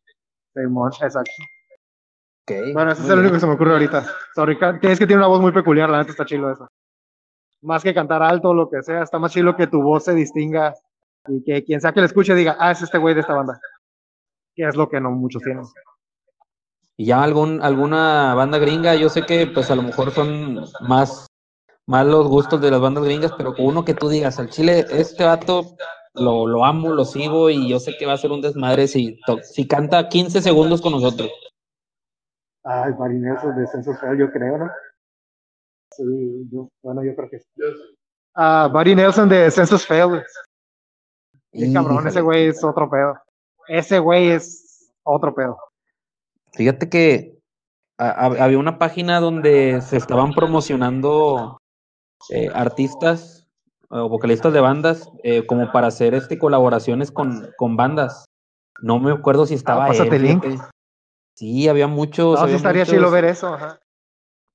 Simón, 0.54 0.92
exacto. 1.02 1.32
Ok, 2.48 2.74
Bueno, 2.74 2.92
ese 2.92 3.04
es 3.04 3.10
el 3.10 3.20
único 3.20 3.34
que 3.36 3.40
se 3.42 3.48
me 3.48 3.54
ocurre 3.54 3.74
ahorita. 3.74 4.06
Sorry, 4.34 4.58
tienes 4.80 4.98
que 5.00 5.06
tiene 5.06 5.18
una 5.20 5.28
voz 5.28 5.42
muy 5.42 5.52
peculiar, 5.52 5.90
la 5.90 6.00
neta 6.00 6.12
está 6.12 6.26
chilo 6.26 6.52
eso. 6.52 6.68
Más 7.62 7.84
que 7.84 7.94
cantar 7.94 8.24
alto 8.24 8.50
o 8.50 8.54
lo 8.54 8.70
que 8.70 8.82
sea, 8.82 9.04
está 9.04 9.20
más 9.20 9.34
chilo 9.34 9.56
que 9.56 9.68
tu 9.68 9.82
voz 9.84 10.06
se 10.06 10.14
distinga 10.16 10.74
y 11.28 11.44
que 11.44 11.64
quien 11.66 11.82
sea 11.82 11.92
que 11.92 12.00
le 12.00 12.06
escuche 12.06 12.34
diga, 12.34 12.56
ah, 12.58 12.72
es 12.72 12.82
este 12.82 12.98
güey 12.98 13.14
de 13.14 13.22
esta 13.22 13.36
banda. 13.36 13.60
Que 14.56 14.64
es 14.68 14.76
lo 14.76 14.90
que 14.90 15.00
no 15.02 15.12
muchos 15.12 15.44
tienen. 15.44 15.64
Y 17.00 17.06
ya 17.06 17.24
algún, 17.24 17.62
alguna 17.62 18.34
banda 18.36 18.58
gringa, 18.58 18.94
yo 18.94 19.08
sé 19.08 19.26
que 19.26 19.48
pues 19.48 19.72
a 19.72 19.76
lo 19.76 19.84
mejor 19.84 20.12
son 20.12 20.66
más, 20.82 21.28
más 21.88 22.06
los 22.06 22.28
gustos 22.28 22.60
de 22.60 22.70
las 22.72 22.82
bandas 22.82 23.06
gringas, 23.06 23.32
pero 23.38 23.56
con 23.56 23.68
uno 23.68 23.86
que 23.86 23.94
tú 23.94 24.10
digas, 24.10 24.38
al 24.38 24.50
chile, 24.50 24.86
este 24.92 25.24
vato 25.24 25.78
lo, 26.14 26.46
lo 26.46 26.66
amo, 26.66 26.90
lo 26.94 27.06
sigo 27.06 27.50
y 27.50 27.70
yo 27.70 27.80
sé 27.80 27.96
que 27.98 28.06
va 28.06 28.14
a 28.14 28.18
ser 28.18 28.34
un 28.34 28.42
desmadre 28.42 28.86
si, 28.90 29.18
to- 29.26 29.42
si 29.44 29.66
canta 29.66 30.10
15 30.10 30.42
segundos 30.42 30.82
con 30.82 30.92
nosotros. 30.92 31.32
Ay, 32.66 32.92
marineros 33.00 33.56
de 33.56 33.66
Censo 33.68 33.94
Feo, 33.94 34.16
yo 34.16 34.30
creo, 34.30 34.58
¿no? 34.58 34.70
Sí, 35.96 36.04
yo, 36.52 36.68
bueno, 36.84 37.02
yo 37.02 37.16
creo 37.16 37.30
que 37.30 37.40
sí. 37.40 37.46
Ah, 38.36 38.70
Buddy 38.74 38.96
Nelson 38.96 39.30
de 39.30 39.50
Census 39.50 39.86
Fail. 39.88 40.22
Qué 41.54 41.72
cabrón, 41.72 42.06
ese 42.10 42.20
güey 42.20 42.48
es 42.48 42.62
otro 42.62 42.90
pedo. 42.90 43.14
Ese 43.70 44.00
güey 44.00 44.32
es 44.32 44.92
otro 45.04 45.34
pedo. 45.34 45.58
Fíjate 46.54 46.90
que 46.90 47.38
a- 47.98 48.10
a- 48.10 48.44
había 48.44 48.58
una 48.60 48.78
página 48.80 49.20
donde 49.20 49.82
se 49.82 49.98
estaban 49.98 50.34
promocionando 50.34 51.60
eh, 52.30 52.50
artistas 52.54 53.48
o 53.90 54.08
vocalistas 54.10 54.54
de 54.54 54.60
bandas 54.60 55.10
eh, 55.24 55.46
como 55.48 55.72
para 55.72 55.88
hacer 55.88 56.14
este 56.14 56.38
colaboraciones 56.38 57.12
con, 57.12 57.50
con 57.58 57.76
bandas. 57.76 58.26
No 58.82 59.00
me 59.00 59.12
acuerdo 59.12 59.46
si 59.46 59.56
estaba 59.56 59.86
él, 59.88 59.92
Ah, 59.92 59.98
pásate 59.98 60.16
el 60.16 60.24
link. 60.24 60.46
Sí, 61.36 61.68
había 61.68 61.88
muchos. 61.88 62.34
No, 62.34 62.38
sí 62.38 62.44
había 62.44 62.56
estaría 62.58 62.82
muchos. 62.84 62.96
chilo 62.96 63.12
ver 63.12 63.26
eso, 63.26 63.54
ajá. 63.54 63.80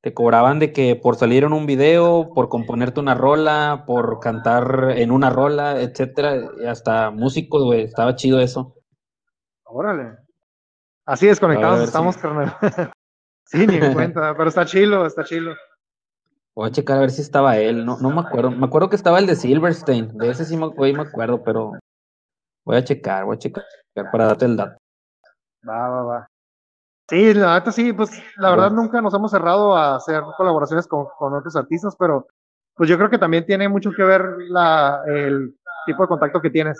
Te 0.02 0.12
cobraban 0.12 0.58
de 0.58 0.72
que 0.72 0.96
por 0.96 1.16
salir 1.16 1.44
en 1.44 1.54
un 1.54 1.64
video, 1.64 2.30
por 2.34 2.50
componerte 2.50 3.00
una 3.00 3.14
rola, 3.14 3.84
por 3.86 4.20
cantar 4.20 4.92
en 4.96 5.10
una 5.10 5.30
rola, 5.30 5.80
etcétera, 5.80 6.50
hasta 6.68 7.10
músicos, 7.10 7.64
güey, 7.64 7.82
estaba 7.84 8.14
chido 8.14 8.38
eso. 8.40 8.74
Órale. 9.64 10.18
Así 11.06 11.26
desconectados 11.26 11.78
ver, 11.78 11.86
estamos, 11.88 12.16
carnal. 12.16 12.56
sí, 13.46 13.66
ni 13.66 13.76
en 13.76 13.92
cuenta, 13.92 14.34
pero 14.36 14.48
está 14.48 14.64
chilo, 14.64 15.06
está 15.06 15.24
chilo. 15.24 15.54
Voy 16.54 16.68
a 16.68 16.72
checar 16.72 16.98
a 16.98 17.00
ver 17.00 17.10
si 17.10 17.20
estaba 17.20 17.56
él, 17.58 17.84
no, 17.84 17.98
no 17.98 18.10
me 18.10 18.20
acuerdo. 18.20 18.50
Me 18.50 18.66
acuerdo 18.66 18.88
que 18.88 18.96
estaba 18.96 19.18
el 19.18 19.26
de 19.26 19.36
Silverstein, 19.36 20.16
de 20.16 20.30
ese 20.30 20.44
sí 20.44 20.56
me, 20.56 20.68
me 20.68 21.02
acuerdo, 21.02 21.42
pero 21.42 21.72
voy 22.64 22.76
a 22.76 22.84
checar, 22.84 23.24
voy 23.24 23.36
a 23.36 23.38
checar 23.38 23.64
para 24.12 24.26
darte 24.26 24.44
el 24.46 24.56
dato. 24.56 24.78
Va, 25.68 25.88
va, 25.88 26.02
va. 26.04 26.26
Sí, 27.08 27.34
la 27.34 27.58
neta 27.58 27.70
sí, 27.70 27.92
pues 27.92 28.10
la 28.36 28.50
verdad 28.50 28.70
nunca 28.70 29.02
nos 29.02 29.12
hemos 29.12 29.30
cerrado 29.30 29.76
a 29.76 29.96
hacer 29.96 30.22
colaboraciones 30.38 30.86
con, 30.86 31.06
con 31.18 31.34
otros 31.34 31.54
artistas, 31.54 31.94
pero 31.98 32.26
pues 32.74 32.88
yo 32.88 32.96
creo 32.96 33.10
que 33.10 33.18
también 33.18 33.44
tiene 33.44 33.68
mucho 33.68 33.90
que 33.94 34.02
ver 34.02 34.22
la, 34.48 35.02
el 35.06 35.54
tipo 35.86 36.02
de 36.02 36.08
contacto 36.08 36.40
que 36.40 36.50
tienes. 36.50 36.78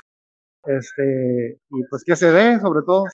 Este, 0.64 1.58
y 1.68 1.84
pues 1.90 2.04
que 2.04 2.16
se 2.16 2.30
dé, 2.32 2.58
sobre 2.60 2.82
todo. 2.86 3.04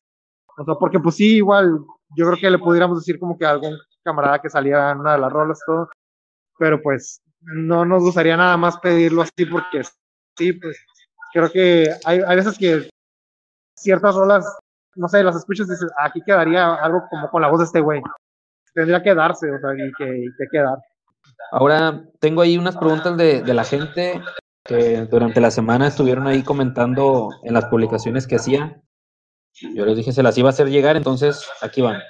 O 0.61 0.65
sea, 0.65 0.75
porque 0.75 1.01
pues 1.01 1.17
sí, 1.17 1.37
igual, 1.37 1.79
yo 2.17 2.27
creo 2.27 2.39
que 2.39 2.51
le 2.51 2.59
pudiéramos 2.59 2.99
decir 2.99 3.19
como 3.19 3.39
que 3.39 3.47
a 3.47 3.51
algún 3.51 3.77
camarada 4.03 4.41
que 4.41 4.51
saliera 4.51 4.91
en 4.91 5.01
una 5.01 5.13
de 5.13 5.19
las 5.19 5.33
rolas, 5.33 5.61
todo, 5.65 5.89
pero 6.59 6.81
pues 6.83 7.23
no 7.41 7.85
nos 7.85 8.03
gustaría 8.03 8.37
nada 8.37 8.57
más 8.57 8.79
pedirlo 8.79 9.23
así 9.23 9.47
porque 9.51 9.83
sí, 10.37 10.53
pues 10.53 10.77
creo 11.33 11.51
que 11.51 11.87
hay, 12.05 12.21
hay 12.27 12.37
veces 12.37 12.59
que 12.59 12.91
ciertas 13.75 14.15
rolas 14.15 14.45
no 14.97 15.09
sé, 15.09 15.23
las 15.23 15.37
escuchas 15.37 15.69
y 15.69 15.71
dices, 15.71 15.91
aquí 15.99 16.21
quedaría 16.25 16.75
algo 16.75 17.03
como 17.09 17.31
con 17.31 17.43
la 17.43 17.49
voz 17.49 17.61
de 17.61 17.67
este 17.67 17.81
güey. 17.81 18.03
Tendría 18.75 19.03
que 19.03 19.15
darse, 19.15 19.51
o 19.51 19.59
sea, 19.59 19.73
y 19.75 19.93
que, 19.93 20.19
y 20.19 20.27
que 20.37 20.47
quedar. 20.51 20.79
Ahora 21.53 22.05
tengo 22.19 22.43
ahí 22.43 22.59
unas 22.59 22.77
preguntas 22.77 23.17
de, 23.17 23.43
de 23.43 23.55
la 23.55 23.65
gente 23.65 24.21
que 24.65 25.07
durante 25.07 25.41
la 25.41 25.51
semana 25.51 25.89
estuvieron 25.89 26.27
ahí 26.27 26.43
comentando 26.43 27.31
en 27.43 27.55
las 27.55 27.67
publicaciones 27.67 28.27
que 28.27 28.37
hacía. 28.37 28.81
Yo 29.75 29.85
les 29.85 29.97
dije 29.97 30.13
se 30.13 30.23
las 30.23 30.37
iba 30.39 30.49
a 30.49 30.51
hacer 30.53 30.69
llegar, 30.69 30.97
entonces 30.97 31.49
aquí 31.61 31.81
van. 31.83 32.01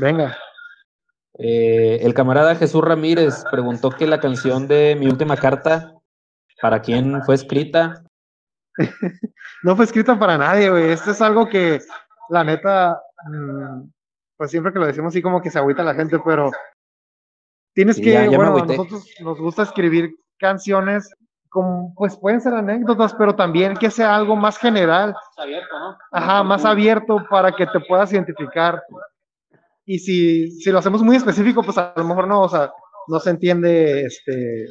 Venga. 0.00 0.36
Eh, 1.38 2.00
el 2.02 2.14
camarada 2.14 2.56
Jesús 2.56 2.82
Ramírez 2.82 3.44
preguntó 3.50 3.90
que 3.90 4.06
la 4.06 4.18
canción 4.20 4.66
de 4.66 4.96
Mi 4.98 5.06
Última 5.06 5.36
Carta, 5.36 5.94
¿para 6.60 6.80
quién 6.82 7.22
fue 7.24 7.34
escrita? 7.36 8.02
no 9.62 9.76
fue 9.76 9.84
escrita 9.84 10.18
para 10.18 10.36
nadie, 10.38 10.70
güey. 10.70 10.90
Esto 10.90 11.12
es 11.12 11.20
algo 11.20 11.48
que, 11.48 11.80
la 12.30 12.42
neta, 12.44 13.00
mm, 13.30 13.88
pues 14.36 14.50
siempre 14.50 14.72
que 14.72 14.78
lo 14.80 14.86
decimos 14.86 15.12
así 15.12 15.22
como 15.22 15.40
que 15.40 15.50
se 15.50 15.58
agüita 15.58 15.84
la 15.84 15.94
gente, 15.94 16.18
pero 16.24 16.50
tienes 17.74 17.96
Sí, 17.96 18.02
que, 18.02 18.12
ya- 18.12 18.24
ya 18.24 18.30
me 18.30 18.36
bueno, 18.36 18.56
a 18.56 18.66
nosotros 18.66 19.06
nos 19.20 19.38
gusta 19.38 19.62
escribir 19.62 20.16
canciones 20.38 21.08
como, 21.58 21.92
pues 21.96 22.16
pueden 22.16 22.40
ser 22.40 22.54
anécdotas, 22.54 23.12
pero 23.14 23.34
también 23.34 23.74
que 23.76 23.90
sea 23.90 24.14
algo 24.14 24.36
más 24.36 24.56
general. 24.58 25.10
Es 25.32 25.38
abierto, 25.42 25.76
¿no? 25.76 25.96
Ajá, 26.12 26.44
más 26.44 26.64
abierto 26.64 27.26
para 27.28 27.50
que 27.50 27.66
te 27.66 27.80
puedas 27.80 28.12
identificar. 28.12 28.80
Y 29.84 29.98
si, 29.98 30.52
si 30.60 30.70
lo 30.70 30.78
hacemos 30.78 31.02
muy 31.02 31.16
específico, 31.16 31.64
pues 31.64 31.76
a 31.76 31.92
lo 31.96 32.04
mejor 32.04 32.28
no, 32.28 32.42
o 32.42 32.48
sea, 32.48 32.70
no 33.08 33.18
se 33.18 33.30
entiende, 33.30 34.02
este, 34.04 34.66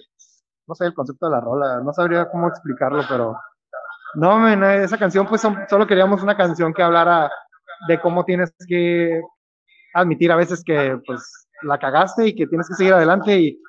no 0.65 0.75
sé, 0.75 0.85
el 0.85 0.93
concepto 0.93 1.25
de 1.25 1.33
la 1.33 1.41
rola, 1.41 1.81
no 1.83 1.91
sabría 1.91 2.29
cómo 2.29 2.47
explicarlo, 2.47 3.03
pero 3.09 3.35
no, 4.15 4.38
men, 4.39 4.63
esa 4.63 4.97
canción, 4.97 5.27
pues 5.27 5.41
son- 5.41 5.57
solo 5.69 5.85
queríamos 5.88 6.23
una 6.23 6.38
canción 6.38 6.73
que 6.73 6.83
hablara 6.83 7.29
de 7.89 7.99
cómo 7.99 8.23
tienes 8.23 8.53
que 8.65 9.19
admitir 9.93 10.31
a 10.31 10.38
veces 10.38 10.63
que, 10.65 10.97
pues, 11.05 11.47
la 11.63 11.77
cagaste 11.79 12.27
y 12.27 12.35
que 12.35 12.47
tienes 12.47 12.69
que 12.69 12.75
seguir 12.75 12.93
adelante 12.93 13.38
y, 13.38 13.59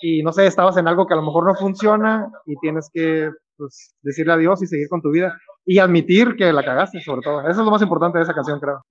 y 0.00 0.22
no 0.22 0.32
sé, 0.32 0.46
estabas 0.46 0.76
en 0.76 0.88
algo 0.88 1.06
que 1.06 1.14
a 1.14 1.16
lo 1.16 1.22
mejor 1.22 1.46
no 1.46 1.54
funciona 1.54 2.30
y 2.46 2.56
tienes 2.56 2.90
que, 2.92 3.30
pues, 3.56 3.94
decirle 4.02 4.32
adiós 4.32 4.62
y 4.62 4.66
seguir 4.66 4.88
con 4.88 5.02
tu 5.02 5.10
vida 5.10 5.36
y 5.64 5.78
admitir 5.78 6.36
que 6.36 6.52
la 6.52 6.64
cagaste, 6.64 7.00
sobre 7.00 7.22
todo. 7.22 7.40
Eso 7.42 7.50
es 7.50 7.56
lo 7.58 7.70
más 7.70 7.82
importante 7.82 8.18
de 8.18 8.24
esa 8.24 8.34
canción, 8.34 8.60
creo. 8.60 8.82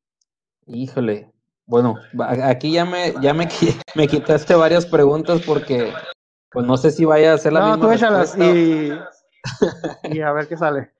Híjole. 0.67 1.31
Bueno, 1.65 1.95
aquí 2.43 2.71
ya 2.71 2.85
me, 2.85 3.13
ya 3.21 3.33
me, 3.33 3.47
me 3.95 4.07
quitaste 4.07 4.55
varias 4.55 4.85
preguntas 4.85 5.41
porque 5.45 5.91
pues 6.51 6.65
no 6.65 6.77
sé 6.77 6.91
si 6.91 7.03
vaya 7.03 7.33
a 7.33 7.37
ser 7.37 7.53
la 7.53 7.59
No, 7.59 7.67
misma 7.71 7.85
tú 7.87 7.91
échalas 7.91 8.37
y, 8.37 8.91
y 10.15 10.21
a 10.21 10.31
ver 10.31 10.47
qué 10.47 10.55
sale. 10.55 10.91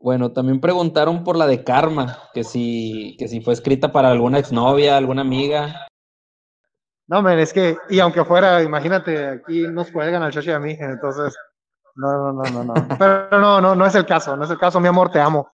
Bueno, 0.00 0.32
también 0.32 0.60
preguntaron 0.60 1.22
por 1.22 1.36
la 1.36 1.46
de 1.46 1.62
Karma, 1.62 2.18
que 2.34 2.42
si, 2.42 3.16
que 3.18 3.28
si 3.28 3.40
fue 3.40 3.54
escrita 3.54 3.92
para 3.92 4.10
alguna 4.10 4.38
exnovia, 4.38 4.96
alguna 4.96 5.22
amiga. 5.22 5.86
No, 7.08 7.20
men, 7.22 7.38
es 7.38 7.52
que, 7.52 7.76
y 7.90 8.00
aunque 8.00 8.24
fuera, 8.24 8.62
imagínate, 8.62 9.26
aquí 9.28 9.66
nos 9.68 9.90
cuelgan 9.90 10.22
al 10.22 10.32
Chachi 10.32 10.48
y 10.50 10.52
a 10.52 10.58
mí, 10.58 10.76
entonces, 10.78 11.36
no, 11.96 12.32
no, 12.32 12.32
no, 12.32 12.50
no, 12.50 12.64
no. 12.64 12.74
Pero 12.98 13.38
no, 13.40 13.60
no, 13.60 13.74
no 13.74 13.86
es 13.86 13.94
el 13.94 14.06
caso, 14.06 14.36
no 14.36 14.44
es 14.44 14.50
el 14.50 14.58
caso, 14.58 14.80
mi 14.80 14.88
amor, 14.88 15.10
te 15.10 15.20
amo. 15.20 15.50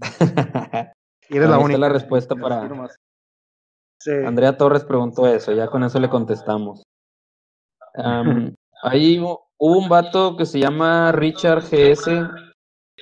Y 1.30 1.36
eres 1.36 1.50
la 1.50 1.58
única. 1.58 1.78
la 1.78 1.90
respuesta 1.90 2.34
para. 2.34 2.66
Sí. 4.00 4.12
Andrea 4.12 4.56
Torres 4.56 4.82
preguntó 4.84 5.26
eso, 5.26 5.52
ya 5.52 5.66
con 5.66 5.84
eso 5.84 5.98
le 6.00 6.08
contestamos. 6.08 6.82
Am, 7.96 8.54
ahí 8.82 9.18
hu- 9.18 9.38
hubo 9.58 9.78
un 9.78 9.88
vato 9.90 10.36
que 10.38 10.46
se 10.46 10.58
llama 10.58 11.12
Richard 11.12 11.64
GS 11.64 12.30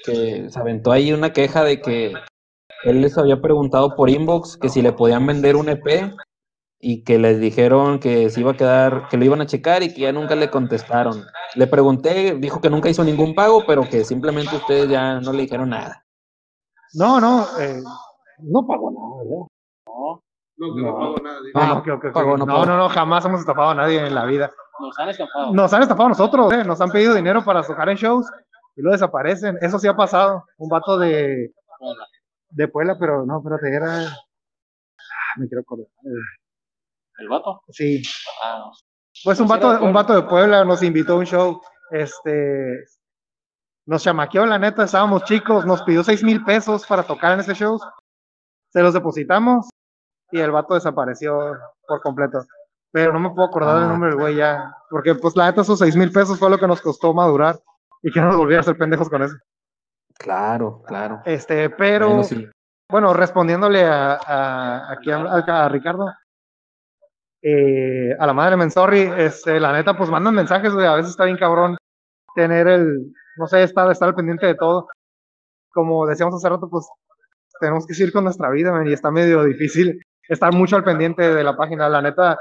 que 0.05 0.51
se 0.51 0.59
aventó 0.59 0.90
ahí 0.90 1.12
una 1.12 1.32
queja 1.32 1.62
de 1.62 1.80
que 1.80 2.14
él 2.82 3.01
les 3.01 3.16
había 3.16 3.40
preguntado 3.40 3.94
por 3.94 4.11
inbox 4.11 4.57
que 4.57 4.68
si 4.68 4.82
le 4.82 4.92
podían 4.92 5.24
vender 5.26 5.55
un 5.55 5.68
EP 5.68 6.12
y 6.79 7.03
que 7.05 7.18
les 7.18 7.41
dijeron 7.41 7.99
que 7.99 8.29
se 8.31 8.41
iba 8.41 8.53
a 8.53 8.57
quedar, 8.57 9.09
que 9.09 9.16
lo 9.16 9.24
iban 9.24 9.41
a 9.41 9.47
checar 9.47 9.83
y 9.83 9.93
que 9.95 10.03
ya 10.03 10.12
nunca 10.12 10.35
le 10.35 10.51
contestaron. 10.51 11.24
Le 11.55 11.66
pregunté, 11.66 12.35
dijo 12.39 12.61
que 12.61 12.70
nunca 12.70 12.89
hizo 12.89 13.03
ningún 13.03 13.35
pago, 13.35 13.64
pero 13.66 13.83
que 13.89 14.05
simplemente 14.05 14.55
ustedes 14.57 14.89
ya 14.89 15.20
no 15.20 15.33
le 15.33 15.43
dijeron 15.43 15.70
nada. 15.70 16.05
No, 16.95 17.20
no, 17.20 17.47
eh, 17.61 17.83
no 18.41 18.66
pagó 18.66 18.91
nada, 18.91 19.24
¿verdad? 19.24 19.47
No, 20.59 20.74
que 20.74 20.81
No. 20.83 20.87
no 20.93 20.99
pago 20.99 21.16
nada. 21.22 21.39
No, 21.41 21.61
Ah, 21.61 21.66
no, 21.68 21.83
que- 21.83 22.01
que- 22.01 22.12
pagó, 22.12 22.33
que- 22.35 22.39
no 22.39 22.47
no, 22.47 22.53
pagó. 22.53 22.66
no, 22.66 22.77
no, 22.77 22.89
jamás 22.89 23.24
hemos 23.24 23.41
estafado 23.41 23.70
a 23.70 23.74
nadie 23.74 24.07
en 24.07 24.14
la 24.14 24.24
vida. 24.24 24.51
Nos 24.79 24.99
han 24.99 25.09
escapado. 25.09 25.53
Nos 25.55 25.72
han 25.72 25.83
estafado 25.83 26.07
a 26.07 26.09
nosotros, 26.11 26.53
eh, 26.53 26.64
nos 26.64 26.81
han 26.81 26.91
pedido 26.91 27.14
dinero 27.14 27.43
para 27.45 27.62
tocar 27.62 27.89
en 27.89 27.97
shows 27.97 28.27
y 28.77 28.83
luego 28.83 28.93
desaparecen. 28.93 29.59
Eso 29.62 29.79
sí 29.79 29.89
ha 29.89 29.97
pasado. 29.97 30.45
Un 30.59 30.68
vato 30.68 30.99
de, 30.99 31.53
de 32.51 32.68
Puebla, 32.68 32.97
pero 32.99 33.24
no, 33.24 33.39
espérate, 33.39 33.74
era. 33.74 34.07
Ah, 34.09 35.39
me 35.39 35.49
quiero 35.49 35.62
acordar. 35.62 35.87
Eh, 36.05 36.09
¿El 37.19 37.29
vato? 37.29 37.62
Sí, 37.71 38.03
Ah, 38.45 38.59
no. 38.59 38.73
Pues 39.25 39.41
un 39.41 39.49
vato, 39.49 39.69
de 39.71 39.75
un 39.77 39.81
Puebla. 39.81 40.01
vato 40.03 40.14
de 40.14 40.23
Puebla 40.23 40.64
nos 40.64 40.83
invitó 40.83 41.14
a 41.14 41.17
un 41.17 41.25
show. 41.27 41.61
Este. 41.91 42.85
Nos 43.87 44.03
chamaqueó, 44.03 44.45
la 44.47 44.59
neta, 44.59 44.85
estábamos 44.85 45.25
chicos, 45.25 45.64
nos 45.64 45.83
pidió 45.83 46.03
seis 46.03 46.23
mil 46.25 46.45
pesos 46.45 46.85
para 46.87 47.05
tocar 47.05 47.33
en 47.33 47.41
ese 47.41 47.55
show. 47.55 47.79
Se 48.73 48.83
los 48.83 48.93
depositamos 48.93 49.69
y 50.33 50.41
el 50.41 50.51
vato 50.51 50.75
desapareció 50.75 51.55
por 51.87 52.01
completo. 52.03 52.45
Pero 52.93 53.12
no 53.12 53.21
me 53.21 53.31
puedo 53.31 53.47
acordar 53.49 53.77
del 53.77 53.85
Ah. 53.85 53.89
nombre 53.89 54.11
del 54.11 54.19
güey 54.19 54.37
ya. 54.37 54.75
Porque, 54.91 55.14
pues, 55.14 55.37
la 55.37 55.47
neta, 55.47 55.62
esos 55.62 55.79
seis 55.79 55.97
mil 55.97 56.11
pesos 56.12 56.39
fue 56.39 56.51
lo 56.51 56.59
que 56.59 56.67
nos 56.67 56.81
costó 56.83 57.14
madurar 57.14 57.59
y 58.03 58.11
que 58.12 58.21
no 58.21 58.27
nos 58.29 58.37
volviera 58.37 58.61
a 58.61 58.62
hacer 58.62 58.77
pendejos 58.77 59.09
con 59.09 59.23
eso. 59.23 59.37
Claro, 60.19 60.83
claro. 60.87 61.23
Este, 61.25 61.71
pero. 61.71 62.09
Bueno, 62.09 62.25
sí. 62.25 62.49
Bueno, 62.91 63.12
respondiéndole 63.14 63.85
a, 63.85 64.14
a, 64.14 64.93
aquí 64.93 65.11
a, 65.11 65.17
a 65.21 65.69
Ricardo, 65.69 66.12
eh, 67.49 68.16
a 68.18 68.26
la 68.26 68.32
madre 68.32 68.57
Mensorri, 68.57 69.03
este, 69.18 69.61
la 69.61 69.72
neta, 69.72 69.97
pues 69.97 70.11
mandan 70.11 70.34
mensajes, 70.34 70.74
güey, 70.74 70.84
a 70.84 70.97
veces 70.97 71.12
está 71.12 71.26
bien 71.26 71.36
cabrón 71.36 71.76
tener 72.34 72.66
el, 72.66 73.12
no 73.36 73.47
sé, 73.47 73.62
estar, 73.62 73.88
estar 73.88 74.09
al 74.09 74.16
pendiente 74.16 74.47
de 74.47 74.57
todo. 74.57 74.88
Como 75.72 76.09
decíamos 76.09 76.34
hace 76.34 76.49
rato, 76.49 76.68
pues 76.68 76.88
tenemos 77.61 77.86
que 77.86 77.94
seguir 77.94 78.12
con 78.12 78.24
nuestra 78.24 78.51
vida, 78.51 78.72
man, 78.72 78.88
y 78.88 78.92
está 78.92 79.12
medio 79.12 79.44
difícil 79.44 80.03
estar 80.28 80.53
mucho 80.53 80.74
al 80.74 80.82
pendiente 80.82 81.22
de 81.22 81.44
la 81.44 81.57
página. 81.57 81.88
La 81.88 82.03
neta, 82.03 82.36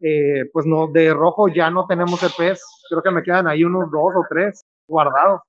eh, 0.00 0.44
pues 0.52 0.66
no, 0.66 0.86
de 0.88 1.14
rojo 1.14 1.48
ya 1.48 1.70
no 1.70 1.86
tenemos 1.86 2.22
EPs, 2.22 2.84
creo 2.90 3.02
que 3.02 3.10
me 3.10 3.22
quedan 3.22 3.48
ahí 3.48 3.64
unos 3.64 3.90
dos 3.90 4.12
o 4.14 4.26
tres 4.28 4.66
guardados. 4.86 5.40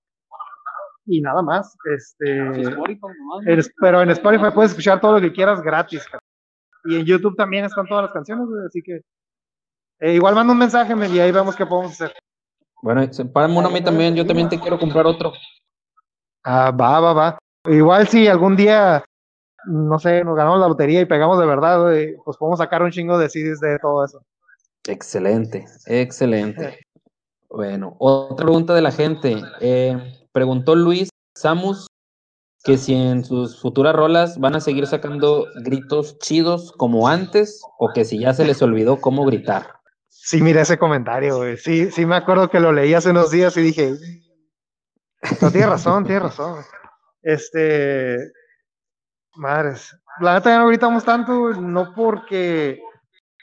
Y 1.06 1.20
nada 1.20 1.42
más, 1.42 1.76
este... 1.94 2.40
Pero 3.82 4.02
en 4.02 4.12
Spotify 4.12 4.52
puedes 4.56 4.72
escuchar 4.72 5.02
todo 5.02 5.16
lo 5.16 5.22
que 5.22 5.34
quieras 5.34 5.62
gratis. 5.62 6.08
cara. 6.08 6.24
Y 6.86 6.98
en 6.98 7.06
YouTube 7.06 7.36
también 7.36 7.66
están 7.66 7.88
todas 7.88 8.06
las 8.06 8.14
canciones, 8.14 8.48
güey, 8.48 8.66
así 8.66 8.82
que 8.82 9.02
eh, 10.00 10.14
igual 10.16 10.36
manda 10.36 10.52
un 10.52 10.60
mensaje 10.60 10.96
men, 10.96 11.14
y 11.16 11.20
ahí 11.20 11.32
vemos 11.32 11.56
qué 11.56 11.66
podemos 11.66 11.94
hacer. 11.94 12.14
Bueno, 12.82 13.12
sepárame 13.12 13.58
uno 13.58 13.70
a 13.70 13.72
mí 13.72 13.82
también, 13.82 14.16
yo 14.16 14.26
también 14.26 14.50
te 14.50 14.60
quiero 14.60 14.78
comprar 14.78 15.06
otro. 15.06 15.32
Ah, 16.44 16.72
va, 16.72 17.00
va, 17.00 17.14
va. 17.14 17.40
Igual 17.70 18.08
si 18.10 18.28
algún 18.28 18.58
día, 18.58 19.06
no 19.66 19.98
sé, 20.00 20.24
nos 20.26 20.36
ganamos 20.36 20.60
la 20.60 20.68
lotería 20.68 21.00
y 21.00 21.06
pegamos 21.06 21.40
de 21.40 21.46
verdad, 21.46 21.82
güey, 21.82 22.18
pues 22.26 22.36
podemos 22.36 22.60
sacar 22.60 22.84
un 22.84 22.92
chingo 22.92 23.18
de 23.18 23.30
CDs 23.30 23.62
de 23.62 23.80
todo 23.80 24.04
eso. 24.04 24.22
Excelente, 24.86 25.66
excelente. 25.86 26.80
Bueno, 27.50 27.96
otra 28.00 28.46
pregunta 28.46 28.74
de 28.74 28.82
la 28.82 28.92
gente. 28.92 29.42
Eh, 29.62 29.98
preguntó 30.34 30.76
Luis 30.76 31.08
Samus 31.38 31.88
que 32.64 32.78
si 32.78 32.94
en 32.96 33.26
sus 33.26 33.60
futuras 33.60 33.94
rolas 33.94 34.40
van 34.40 34.56
a 34.56 34.62
seguir 34.62 34.88
sacando 34.88 35.48
gritos 35.64 36.18
chidos 36.20 36.72
como 36.78 37.10
antes 37.10 37.62
o 37.78 37.92
que 37.94 38.06
si 38.06 38.20
ya 38.20 38.34
se 38.34 38.46
les 38.46 38.62
olvidó 38.62 39.02
cómo 39.02 39.26
gritar. 39.26 39.68
Sí, 40.08 40.42
miré 40.42 40.62
ese 40.62 40.78
comentario, 40.78 41.38
güey. 41.38 41.58
Sí, 41.58 41.92
sí 41.92 42.06
me 42.06 42.16
acuerdo 42.16 42.50
que 42.50 42.62
lo 42.62 42.72
leí 42.72 42.94
hace 42.94 43.10
unos 43.10 43.32
días 43.32 43.58
y 43.58 43.62
dije, 43.62 43.94
no, 45.42 45.52
tiene 45.52 45.68
razón, 45.68 46.06
tiene 46.06 46.22
razón. 46.22 46.64
Este, 47.22 48.18
madres, 49.36 49.98
la 50.22 50.36
neta 50.36 50.50
ya 50.52 50.60
no 50.60 50.68
gritamos 50.68 51.04
tanto, 51.04 51.50
no 51.54 51.94
porque 51.94 52.82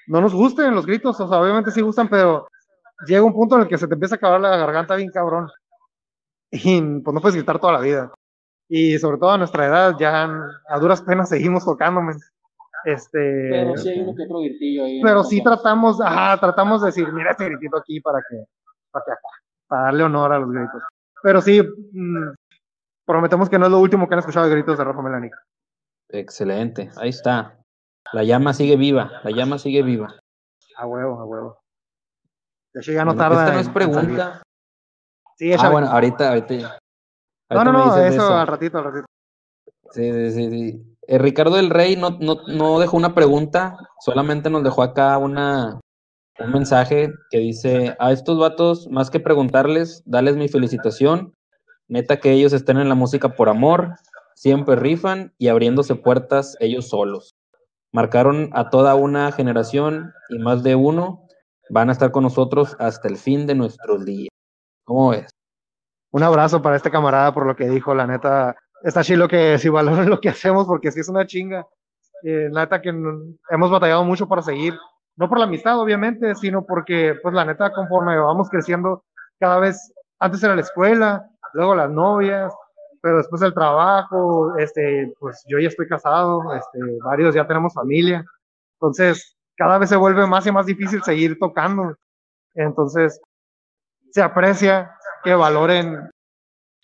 no 0.06 0.22
nos 0.22 0.34
gusten 0.34 0.74
los 0.74 0.86
gritos, 0.86 1.20
o 1.20 1.28
sea, 1.28 1.38
obviamente 1.38 1.70
sí 1.70 1.82
gustan, 1.82 2.08
pero 2.08 2.48
llega 3.06 3.22
un 3.22 3.34
punto 3.34 3.56
en 3.56 3.62
el 3.62 3.68
que 3.68 3.76
se 3.76 3.86
te 3.86 3.94
empieza 3.94 4.14
a 4.14 4.16
acabar 4.16 4.40
la 4.40 4.56
garganta 4.56 4.96
bien 4.96 5.10
cabrón. 5.10 5.48
Y 6.50 6.80
pues 6.80 7.14
no 7.14 7.20
puedes 7.20 7.36
gritar 7.36 7.60
toda 7.60 7.74
la 7.74 7.80
vida. 7.80 8.12
Y 8.72 8.98
sobre 9.00 9.18
todo 9.18 9.32
a 9.32 9.38
nuestra 9.38 9.66
edad, 9.66 9.96
ya 9.98 10.30
a 10.68 10.78
duras 10.78 11.02
penas 11.02 11.28
seguimos 11.28 11.64
tocando, 11.64 12.00
men. 12.00 12.16
Este, 12.84 13.48
Pero 13.50 13.76
sí 13.76 13.88
hay 13.90 14.00
uno 14.00 14.14
que 14.14 14.22
otro 14.22 14.38
gritillo 14.38 14.84
ahí. 14.84 15.02
pero 15.02 15.22
sí 15.24 15.42
tratamos, 15.42 16.00
ajá, 16.00 16.38
tratamos 16.40 16.80
de 16.80 16.86
decir, 16.86 17.12
mira 17.12 17.32
este 17.32 17.44
gritito 17.46 17.76
aquí 17.76 18.00
para 18.00 18.20
que, 18.26 18.44
para 18.90 19.04
que 19.04 19.12
acá, 19.12 19.28
para 19.66 19.82
darle 19.82 20.04
honor 20.04 20.32
a 20.32 20.38
los 20.38 20.50
gritos. 20.50 20.82
Pero 21.22 21.40
sí, 21.42 21.60
mm, 21.62 22.28
prometemos 23.04 23.50
que 23.50 23.58
no 23.58 23.66
es 23.66 23.72
lo 23.72 23.80
último 23.80 24.08
que 24.08 24.14
han 24.14 24.20
escuchado 24.20 24.46
de 24.46 24.52
gritos 24.52 24.78
de 24.78 24.84
Rafa 24.84 25.02
Melanic. 25.02 25.34
Excelente, 26.08 26.90
ahí 26.96 27.10
está. 27.10 27.58
La 28.12 28.22
llama 28.24 28.54
sigue 28.54 28.76
viva, 28.76 29.20
la 29.24 29.30
llama 29.30 29.58
sigue 29.58 29.82
viva. 29.82 30.14
A 30.76 30.86
huevo, 30.86 31.20
a 31.20 31.24
huevo. 31.26 31.58
De 32.72 32.80
hecho, 32.80 32.92
ya 32.92 33.04
no 33.04 33.12
Bueno, 33.14 33.20
tarda. 33.28 33.44
Esta 33.44 33.54
no 33.54 33.60
es 33.60 33.68
pregunta. 33.68 34.42
Sí, 35.36 35.52
Ah, 35.58 35.68
bueno, 35.70 35.88
ahorita, 35.88 36.28
ahorita. 36.30 36.78
No, 37.50 37.64
no, 37.64 37.72
no, 37.72 37.96
eso. 37.96 38.34
al 38.34 38.46
ratito, 38.46 38.78
al 38.78 38.84
ratito. 38.84 39.06
Sí, 39.90 40.12
sí, 40.12 40.30
sí. 40.30 40.50
sí. 40.50 40.90
Eh, 41.10 41.18
Ricardo 41.18 41.56
del 41.56 41.70
Rey 41.70 41.96
no, 41.96 42.10
no, 42.20 42.36
no 42.46 42.78
dejó 42.78 42.96
una 42.96 43.14
pregunta, 43.14 43.76
solamente 43.98 44.48
nos 44.48 44.62
dejó 44.62 44.82
acá 44.84 45.18
una, 45.18 45.80
un 46.38 46.52
mensaje 46.52 47.12
que 47.30 47.38
dice, 47.38 47.96
a 47.98 48.12
estos 48.12 48.38
vatos, 48.38 48.88
más 48.88 49.10
que 49.10 49.18
preguntarles, 49.18 50.02
dales 50.06 50.36
mi 50.36 50.48
felicitación. 50.48 51.34
Neta 51.88 52.20
que 52.20 52.30
ellos 52.30 52.52
estén 52.52 52.78
en 52.78 52.88
la 52.88 52.94
música 52.94 53.34
por 53.34 53.48
amor, 53.48 53.96
siempre 54.36 54.76
rifan 54.76 55.34
y 55.36 55.48
abriéndose 55.48 55.96
puertas 55.96 56.56
ellos 56.60 56.88
solos. 56.88 57.34
Marcaron 57.92 58.50
a 58.52 58.70
toda 58.70 58.94
una 58.94 59.32
generación 59.32 60.12
y 60.28 60.38
más 60.38 60.62
de 60.62 60.76
uno 60.76 61.26
van 61.70 61.88
a 61.88 61.92
estar 61.92 62.12
con 62.12 62.22
nosotros 62.22 62.76
hasta 62.78 63.08
el 63.08 63.16
fin 63.16 63.48
de 63.48 63.56
nuestros 63.56 64.04
días. 64.04 64.28
¿Cómo 64.84 65.10
ves? 65.10 65.30
Un 66.12 66.22
abrazo 66.22 66.60
para 66.60 66.76
este 66.76 66.90
camarada 66.90 67.32
por 67.32 67.46
lo 67.46 67.56
que 67.56 67.68
dijo, 67.68 67.94
la 67.94 68.06
neta. 68.06 68.56
Está 68.82 69.02
chido 69.04 69.28
que 69.28 69.58
si 69.58 69.68
valoran 69.68 70.08
lo 70.10 70.20
que 70.20 70.28
hacemos, 70.28 70.66
porque 70.66 70.90
sí 70.90 71.00
es 71.00 71.08
una 71.08 71.26
chinga. 71.26 71.66
Eh, 72.22 72.50
neta 72.52 72.82
que 72.82 72.90
hemos 73.50 73.70
batallado 73.70 74.04
mucho 74.04 74.28
para 74.28 74.42
seguir. 74.42 74.74
No 75.16 75.28
por 75.28 75.38
la 75.38 75.44
amistad, 75.44 75.78
obviamente, 75.78 76.34
sino 76.34 76.64
porque, 76.64 77.14
pues 77.22 77.34
la 77.34 77.44
neta, 77.44 77.72
conforme 77.72 78.18
vamos 78.18 78.48
creciendo, 78.48 79.04
cada 79.38 79.58
vez, 79.58 79.92
antes 80.18 80.42
era 80.42 80.54
la 80.54 80.62
escuela, 80.62 81.28
luego 81.52 81.74
las 81.74 81.90
novias, 81.90 82.54
pero 83.02 83.18
después 83.18 83.42
el 83.42 83.54
trabajo, 83.54 84.56
este, 84.58 85.12
pues 85.18 85.42
yo 85.48 85.58
ya 85.58 85.68
estoy 85.68 85.88
casado, 85.88 86.54
este, 86.54 86.78
varios 87.04 87.34
ya 87.34 87.46
tenemos 87.46 87.74
familia. 87.74 88.24
Entonces, 88.74 89.36
cada 89.56 89.78
vez 89.78 89.88
se 89.88 89.96
vuelve 89.96 90.26
más 90.26 90.46
y 90.46 90.52
más 90.52 90.66
difícil 90.66 91.02
seguir 91.02 91.38
tocando. 91.38 91.96
Entonces, 92.54 93.20
se 94.10 94.22
aprecia 94.22 94.90
que 95.22 95.34
valoren 95.34 96.10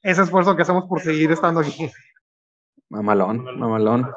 ese 0.03 0.23
esfuerzo 0.23 0.57
que 0.57 0.63
hacemos 0.63 0.85
por 0.85 1.01
seguir 1.01 1.33
estando 1.33 1.61
aquí. 1.61 1.91
Mamalón, 2.89 3.59
mamalón. 3.59 4.11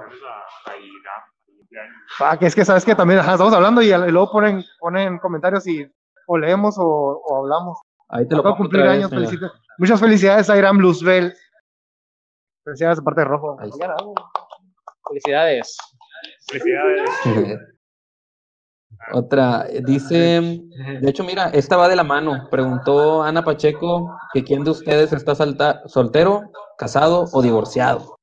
Ah, 2.19 2.37
que 2.37 2.45
es 2.45 2.55
que 2.55 2.65
sabes 2.65 2.85
que 2.85 2.95
también 2.95 3.19
ajá, 3.19 3.33
estamos 3.33 3.53
hablando 3.53 3.81
y, 3.81 3.89
luego 3.89 4.31
ponen, 4.31 4.63
ponen 4.79 5.17
comentarios 5.19 5.65
y 5.67 5.89
o 6.27 6.37
leemos 6.37 6.77
o, 6.77 6.83
o 6.83 7.37
hablamos. 7.37 7.79
Ahí 8.09 8.27
te 8.27 8.35
lo 8.35 8.43
cumplir 8.55 8.83
vez, 8.83 8.91
años, 8.91 9.11
Muchas 9.77 9.99
felicidades 9.99 10.49
a 10.49 10.57
Iram 10.57 10.79
Luzbel. 10.79 11.33
Felicidades 12.63 12.97
de 12.97 13.03
parte 13.03 13.21
de 13.21 13.25
Rojo. 13.25 13.57
Felicidades. 15.07 15.77
Felicidades. 16.47 17.09
Otra, 19.13 19.65
eh, 19.69 19.81
dice, 19.83 20.61
de 21.01 21.09
hecho, 21.09 21.23
mira, 21.23 21.49
esta 21.49 21.77
va 21.77 21.87
de 21.87 21.95
la 21.95 22.03
mano. 22.03 22.47
Preguntó 22.51 23.23
Ana 23.23 23.43
Pacheco 23.43 24.15
que 24.33 24.43
quién 24.43 24.63
de 24.63 24.71
ustedes 24.71 25.13
está 25.13 25.33
salta- 25.35 25.81
soltero, 25.87 26.51
casado 26.77 27.25
o 27.31 27.41
divorciado. 27.41 28.15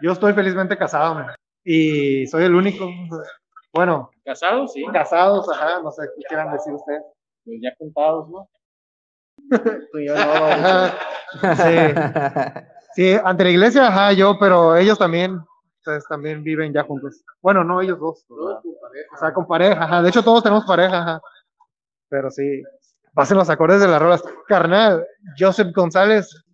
Yo 0.00 0.12
estoy 0.12 0.32
felizmente 0.32 0.76
casado 0.76 1.14
man, 1.14 1.26
y 1.64 2.26
soy 2.26 2.44
el 2.44 2.54
único. 2.54 2.88
Bueno, 3.72 4.10
¿Casados? 4.24 4.72
Sí. 4.72 4.84
casados, 4.92 5.48
ajá, 5.50 5.80
no 5.82 5.90
sé 5.92 6.02
qué 6.16 6.22
quieran 6.28 6.52
decir 6.52 6.72
ustedes. 6.72 7.02
Pues 7.44 7.58
ya 7.62 7.70
contados, 7.78 8.28
¿no? 8.28 8.48
Tú 9.92 9.98
y 9.98 10.06
yo 10.06 10.14
no. 10.14 10.20
Ajá, 10.20 10.94
Sí, 12.94 13.12
ante 13.22 13.44
la 13.44 13.50
iglesia, 13.50 13.86
ajá, 13.88 14.12
yo, 14.12 14.36
pero 14.40 14.76
ellos 14.76 14.98
también, 14.98 15.38
ustedes 15.78 16.04
también 16.08 16.42
viven 16.42 16.72
ya 16.72 16.84
juntos. 16.84 17.24
Bueno, 17.40 17.64
no 17.64 17.80
ellos 17.80 17.98
dos. 17.98 18.24
¿verdad? 18.28 18.60
O 19.14 19.16
sea, 19.18 19.32
con 19.32 19.46
pareja, 19.46 19.82
ajá. 19.82 20.02
De 20.02 20.08
hecho, 20.08 20.22
todos 20.22 20.42
tenemos 20.42 20.64
pareja, 20.64 21.00
ajá. 21.00 21.20
Pero 22.08 22.30
sí, 22.30 22.62
pasen 23.14 23.38
los 23.38 23.50
acordes 23.50 23.80
de 23.80 23.88
las 23.88 24.00
rolas. 24.00 24.22
Carnal, 24.46 25.06
Joseph 25.38 25.72
González, 25.74 26.44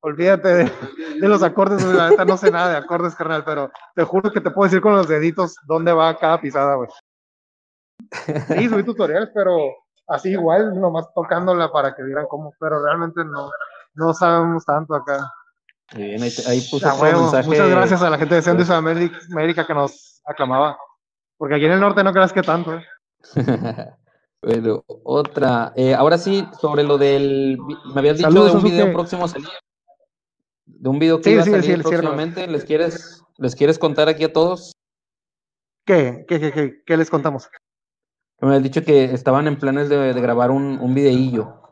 olvídate 0.00 0.48
de, 0.48 0.72
de 1.20 1.28
los 1.28 1.42
acordes, 1.42 1.84
la 1.84 2.10
neta 2.10 2.24
no 2.24 2.36
sé 2.36 2.50
nada 2.50 2.70
de 2.70 2.76
acordes, 2.76 3.14
carnal, 3.14 3.44
pero 3.44 3.70
te 3.94 4.04
juro 4.04 4.30
que 4.30 4.40
te 4.40 4.50
puedo 4.50 4.68
decir 4.68 4.80
con 4.80 4.94
los 4.94 5.08
deditos 5.08 5.56
dónde 5.66 5.92
va 5.92 6.16
cada 6.16 6.40
pisada, 6.40 6.76
güey. 6.76 6.88
Sí, 8.48 8.68
subí 8.68 8.84
tutoriales, 8.84 9.30
pero 9.34 9.58
así 10.06 10.30
igual, 10.30 10.78
nomás 10.80 11.12
tocándola 11.14 11.72
para 11.72 11.94
que 11.94 12.02
vieran 12.02 12.26
cómo, 12.28 12.52
pero 12.60 12.84
realmente 12.84 13.24
no, 13.24 13.50
no 13.94 14.14
sabemos 14.14 14.64
tanto 14.64 14.94
acá. 14.94 15.32
Muy 15.94 16.04
bien, 16.04 16.22
ahí, 16.22 16.32
ahí 16.48 16.68
otro 16.72 16.94
huevo. 16.96 17.22
mensaje. 17.22 17.48
Muchas 17.48 17.70
gracias 17.70 18.02
a 18.02 18.10
la 18.10 18.18
gente 18.18 18.34
de 18.34 18.42
Centro 18.42 18.62
y 18.62 18.66
Sudamérica 18.66 19.18
América 19.30 19.66
que 19.66 19.74
nos 19.74 20.20
aclamaba. 20.26 20.76
Porque 21.38 21.54
aquí 21.54 21.64
en 21.66 21.72
el 21.72 21.80
norte 21.80 22.02
no 22.02 22.12
creas 22.12 22.32
que 22.32 22.42
tanto, 22.42 22.74
¿eh? 22.74 22.84
Bueno, 24.42 24.84
otra. 24.86 25.72
Eh, 25.76 25.94
ahora 25.94 26.18
sí, 26.18 26.46
sobre 26.60 26.84
lo 26.84 26.98
del. 26.98 27.58
Me 27.94 28.00
habías 28.00 28.18
dicho 28.18 28.28
Saludos, 28.30 28.52
de 28.52 28.58
un 28.58 28.64
video 28.64 28.92
próximo 28.92 29.24
a 29.24 29.28
salir. 29.28 29.48
De 30.66 30.88
un 30.88 30.98
video 30.98 31.16
que 31.18 31.24
Sí, 31.24 31.30
iba 31.30 31.42
a 31.42 31.44
sí, 31.44 31.50
salir 31.50 31.64
sí, 31.64 31.66
cierre. 31.68 31.82
próximamente. 31.82 32.46
¿Les 32.46 32.64
quieres, 32.64 33.22
¿Les 33.38 33.56
quieres 33.56 33.78
contar 33.78 34.08
aquí 34.08 34.24
a 34.24 34.32
todos? 34.32 34.72
¿Qué? 35.84 36.24
¿Qué, 36.28 36.38
qué, 36.38 36.52
qué, 36.52 36.82
qué 36.84 36.96
les 36.96 37.10
contamos? 37.10 37.48
Me 38.40 38.48
habías 38.48 38.62
dicho 38.62 38.82
que 38.84 39.04
estaban 39.04 39.48
en 39.48 39.58
planes 39.58 39.88
de, 39.88 40.12
de 40.14 40.20
grabar 40.20 40.50
un, 40.50 40.78
un 40.80 40.94
videillo. 40.94 41.65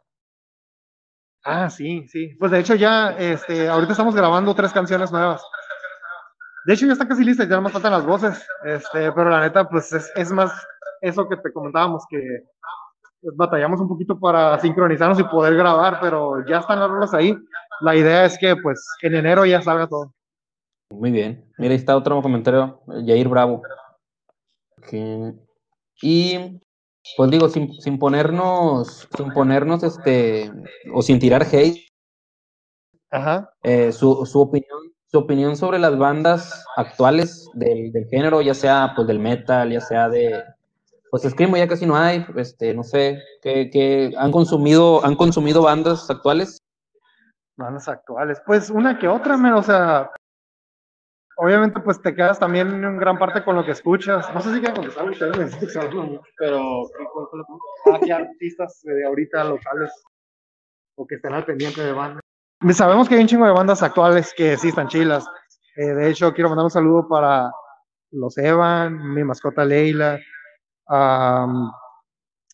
Ah, 1.44 1.68
sí, 1.68 2.06
sí. 2.08 2.34
Pues 2.38 2.50
de 2.50 2.60
hecho 2.60 2.74
ya, 2.74 3.10
este, 3.18 3.68
ahorita 3.68 3.92
estamos 3.92 4.14
grabando 4.14 4.54
tres 4.54 4.72
canciones 4.72 5.12
nuevas. 5.12 5.42
De 6.64 6.72
hecho 6.72 6.86
ya 6.86 6.92
está 6.92 7.06
casi 7.06 7.22
lista, 7.22 7.44
ya 7.44 7.60
más 7.60 7.72
faltan 7.72 7.92
las 7.92 8.06
voces. 8.06 8.46
Este, 8.64 9.12
pero 9.12 9.28
la 9.28 9.42
neta, 9.42 9.68
pues 9.68 9.92
es, 9.92 10.10
es 10.16 10.32
más 10.32 10.50
eso 11.02 11.28
que 11.28 11.36
te 11.36 11.52
comentábamos, 11.52 12.04
que 12.08 12.18
batallamos 13.36 13.80
un 13.80 13.88
poquito 13.88 14.18
para 14.18 14.58
sincronizarnos 14.58 15.20
y 15.20 15.24
poder 15.24 15.54
grabar, 15.54 15.98
pero 16.00 16.44
ya 16.46 16.58
están 16.58 16.80
las 16.80 16.88
rolas 16.88 17.12
ahí. 17.12 17.36
La 17.80 17.94
idea 17.94 18.24
es 18.24 18.38
que 18.38 18.56
pues 18.56 18.86
en 19.02 19.14
enero 19.14 19.44
ya 19.44 19.60
salga 19.60 19.86
todo. 19.86 20.14
Muy 20.90 21.10
bien. 21.10 21.44
Mira, 21.58 21.72
ahí 21.72 21.76
está 21.78 21.96
otro 21.96 22.20
comentario. 22.22 22.80
Jair 22.86 23.28
Bravo. 23.28 23.62
Y 26.00 26.60
pues 27.16 27.30
digo, 27.30 27.48
sin, 27.48 27.72
sin 27.80 27.98
ponernos, 27.98 29.08
sin 29.16 29.32
ponernos 29.32 29.82
este, 29.82 30.50
o 30.92 31.02
sin 31.02 31.18
tirar 31.18 31.42
hate, 31.42 31.86
Ajá. 33.10 33.50
eh, 33.62 33.92
su, 33.92 34.24
su 34.26 34.40
opinión, 34.40 34.92
su 35.06 35.18
opinión 35.18 35.56
sobre 35.56 35.78
las 35.78 35.96
bandas 35.98 36.64
actuales 36.76 37.48
del, 37.54 37.92
del 37.92 38.06
género, 38.08 38.40
ya 38.42 38.54
sea 38.54 38.92
pues 38.96 39.06
del 39.06 39.18
metal, 39.18 39.70
ya 39.70 39.80
sea 39.80 40.08
de 40.08 40.42
pues 41.14 41.22
Screamo 41.22 41.56
ya 41.56 41.68
casi 41.68 41.86
no 41.86 41.96
hay, 41.96 42.26
este, 42.34 42.74
no 42.74 42.82
sé, 42.82 43.22
que, 43.40 43.70
que 43.70 44.12
han 44.18 44.32
consumido, 44.32 45.04
han 45.04 45.14
consumido 45.14 45.62
bandas 45.62 46.10
actuales. 46.10 46.58
Bandas 47.56 47.86
actuales. 47.86 48.42
Pues 48.44 48.68
una 48.68 48.98
que 48.98 49.06
otra, 49.06 49.36
o 49.56 49.62
sea, 49.62 50.10
obviamente 51.36 51.80
pues 51.80 52.00
te 52.00 52.14
quedas 52.14 52.38
también 52.38 52.84
en 52.84 52.96
gran 52.98 53.18
parte 53.18 53.44
con 53.44 53.56
lo 53.56 53.64
que 53.64 53.72
escuchas. 53.72 54.32
No 54.34 54.40
sé 54.40 54.52
si 54.52 54.60
quieren 54.60 54.76
contestar 54.76 55.08
ustedes, 55.08 55.38
necesito 55.38 56.22
pero. 56.38 56.82
Ah, 57.92 57.98
¿qué 58.02 58.12
artistas 58.12 58.80
de 58.82 59.04
ahorita 59.04 59.44
locales 59.44 59.92
o 60.96 61.06
que 61.06 61.16
estén 61.16 61.34
al 61.34 61.44
pendiente 61.44 61.82
de 61.82 61.92
bandas? 61.92 62.20
Sabemos 62.72 63.08
que 63.08 63.16
hay 63.16 63.20
un 63.22 63.26
chingo 63.26 63.46
de 63.46 63.52
bandas 63.52 63.82
actuales 63.82 64.32
que 64.36 64.56
sí 64.56 64.68
están 64.68 64.88
chilas. 64.88 65.26
Eh, 65.76 65.86
de 65.86 66.08
hecho, 66.08 66.32
quiero 66.32 66.48
mandar 66.48 66.64
un 66.64 66.70
saludo 66.70 67.08
para 67.08 67.50
los 68.12 68.38
Evan, 68.38 69.12
mi 69.12 69.24
mascota 69.24 69.64
Leila, 69.64 70.18
am, 70.86 71.72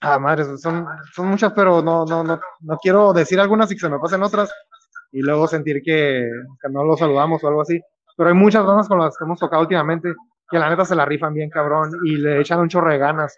Ah, 0.03 0.19
madres, 0.19 0.63
son, 0.63 0.87
son 1.15 1.27
muchas, 1.29 1.53
pero 1.53 1.83
no, 1.83 2.07
no, 2.07 2.25
no, 2.25 2.41
no 2.61 2.79
quiero 2.79 3.13
decir 3.13 3.39
algunas 3.39 3.71
y 3.71 3.75
que 3.75 3.81
se 3.81 3.89
me 3.91 3.99
pasen 3.99 4.23
otras 4.23 4.51
y 5.13 5.21
luego 5.21 5.47
sentir 5.47 5.83
que, 5.83 6.27
que 6.63 6.69
no 6.71 6.85
los 6.85 6.99
saludamos 6.99 7.45
o 7.45 7.49
algo 7.49 7.61
así. 7.61 7.79
Pero 8.21 8.29
hay 8.29 8.37
muchas 8.37 8.67
bandas 8.67 8.87
con 8.87 8.99
las 8.99 9.17
que 9.17 9.25
hemos 9.25 9.39
tocado 9.39 9.63
últimamente 9.63 10.13
que 10.51 10.59
la 10.59 10.69
neta 10.69 10.85
se 10.85 10.95
la 10.95 11.07
rifan 11.07 11.33
bien 11.33 11.49
cabrón 11.49 11.91
y 12.05 12.19
le 12.19 12.39
echan 12.39 12.61
un 12.61 12.69
chorro 12.69 12.91
de 12.91 12.99
ganas. 12.99 13.35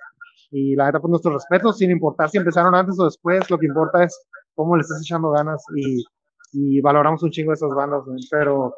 Y 0.51 0.75
la 0.75 0.87
neta, 0.87 0.99
pues 0.99 1.09
nuestros 1.09 1.35
respetos, 1.35 1.79
sin 1.79 1.93
importar 1.93 2.29
si 2.29 2.39
empezaron 2.39 2.75
antes 2.75 2.99
o 2.99 3.05
después, 3.05 3.49
lo 3.49 3.59
que 3.59 3.67
importa 3.67 4.03
es 4.03 4.27
cómo 4.57 4.75
le 4.75 4.81
estás 4.81 5.01
echando 5.01 5.31
ganas 5.31 5.65
y, 5.77 6.05
y 6.53 6.81
valoramos 6.81 7.23
un 7.23 7.31
chingo 7.31 7.53
esas 7.53 7.71
bandas, 7.71 8.05
güey. 8.05 8.19
pero 8.29 8.75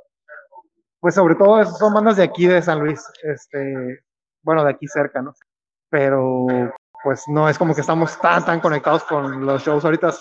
pues 1.00 1.14
sobre 1.14 1.36
todo 1.36 1.58
esas 1.62 1.78
son 1.78 1.94
bandas 1.94 2.18
de 2.18 2.24
aquí 2.24 2.48
de 2.48 2.60
San 2.60 2.80
Luis, 2.80 3.02
este, 3.22 4.00
bueno, 4.42 4.62
de 4.62 4.72
aquí 4.72 4.86
cerca, 4.86 5.22
¿no? 5.22 5.32
Pero 5.88 6.46
pues 7.02 7.24
no 7.28 7.48
es 7.48 7.56
como 7.56 7.74
que 7.74 7.80
estamos 7.80 8.20
tan, 8.20 8.44
tan 8.44 8.60
conectados 8.60 9.04
con 9.04 9.46
los 9.46 9.62
shows 9.62 9.86
ahorita. 9.86 10.12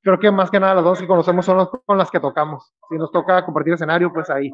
Creo 0.00 0.18
que 0.18 0.30
más 0.30 0.50
que 0.50 0.58
nada 0.58 0.76
las 0.76 0.84
bandas 0.84 1.00
que 1.02 1.06
conocemos 1.06 1.44
son 1.44 1.58
las 1.58 1.68
con 1.68 1.98
las 1.98 2.10
que 2.10 2.18
tocamos. 2.18 2.72
Si 2.88 2.96
nos 2.96 3.12
toca 3.12 3.44
compartir 3.44 3.74
escenario, 3.74 4.10
pues 4.10 4.30
ahí. 4.30 4.50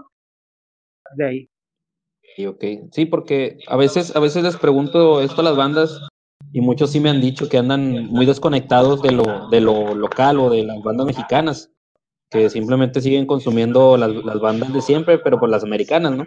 De 1.17 1.27
ahí. 1.27 1.51
Y 2.37 2.47
ok, 2.47 2.65
sí, 2.93 3.07
porque 3.07 3.59
a 3.67 3.77
veces, 3.77 4.15
a 4.15 4.21
veces 4.21 4.43
les 4.43 4.57
pregunto 4.57 5.21
esto 5.21 5.41
a 5.41 5.45
las 5.45 5.57
bandas 5.57 6.09
y 6.53 6.61
muchos 6.61 6.93
sí 6.93 7.01
me 7.01 7.11
han 7.11 7.21
dicho 7.21 7.49
que 7.49 7.59
andan 7.59 8.07
muy 8.07 8.27
desconectados 8.27 9.03
de 9.03 9.13
lo, 9.13 9.49
de 9.49 9.61
lo 9.61 9.95
local 9.95 10.39
o 10.39 10.51
de 10.51 10.63
las 10.63 10.83
bandas 10.83 11.07
mexicanas, 11.07 11.71
que 12.31 12.49
simplemente 12.49 13.01
siguen 13.01 13.27
consumiendo 13.27 13.97
las, 13.97 14.15
las 14.25 14.41
bandas 14.41 14.73
de 14.73 14.81
siempre, 14.83 15.19
pero 15.19 15.41
por 15.41 15.49
las 15.49 15.65
americanas, 15.65 16.13
¿no? 16.17 16.27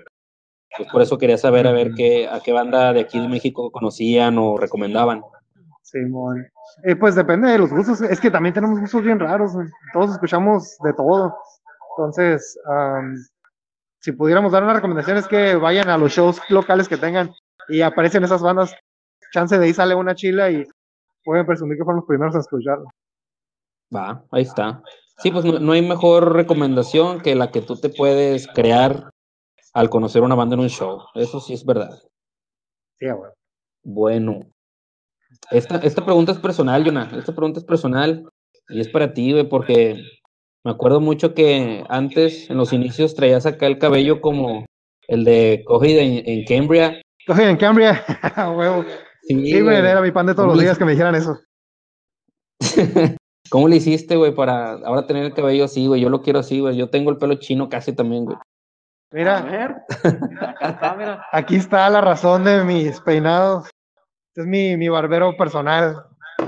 Pues 0.77 0.89
por 0.89 1.01
eso 1.01 1.17
quería 1.17 1.37
saber 1.37 1.67
a 1.67 1.71
ver 1.71 1.91
qué, 1.95 2.27
a 2.27 2.39
qué 2.39 2.53
banda 2.53 2.93
de 2.93 3.01
aquí 3.01 3.19
de 3.19 3.27
México 3.27 3.71
conocían 3.71 4.37
o 4.37 4.57
recomendaban. 4.57 5.21
Simón. 5.83 6.47
Eh, 6.83 6.95
pues 6.95 7.15
depende 7.15 7.49
de 7.49 7.57
los 7.57 7.69
gustos. 7.69 8.01
Es 8.01 8.21
que 8.21 8.31
también 8.31 8.53
tenemos 8.53 8.79
gustos 8.79 9.03
bien 9.03 9.19
raros. 9.19 9.53
güey. 9.53 9.67
Todos 9.93 10.11
escuchamos 10.11 10.77
de 10.83 10.93
todo. 10.93 11.35
Entonces, 11.97 12.57
am, 12.65 13.15
si 14.01 14.11
pudiéramos 14.11 14.51
dar 14.51 14.63
una 14.63 14.73
recomendación 14.73 15.17
es 15.17 15.27
que 15.27 15.55
vayan 15.55 15.89
a 15.89 15.97
los 15.97 16.11
shows 16.11 16.41
locales 16.49 16.89
que 16.89 16.97
tengan 16.97 17.31
y 17.69 17.81
aparecen 17.81 18.23
esas 18.23 18.41
bandas, 18.41 18.75
chance 19.31 19.57
de 19.57 19.65
ahí 19.65 19.73
sale 19.73 19.93
una 19.93 20.15
chila 20.15 20.49
y 20.49 20.65
pueden 21.23 21.45
presumir 21.45 21.77
que 21.77 21.83
fueron 21.83 21.99
los 21.99 22.07
primeros 22.07 22.35
a 22.35 22.39
escucharlo. 22.39 22.85
Va, 23.95 24.23
ahí 24.31 24.41
está. 24.41 24.81
Sí, 25.19 25.29
pues 25.29 25.45
no, 25.45 25.59
no 25.59 25.73
hay 25.73 25.87
mejor 25.87 26.33
recomendación 26.33 27.21
que 27.21 27.35
la 27.35 27.51
que 27.51 27.61
tú 27.61 27.75
te 27.75 27.89
puedes 27.89 28.47
crear 28.47 29.11
al 29.73 29.89
conocer 29.89 30.23
una 30.23 30.35
banda 30.35 30.55
en 30.55 30.61
un 30.61 30.69
show. 30.69 31.01
Eso 31.13 31.39
sí 31.39 31.53
es 31.53 31.63
verdad. 31.63 32.01
Sí, 32.97 33.05
güey. 33.05 33.31
Bueno. 33.83 34.39
Esta, 35.51 35.77
esta 35.77 36.03
pregunta 36.03 36.31
es 36.31 36.39
personal, 36.39 36.83
Jonah. 36.83 37.09
Esta 37.15 37.33
pregunta 37.33 37.59
es 37.59 37.65
personal 37.65 38.27
y 38.69 38.81
es 38.81 38.89
para 38.89 39.13
ti, 39.13 39.31
güey, 39.31 39.47
porque 39.47 40.03
me 40.63 40.71
acuerdo 40.71 40.99
mucho 40.99 41.33
que 41.33 41.83
antes, 41.89 42.49
en 42.49 42.57
los 42.57 42.73
inicios, 42.73 43.15
traías 43.15 43.45
acá 43.45 43.67
el 43.67 43.79
cabello 43.79 44.21
como 44.21 44.65
el 45.07 45.23
de 45.23 45.63
Coge 45.65 45.99
en, 45.99 46.23
en 46.27 46.45
Cambria. 46.45 47.01
Coge 47.25 47.49
en 47.49 47.57
Cambria, 47.57 48.03
huevo. 48.55 48.85
Sí, 49.23 49.61
güey, 49.61 49.77
era 49.77 50.01
mi 50.01 50.11
pan 50.11 50.25
de 50.25 50.35
todos 50.35 50.49
los 50.49 50.59
días 50.59 50.77
que 50.77 50.85
me 50.85 50.91
dijeran 50.91 51.15
eso. 51.15 51.39
¿Cómo 53.49 53.67
le 53.67 53.77
hiciste, 53.77 54.15
güey, 54.15 54.33
para 54.33 54.73
ahora 54.73 55.07
tener 55.07 55.25
el 55.25 55.33
cabello 55.33 55.65
así, 55.65 55.87
güey? 55.87 56.01
Yo 56.01 56.09
lo 56.09 56.21
quiero 56.21 56.39
así, 56.39 56.59
güey. 56.59 56.77
Yo 56.77 56.89
tengo 56.89 57.11
el 57.11 57.17
pelo 57.17 57.35
chino 57.35 57.67
casi 57.67 57.93
también, 57.93 58.25
güey. 58.25 58.37
Mira, 59.11 59.39
A 59.39 59.41
ver. 59.41 59.75
Acá 60.41 60.69
está, 60.69 60.95
mira. 60.95 61.25
aquí 61.33 61.55
está 61.57 61.89
la 61.89 62.01
razón 62.01 62.45
de 62.45 62.63
mis 62.63 63.01
peinados. 63.01 63.65
Este 64.29 64.41
es 64.41 64.47
mi, 64.47 64.77
mi 64.77 64.87
barbero 64.87 65.35
personal. 65.35 65.97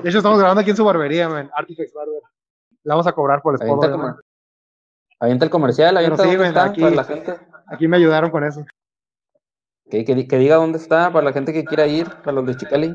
De 0.01 0.09
hecho, 0.09 0.20
estamos 0.20 0.39
grabando 0.39 0.61
aquí 0.61 0.70
en 0.70 0.78
su 0.78 0.86
barbería, 0.86 1.28
man. 1.28 1.51
Artifex 1.53 1.93
Barber. 1.93 2.22
La 2.84 2.96
vamos 2.96 3.08
a 3.08 3.14
cobrar 3.14 3.42
por 3.42 3.56
el 3.56 3.62
Avienta 3.62 3.86
spot. 3.88 3.92
el, 3.96 3.98
man. 4.04 4.12
comer- 4.16 4.26
avienta 5.20 5.46
el 5.46 5.52
comercial, 5.52 5.98
avienta 5.98 6.18
sí, 6.18 6.24
dónde 6.24 6.38
güey, 6.38 6.48
está 6.50 6.64
aquí- 6.66 6.82
para 6.82 6.96
la 6.96 7.04
gente. 7.04 7.36
Aquí 7.68 7.88
me 7.88 7.98
ayudaron 7.98 8.30
con 8.30 8.44
eso. 8.44 8.66
Que, 9.90 10.04
que, 10.06 10.16
di- 10.16 10.28
que 10.28 10.38
diga 10.38 10.56
dónde 10.58 10.78
está 10.78 11.12
para 11.12 11.26
la 11.26 11.34
gente 11.34 11.54
que 11.54 11.64
quiera 11.64 11.88
ir, 11.88 12.10
para 12.24 12.34
los 12.34 12.46
de 12.46 12.56
Chicali. 12.58 12.94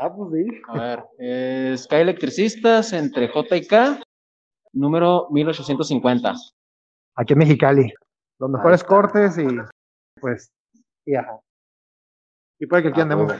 Ah, 0.00 0.12
pues 0.12 0.32
sí. 0.32 0.60
A 0.68 0.72
ver. 0.78 1.04
eh, 1.18 1.74
Sky 1.78 1.96
Electricistas 1.96 2.92
entre 2.92 3.28
J 3.28 3.56
y 3.56 3.66
K, 3.66 4.00
número 4.72 5.28
1850. 5.30 6.34
Aquí 7.16 7.32
en 7.34 7.38
Mexicali. 7.38 7.92
Los 8.40 8.50
mejores 8.50 8.82
cortes 8.82 9.38
y 9.38 9.46
pues, 10.20 10.50
y 11.06 11.14
ajá. 11.14 11.38
Y 12.58 12.66
puede 12.66 12.82
que 12.82 12.88
aquí 12.88 13.00
Ah, 13.00 13.02
andemos. 13.04 13.32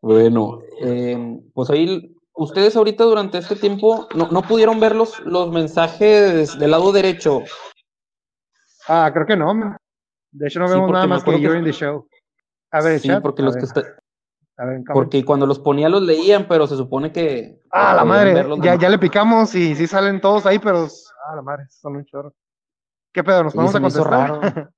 bueno, 0.00 0.60
eh, 0.80 1.40
pues 1.52 1.70
ahí, 1.70 2.16
ustedes 2.34 2.76
ahorita 2.76 3.04
durante 3.04 3.38
este 3.38 3.56
tiempo 3.56 4.08
no, 4.14 4.28
no 4.30 4.42
pudieron 4.42 4.80
ver 4.80 4.94
los, 4.94 5.20
los 5.20 5.50
mensajes 5.50 6.58
del 6.58 6.70
lado 6.70 6.92
derecho. 6.92 7.42
ah, 8.88 9.10
creo 9.12 9.26
que 9.26 9.36
no. 9.36 9.54
man. 9.54 9.76
De 10.32 10.46
hecho, 10.48 10.60
no 10.60 10.68
Sí, 10.68 10.74
vemos 10.74 10.90
nada 10.92 11.06
más 11.06 11.24
que 11.24 11.32
in 11.36 11.64
the 11.64 11.72
Show. 11.72 12.08
A 12.70 12.80
ver, 12.82 13.00
Sí, 13.00 13.08
chat. 13.08 13.20
porque 13.22 13.42
a 13.42 13.44
los 13.46 13.54
ver, 13.54 13.60
que 13.62 13.66
está- 13.66 13.96
a 14.58 14.64
ver, 14.64 14.82
porque 14.92 15.24
cuando 15.24 15.46
los 15.46 15.58
ponía 15.58 15.88
los 15.88 16.02
leían, 16.02 16.46
pero 16.46 16.66
se 16.66 16.76
supone 16.76 17.12
que 17.12 17.60
Ah, 17.72 17.94
la 17.94 18.04
madre, 18.04 18.34
ya, 18.34 18.42
nomás. 18.44 18.78
ya 18.78 18.88
le 18.88 18.98
picamos 18.98 19.54
y 19.54 19.74
sí 19.74 19.86
salen 19.86 20.20
todos 20.20 20.46
ahí, 20.46 20.58
pero. 20.58 20.86
Ah, 21.26 21.34
la 21.36 21.42
madre, 21.42 21.66
son 21.68 21.96
un 21.96 22.04
chorro. 22.04 22.32
¿Qué 23.12 23.24
pedo? 23.24 23.42
¿Nos 23.44 23.54
vamos 23.54 23.74
a 23.74 23.80
contestar? 23.80 24.70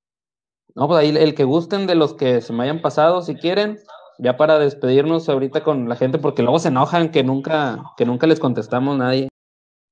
No, 0.75 0.89
pues 0.89 1.01
ahí 1.01 1.15
el 1.15 1.35
que 1.35 1.45
gusten 1.45 1.87
de 1.87 1.95
los 1.95 2.15
que 2.15 2.41
se 2.41 2.53
me 2.55 2.63
hayan 2.65 2.81
pasado, 2.81 3.21
si 3.21 3.35
quieren, 3.35 3.79
ya 4.23 4.37
para 4.37 4.59
despedirnos 4.59 5.29
ahorita 5.29 5.65
con 5.65 5.89
la 5.89 5.97
gente, 5.97 6.19
porque 6.19 6.43
luego 6.43 6.61
se 6.61 6.69
enojan 6.69 7.11
que 7.11 7.25
nunca, 7.25 7.83
que 7.97 8.07
nunca 8.07 8.27
les 8.29 8.39
contestamos 8.39 8.97
nadie. 8.97 9.29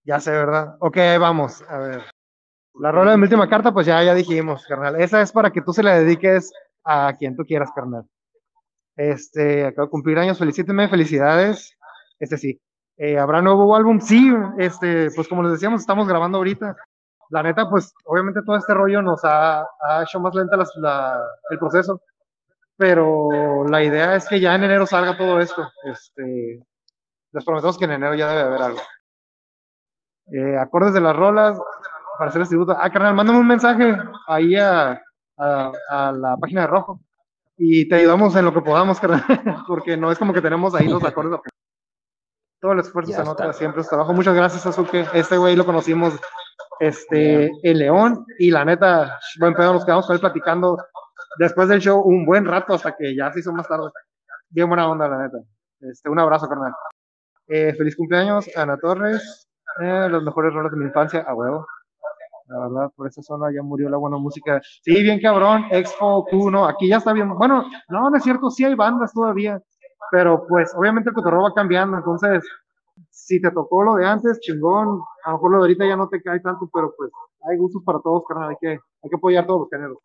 ya 0.04 0.20
sé, 0.20 0.30
¿verdad? 0.30 0.76
Ok, 0.78 0.96
vamos. 1.18 1.62
A 1.68 1.78
ver. 1.78 2.02
La 2.74 2.92
rola 2.92 3.10
de 3.10 3.16
mi 3.16 3.24
última 3.24 3.48
carta, 3.48 3.72
pues 3.72 3.86
ya, 3.86 4.02
ya 4.04 4.14
dijimos, 4.14 4.64
carnal. 4.66 5.00
Esa 5.00 5.20
es 5.20 5.32
para 5.32 5.50
que 5.50 5.60
tú 5.60 5.72
se 5.72 5.82
la 5.82 5.98
dediques 5.98 6.52
a 6.84 7.12
quien 7.18 7.36
tú 7.36 7.44
quieras, 7.44 7.70
carnal. 7.74 8.04
Este, 8.96 9.66
acabo 9.66 9.86
de 9.86 9.90
cumplir 9.90 10.18
años, 10.18 10.38
felicíteme, 10.38 10.88
felicidades. 10.88 11.76
Este 12.20 12.38
sí. 12.38 12.60
Eh, 12.98 13.18
¿Habrá 13.18 13.42
nuevo 13.42 13.74
álbum? 13.74 14.00
Sí, 14.00 14.32
este, 14.58 15.10
pues 15.16 15.26
como 15.26 15.42
les 15.42 15.52
decíamos, 15.52 15.80
estamos 15.80 16.06
grabando 16.06 16.38
ahorita. 16.38 16.76
La 17.30 17.42
neta, 17.42 17.68
pues 17.68 17.92
obviamente 18.04 18.40
todo 18.46 18.56
este 18.56 18.74
rollo 18.74 19.02
nos 19.02 19.24
ha, 19.24 19.62
ha 19.62 20.02
hecho 20.02 20.20
más 20.20 20.34
lenta 20.34 20.56
el 21.50 21.58
proceso, 21.58 22.00
pero 22.80 23.66
la 23.68 23.84
idea 23.84 24.14
es 24.16 24.26
que 24.26 24.40
ya 24.40 24.54
en 24.54 24.64
enero 24.64 24.86
salga 24.86 25.14
todo 25.18 25.38
esto. 25.38 25.70
Este, 25.84 26.64
les 27.30 27.44
prometemos 27.44 27.76
que 27.76 27.84
en 27.84 27.90
enero 27.90 28.14
ya 28.14 28.30
debe 28.30 28.40
haber 28.40 28.62
algo. 28.62 28.80
Eh, 30.32 30.56
acordes 30.56 30.94
de 30.94 31.02
las 31.02 31.14
rolas 31.14 31.58
para 32.16 32.30
hacerles 32.30 32.48
tributo. 32.48 32.74
Ah, 32.80 32.88
carnal, 32.88 33.14
mándame 33.14 33.38
un 33.38 33.46
mensaje 33.46 33.94
ahí 34.26 34.56
a, 34.56 34.92
a, 35.36 35.72
a 35.90 36.12
la 36.12 36.38
página 36.38 36.62
de 36.62 36.68
Rojo 36.68 37.02
y 37.58 37.86
te 37.86 37.96
ayudamos 37.96 38.34
en 38.34 38.46
lo 38.46 38.54
que 38.54 38.62
podamos, 38.62 38.98
carnal, 38.98 39.24
porque 39.68 39.98
no 39.98 40.10
es 40.10 40.18
como 40.18 40.32
que 40.32 40.40
tenemos 40.40 40.74
ahí 40.74 40.88
los 40.88 41.04
acordes. 41.04 41.38
Todo 42.62 42.72
el 42.72 42.78
esfuerzo 42.80 43.10
Ya 43.10 43.18
se 43.18 43.24
nota 43.24 43.44
está. 43.44 43.58
siempre, 43.58 43.82
es 43.82 43.88
trabajo. 43.90 44.14
Muchas 44.14 44.34
gracias, 44.34 44.64
Azuke. 44.64 45.06
Este 45.12 45.36
güey 45.36 45.54
lo 45.54 45.66
conocimos 45.66 46.14
este, 46.78 47.50
en 47.62 47.78
León 47.78 48.24
y 48.38 48.50
la 48.50 48.64
neta, 48.64 49.20
buen 49.38 49.52
pedo, 49.52 49.74
nos 49.74 49.84
quedamos 49.84 50.06
con 50.06 50.14
él 50.14 50.20
platicando 50.20 50.78
después 51.38 51.68
del 51.68 51.80
show 51.80 52.00
un 52.00 52.24
buen 52.24 52.44
rato 52.44 52.74
hasta 52.74 52.96
que 52.96 53.14
ya 53.14 53.32
se 53.32 53.40
hizo 53.40 53.52
más 53.52 53.68
tarde. 53.68 53.90
Bien 54.48 54.68
buena 54.68 54.88
onda, 54.88 55.08
la 55.08 55.22
neta. 55.22 55.38
Este, 55.80 56.08
un 56.08 56.18
abrazo, 56.18 56.48
carnal. 56.48 56.72
Eh, 57.48 57.74
feliz 57.74 57.96
cumpleaños, 57.96 58.48
Ana 58.56 58.76
Torres. 58.78 59.48
Eh, 59.80 60.08
los 60.10 60.22
mejores 60.22 60.52
roles 60.52 60.72
de 60.72 60.78
mi 60.78 60.84
infancia, 60.86 61.20
a 61.20 61.34
huevo. 61.34 61.66
La 62.50 62.58
verdad, 62.58 62.90
por 62.96 63.06
esa 63.06 63.22
zona 63.22 63.52
ya 63.54 63.62
murió 63.62 63.88
la 63.88 63.96
buena 63.96 64.16
música. 64.16 64.60
Sí, 64.82 65.02
bien 65.02 65.20
cabrón, 65.20 65.66
Expo 65.70 66.26
Q1, 66.26 66.68
aquí 66.68 66.88
ya 66.88 66.96
está 66.96 67.12
bien. 67.12 67.32
Bueno, 67.36 67.64
no, 67.88 68.10
no 68.10 68.16
es 68.16 68.24
cierto, 68.24 68.50
sí 68.50 68.64
hay 68.64 68.74
bandas 68.74 69.12
todavía, 69.12 69.62
pero 70.10 70.44
pues 70.48 70.74
obviamente 70.74 71.10
el 71.10 71.14
cotorreo 71.14 71.42
va 71.42 71.54
cambiando, 71.54 71.96
entonces, 71.96 72.44
si 73.08 73.40
te 73.40 73.52
tocó 73.52 73.84
lo 73.84 73.94
de 73.94 74.06
antes, 74.06 74.40
chingón, 74.40 75.00
a 75.24 75.30
lo 75.30 75.36
mejor 75.36 75.50
lo 75.52 75.56
de 75.58 75.62
ahorita 75.62 75.86
ya 75.86 75.96
no 75.96 76.08
te 76.08 76.20
cae 76.20 76.40
tanto, 76.40 76.68
pero 76.72 76.92
pues 76.96 77.12
hay 77.48 77.56
gustos 77.56 77.82
para 77.84 78.00
todos, 78.00 78.24
carnal, 78.26 78.50
hay 78.50 78.56
que, 78.60 78.70
hay 78.70 79.10
que 79.10 79.16
apoyar 79.16 79.46
todos 79.46 79.60
los 79.60 79.70
géneros. 79.70 79.98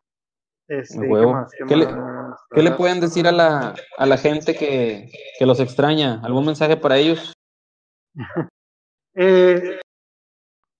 Este, 0.68 1.00
¿qué 1.00 1.06
huevo. 1.06 1.32
más? 1.32 1.52
¿Qué 1.68 1.76
le- 1.76 1.86
más? 1.86 2.40
¿Qué 2.50 2.62
le 2.62 2.70
pueden 2.72 3.00
decir 3.00 3.26
a 3.28 3.32
la, 3.32 3.74
a 3.98 4.06
la 4.06 4.16
gente 4.16 4.54
que, 4.54 5.10
que 5.38 5.46
los 5.46 5.60
extraña? 5.60 6.20
¿Algún 6.24 6.46
mensaje 6.46 6.76
para 6.76 6.96
ellos? 6.96 7.32
Eh, 9.18 9.80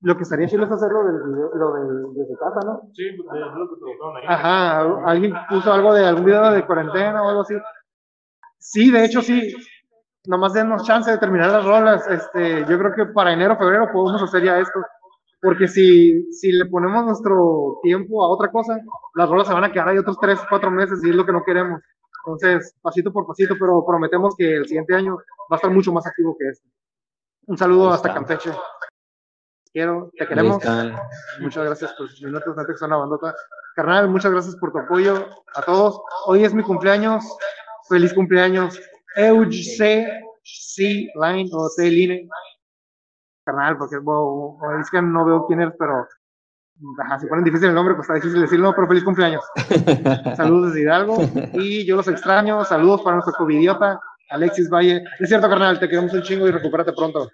lo 0.03 0.15
que 0.15 0.25
estaría 0.25 0.47
chido 0.47 0.67
es 0.67 0.71
hacerlo 0.71 1.05
del, 1.05 1.23
video- 1.35 1.55
lo 1.55 1.73
del, 1.73 2.15
desde 2.15 2.37
casa, 2.37 2.61
¿no? 2.67 2.83
Sí, 2.93 3.07
es 3.09 3.17
lo 3.17 3.25
que 3.25 3.77
trabajaron 3.81 4.17
ahí. 4.19 4.25
Ajá, 4.29 4.81
alguien 5.11 5.33
puso 5.49 5.73
algo 5.73 5.95
de 5.95 6.05
algún 6.05 6.27
video 6.27 6.51
de 6.51 6.67
cuarentena 6.67 7.23
o 7.23 7.29
algo 7.31 7.41
así. 7.41 7.55
Sí, 8.59 8.91
de 8.91 9.07
hecho 9.07 9.23
sí. 9.23 9.55
Nomás 10.27 10.53
denos 10.53 10.85
chance 10.85 11.11
de 11.11 11.17
terminar 11.17 11.51
las 11.51 11.65
rolas. 11.65 12.07
Este, 12.09 12.61
yo 12.69 12.79
creo 12.79 12.93
que 12.95 13.07
para 13.07 13.33
enero, 13.33 13.57
febrero 13.57 13.89
podemos 13.91 14.23
hacer 14.23 14.43
ya 14.45 14.59
esto. 14.59 14.81
Porque 15.41 15.69
si, 15.69 16.33
si 16.33 16.53
le 16.53 16.67
ponemos 16.67 17.05
nuestro 17.05 17.79
tiempo 17.83 18.25
a 18.25 18.29
otra 18.29 18.51
cosa, 18.51 18.81
las 19.15 19.29
rolas 19.29 19.47
se 19.47 19.55
van 19.55 19.65
a 19.65 19.73
quedar 19.73 19.89
ahí 19.89 19.99
otros 19.99 20.19
tres, 20.21 20.41
cuatro 20.49 20.71
meses 20.71 21.01
y 21.05 21.11
es 21.11 21.15
lo 21.15 21.27
que 21.27 21.33
no 21.33 21.45
queremos. 21.45 21.81
Entonces, 22.25 22.75
pasito 22.83 23.13
por 23.13 23.27
pasito, 23.27 23.55
pero 23.59 23.85
prometemos 23.87 24.35
que 24.37 24.57
el 24.57 24.67
siguiente 24.67 24.95
año 24.95 25.17
va 25.17 25.53
a 25.53 25.57
estar 25.57 25.71
mucho 25.71 25.93
más 25.93 26.07
activo 26.07 26.37
que 26.39 26.49
este. 26.49 26.69
Un 27.47 27.57
saludo 27.57 27.91
hasta. 27.91 28.13
Campeche. 28.13 28.51
Quiero, 29.73 30.11
te 30.19 30.27
queremos. 30.27 30.57
Muchas 31.41 31.65
gracias 31.65 31.93
por 31.93 32.09
sus 32.09 32.23
minutos 32.23 32.57
son 32.79 32.89
una 32.89 32.97
bandota. 32.97 33.35
Carnal, 33.77 34.09
muchas 34.09 34.33
gracias 34.33 34.57
por 34.57 34.73
tu 34.73 34.79
apoyo 34.79 35.29
a 35.55 35.63
todos. 35.63 36.01
Hoy 36.25 36.45
es 36.45 36.55
mi 36.55 36.63
cumpleaños. 36.63 37.25
Feliz 37.89 38.13
cumpleaños. 38.15 38.81
Euge 39.15 39.63
C. 39.63 40.21
C. 40.43 41.11
Line 41.15 41.51
o 41.53 41.69
C. 41.69 41.91
Carnal, 43.47 43.79
porque 43.79 43.99
bueno, 43.99 44.59
es 44.81 44.91
que 44.91 45.01
no 45.01 45.25
veo 45.25 45.47
quién 45.47 45.61
eres, 45.61 45.75
pero 45.79 46.05
ajá, 46.99 47.21
si 47.21 47.27
ponen 47.29 47.45
difícil 47.45 47.69
el 47.69 47.75
nombre, 47.75 47.95
pues 47.95 48.05
está 48.07 48.15
difícil 48.15 48.41
decirlo, 48.41 48.75
pero 48.75 48.89
feliz 48.89 49.05
cumpleaños. 49.05 49.45
Saludos 50.37 50.75
desde 50.75 50.83
Hidalgo. 50.83 51.19
Y 51.55 51.87
yo 51.87 51.95
los 51.97 52.09
extraño. 52.09 52.65
Saludos 52.65 53.03
para 53.03 53.17
nuestro 53.17 53.35
covidiota, 53.39 54.01
Alexis 54.31 54.69
Valle. 54.69 55.05
Es 55.21 55.29
cierto, 55.29 55.49
carnal, 55.49 55.79
te 55.79 55.89
queremos 55.89 56.13
un 56.13 56.23
chingo 56.23 56.49
y 56.49 56.51
recupérate 56.51 56.93
pronto. 56.93 57.29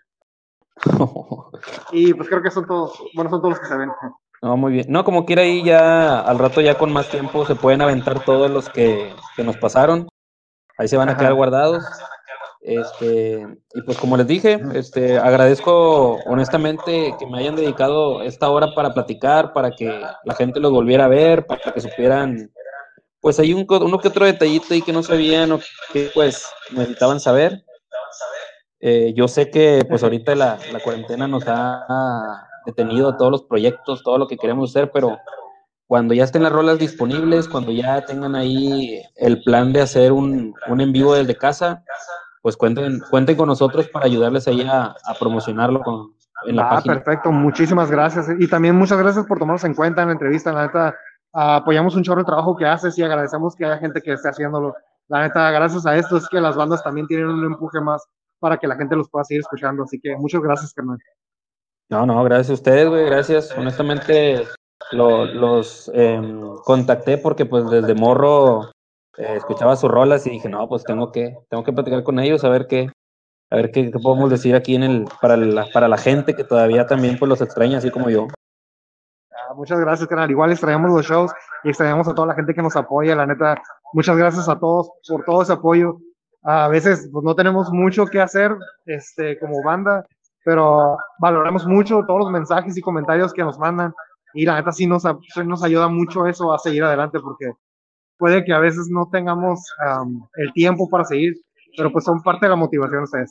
Y 1.93 2.13
pues 2.15 2.29
creo 2.29 2.43
que 2.43 2.51
son 2.51 2.67
todos, 2.67 3.01
bueno, 3.15 3.31
son 3.31 3.41
todos 3.41 3.51
los 3.53 3.61
que 3.61 3.67
se 3.67 3.77
ven. 3.77 3.91
No, 4.43 4.57
muy 4.57 4.73
bien. 4.73 4.87
No, 4.89 5.05
como 5.05 5.25
quiera 5.25 5.43
ahí 5.43 5.63
ya 5.63 6.19
al 6.21 6.39
rato 6.39 6.61
ya 6.61 6.77
con 6.77 6.93
más 6.93 7.09
tiempo 7.09 7.47
se 7.47 7.55
pueden 7.55 7.81
aventar 7.83 8.25
todos 8.25 8.51
los 8.51 8.69
que, 8.69 9.15
que 9.37 9.45
nos 9.45 9.57
pasaron. 9.59 10.09
Ahí 10.79 10.89
se 10.89 10.97
van 10.97 11.09
a 11.09 11.13
Ajá. 11.13 11.21
quedar 11.21 11.35
guardados. 11.35 11.85
Este, 12.65 13.45
y 13.75 13.83
pues 13.83 13.99
como 13.99 14.17
les 14.17 14.27
dije, 14.29 14.61
este, 14.75 15.19
agradezco 15.19 16.21
honestamente 16.27 17.13
que 17.19 17.27
me 17.27 17.39
hayan 17.39 17.57
dedicado 17.57 18.23
esta 18.23 18.49
hora 18.51 18.73
para 18.73 18.95
platicar, 18.95 19.53
para 19.53 19.73
que 19.73 20.01
la 20.25 20.35
gente 20.37 20.61
los 20.61 20.71
volviera 20.71 21.07
a 21.07 21.09
ver, 21.09 21.45
para 21.45 21.73
que 21.73 21.81
supieran, 21.81 22.53
pues 23.21 23.41
hay 23.41 23.53
un, 23.53 23.67
uno 23.69 23.99
que 23.99 24.09
otro 24.09 24.27
detallito 24.27 24.75
ahí 24.75 24.81
que 24.81 24.93
no 24.93 25.03
sabían 25.03 25.51
o 25.51 25.61
que 25.93 26.11
pues 26.15 26.47
necesitaban 26.71 27.19
saber. 27.19 27.65
Eh, 28.79 29.13
yo 29.17 29.27
sé 29.27 29.51
que 29.51 29.85
pues 29.89 30.05
ahorita 30.05 30.37
la, 30.37 30.59
la 30.73 30.79
cuarentena 30.79 31.27
nos 31.27 31.43
ha 31.49 32.47
detenido 32.65 33.09
a 33.09 33.17
todos 33.17 33.33
los 33.33 33.43
proyectos, 33.43 34.05
todo 34.05 34.19
lo 34.19 34.29
que 34.29 34.37
queremos 34.37 34.71
hacer, 34.71 34.93
pero 34.93 35.19
cuando 35.89 36.15
ya 36.15 36.25
estén 36.25 36.45
las 36.45 36.53
rolas 36.53 36.79
disponibles, 36.79 37.49
cuando 37.49 37.73
ya 37.73 38.05
tengan 38.05 38.37
ahí 38.37 39.03
el 39.17 39.43
plan 39.43 39.73
de 39.73 39.83
hacer 39.83 40.13
un, 40.13 40.55
un 40.69 40.81
en 40.81 40.93
vivo 40.93 41.15
desde 41.15 41.37
casa, 41.37 41.85
pues 42.43 42.57
cuenten, 42.57 43.01
cuenten 43.11 43.37
con 43.37 43.47
nosotros 43.49 43.89
para 43.89 44.07
ayudarles 44.07 44.47
ahí 44.49 44.63
a, 44.63 44.95
a 45.05 45.15
promocionarlo 45.19 45.81
con, 45.81 46.13
en 46.47 46.57
la 46.57 46.67
ah, 46.67 46.71
página. 46.71 46.95
perfecto, 46.97 47.31
muchísimas 47.33 47.91
gracias. 47.91 48.27
Y 48.39 48.49
también 48.49 48.77
muchas 48.77 48.99
gracias 48.99 49.25
por 49.27 49.39
tomarnos 49.39 49.65
en 49.65 49.75
cuenta 49.75 50.03
en 50.03 50.09
la 50.09 50.13
entrevista. 50.15 50.53
La 50.53 50.67
neta, 50.67 50.95
apoyamos 51.33 51.95
un 51.95 52.03
chorro 52.03 52.21
el 52.21 52.27
trabajo 52.27 52.57
que 52.57 52.67
haces 52.67 52.99
y 52.99 53.03
agradecemos 53.03 53.55
que 53.55 53.65
haya 53.65 53.79
gente 53.79 54.03
que 54.03 54.13
esté 54.13 54.29
haciéndolo. 54.29 54.75
La 55.09 55.23
neta, 55.23 55.51
gracias 55.53 55.87
a 55.87 55.97
esto 55.97 56.17
es 56.17 56.29
que 56.29 56.41
las 56.41 56.57
bandas 56.57 56.83
también 56.83 57.07
tienen 57.07 57.29
un 57.29 57.45
empuje 57.45 57.81
más 57.81 58.05
para 58.41 58.57
que 58.59 58.67
la 58.67 58.75
gente 58.77 58.97
los 58.97 59.09
pueda 59.09 59.25
seguir 59.25 59.41
escuchando. 59.43 59.85
Así 59.85 60.01
que 60.01 60.17
muchas 60.17 60.43
gracias, 60.43 60.75
carnal. 60.75 60.99
No, 61.91 62.07
no, 62.07 62.25
gracias 62.25 62.51
a 62.51 62.55
ustedes, 62.55 62.89
güey, 62.89 63.07
gracias. 63.07 63.55
Honestamente, 63.57 64.45
lo- 64.91 65.27
los 65.27 65.91
em, 65.95 66.41
contacté 66.65 67.19
porque 67.19 67.47
pues 67.47 67.69
desde 67.71 67.95
morro 67.95 68.71
eh, 69.19 69.35
escuchaba 69.37 69.77
sus 69.77 69.91
rolas 69.91 70.27
y 70.27 70.31
dije, 70.31 70.49
no, 70.49 70.69
pues 70.69 70.85
tengo 70.85 71.13
que, 71.13 71.37
tengo 71.51 71.65
que 71.65 71.73
platicar 71.73 72.03
con 72.03 72.19
ellos, 72.19 72.45
a 72.45 72.49
ver 72.49 72.67
qué, 72.67 72.91
a 73.51 73.57
ver 73.57 73.71
qué, 73.71 73.91
qué 73.91 73.99
podemos 73.99 74.31
decir 74.31 74.55
aquí 74.55 74.75
en 74.75 74.83
el, 74.83 75.05
para 75.21 75.37
la, 75.37 75.67
para 75.73 75.89
la 75.89 75.99
gente 75.99 76.35
que 76.35 76.45
todavía 76.45 76.87
también 76.87 77.19
pues 77.19 77.29
los 77.29 77.43
extraña, 77.43 77.79
así 77.79 77.91
como 77.91 78.09
yo. 78.09 78.29
Ah, 79.31 79.55
muchas 79.55 79.79
gracias, 79.81 80.09
carnal. 80.09 80.31
Igual 80.31 80.53
extrañamos 80.53 80.91
los 80.91 81.07
shows 81.07 81.33
y 81.65 81.69
extrañamos 81.69 82.09
a 82.09 82.15
toda 82.15 82.29
la 82.29 82.35
gente 82.35 82.55
que 82.55 82.63
nos 82.63 82.75
apoya. 82.77 83.15
La 83.15 83.27
neta, 83.27 83.61
muchas 83.93 84.17
gracias 84.17 84.49
a 84.49 84.59
todos 84.59 84.91
por 85.07 85.25
todo 85.25 85.43
ese 85.43 85.53
apoyo. 85.53 85.99
A 86.43 86.69
veces 86.69 87.09
pues, 87.13 87.25
no 87.25 87.35
tenemos 87.35 87.71
mucho 87.71 88.07
que 88.07 88.21
hacer 88.21 88.57
este, 88.87 89.39
como 89.39 89.63
banda, 89.63 90.07
pero 90.45 90.97
valoramos 91.19 91.67
mucho 91.67 92.03
todos 92.07 92.21
los 92.21 92.31
mensajes 92.31 92.77
y 92.77 92.81
comentarios 92.81 93.33
que 93.35 93.45
nos 93.45 93.59
mandan. 93.59 93.93
Y 94.33 94.47
la 94.47 94.55
neta 94.55 94.73
sí 94.73 94.87
nos, 94.87 95.05
nos 95.05 95.63
ayuda 95.63 95.89
mucho 95.89 96.27
eso 96.27 96.53
a 96.53 96.59
seguir 96.59 96.85
adelante 96.85 97.21
porque 97.21 97.53
puede 98.23 98.45
que 98.45 98.53
a 98.53 98.61
veces 98.61 98.87
no 98.89 99.09
tengamos 99.11 99.59
am, 99.85 100.25
el 100.37 100.53
tiempo 100.53 100.89
para 100.89 101.05
seguir, 101.05 101.35
pero 101.77 101.91
pues 101.91 102.05
son 102.05 102.23
parte 102.23 102.47
de 102.47 102.51
la 102.51 102.57
motivación 102.57 103.03
ustedes. 103.03 103.29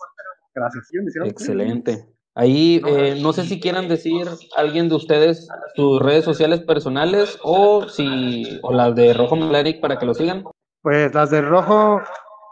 Gracias. 0.54 0.86
Excelente. 1.24 2.06
Ahí, 2.36 2.82
eh, 2.86 3.18
no 3.22 3.32
sé 3.32 3.46
si 3.46 3.62
quieran 3.62 3.88
decir 3.88 4.28
alguien 4.58 4.90
de 4.90 4.96
ustedes 4.96 5.48
sus 5.78 6.02
redes 6.02 6.26
sociales 6.26 6.60
personales 6.60 7.40
o 7.42 7.88
si, 7.88 8.60
o 8.64 8.74
las 8.74 8.94
de 8.94 9.14
Rojo 9.14 9.38
Melanic 9.38 9.80
para 9.80 9.98
que 9.98 10.06
lo 10.06 10.14
sigan. 10.14 10.44
Pues 10.82 11.14
las 11.14 11.30
de 11.30 11.42
rojo, 11.42 12.02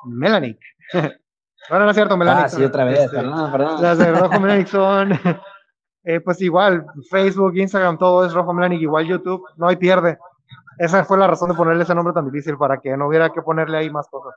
Melanic. 0.05 0.59
bueno, 0.93 1.85
no 1.85 1.89
es 1.89 1.95
cierto, 1.95 2.15
Melanic. 2.15 2.45
Ah, 2.45 2.49
sí, 2.49 2.63
otra 2.63 2.85
vez, 2.85 2.99
Este, 2.99 3.17
perdón, 3.17 3.51
perdón. 3.51 3.81
Las 3.81 3.97
de 3.97 4.11
Rojo 4.13 4.39
Melanic 4.39 4.67
son, 4.67 5.11
eh, 6.05 6.21
pues 6.21 6.41
igual, 6.41 6.85
Facebook, 7.09 7.57
Instagram, 7.57 7.97
todo 7.97 8.25
es 8.25 8.31
Rojo 8.31 8.53
Melanic, 8.53 8.81
igual 8.81 9.07
YouTube, 9.07 9.43
no 9.57 9.67
hay 9.67 9.75
pierde. 9.75 10.17
Esa 10.79 11.03
fue 11.05 11.17
la 11.19 11.27
razón 11.27 11.49
de 11.49 11.55
ponerle 11.55 11.83
ese 11.83 11.93
nombre 11.93 12.13
tan 12.13 12.25
difícil, 12.25 12.57
para 12.57 12.79
que 12.79 12.95
no 12.97 13.07
hubiera 13.07 13.29
que 13.29 13.41
ponerle 13.41 13.77
ahí 13.77 13.89
más 13.91 14.07
cosas. 14.09 14.33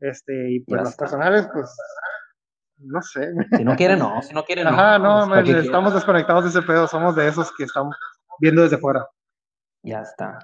Este, 0.00 0.50
y 0.52 0.60
pues 0.60 0.78
Ya 0.78 0.82
las 0.84 0.90
está. 0.92 1.04
personales, 1.04 1.48
pues, 1.52 1.76
no 2.78 3.02
sé. 3.02 3.32
Si 3.56 3.64
no 3.64 3.74
quieren, 3.76 3.98
no, 3.98 4.22
si 4.22 4.34
no 4.34 4.44
quieren, 4.46 4.64
no. 4.64 4.70
Ajá, 4.70 4.98
no, 4.98 5.18
Pues, 5.18 5.28
¿para 5.30 5.42
qué 5.42 5.52
men, 5.54 5.64
estamos 5.64 5.94
desconectados 5.94 6.44
de 6.44 6.50
ese 6.50 6.62
pedo, 6.62 6.86
somos 6.86 7.16
de 7.16 7.28
esos 7.28 7.50
que 7.56 7.64
estamos 7.64 7.96
viendo 8.38 8.62
desde 8.62 8.78
fuera. 8.78 9.06
Ya 9.82 10.00
está. 10.00 10.38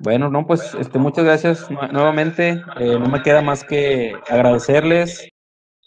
Bueno, 0.00 0.28
no, 0.28 0.46
pues 0.46 0.74
este, 0.74 0.98
muchas 0.98 1.24
gracias 1.24 1.70
nue- 1.70 1.90
nuevamente. 1.90 2.62
Eh, 2.76 2.98
no 2.98 3.08
me 3.08 3.22
queda 3.22 3.40
más 3.40 3.64
que 3.64 4.12
agradecerles. 4.28 5.28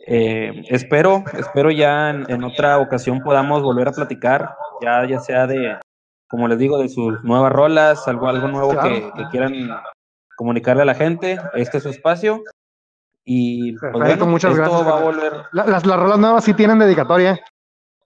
Eh, 0.08 0.64
espero, 0.70 1.24
espero 1.38 1.70
ya 1.70 2.10
en, 2.10 2.26
en 2.32 2.44
otra 2.44 2.80
ocasión 2.80 3.20
podamos 3.22 3.62
volver 3.62 3.89
a 3.89 3.92
platicar, 3.92 4.56
ya, 4.82 5.06
ya 5.08 5.20
sea 5.20 5.46
de, 5.46 5.78
como 6.32 6.48
les 6.48 6.58
digo, 6.58 6.80
de 6.80 6.90
sus 6.90 7.24
nuevas 7.24 7.52
rolas, 7.52 8.08
algo, 8.08 8.28
algo 8.28 8.48
nuevo 8.48 8.72
Claro. 8.72 8.90
que, 8.90 9.12
que 9.16 9.30
quieran 9.30 9.54
comunicarle 10.36 10.82
a 10.82 10.86
la 10.86 10.96
gente. 10.96 11.38
Este 11.54 11.78
es 11.78 11.84
su 11.84 11.90
espacio. 11.90 12.42
Y 13.24 13.74
pues, 13.74 13.92
Perfecto, 13.94 14.20
bueno, 14.26 14.26
muchas 14.32 14.52
esto 14.52 14.64
gracias, 14.64 14.88
va 14.88 14.98
a 14.98 15.04
volver. 15.04 15.34
La- 15.52 15.66
las, 15.68 15.86
las 15.86 16.00
rolas 16.00 16.18
nuevas 16.18 16.44
sí 16.44 16.54
tienen 16.56 16.80
dedicatoria. 16.80 17.40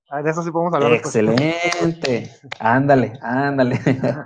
Ah, 0.09 0.21
De 0.21 0.30
eso 0.32 0.41
sí 0.43 0.51
podemos 0.51 0.73
hablar 0.73 0.91
después. 0.91 1.15
Excelente. 1.15 2.32
Ándale, 2.59 3.13
ándale. 3.21 3.80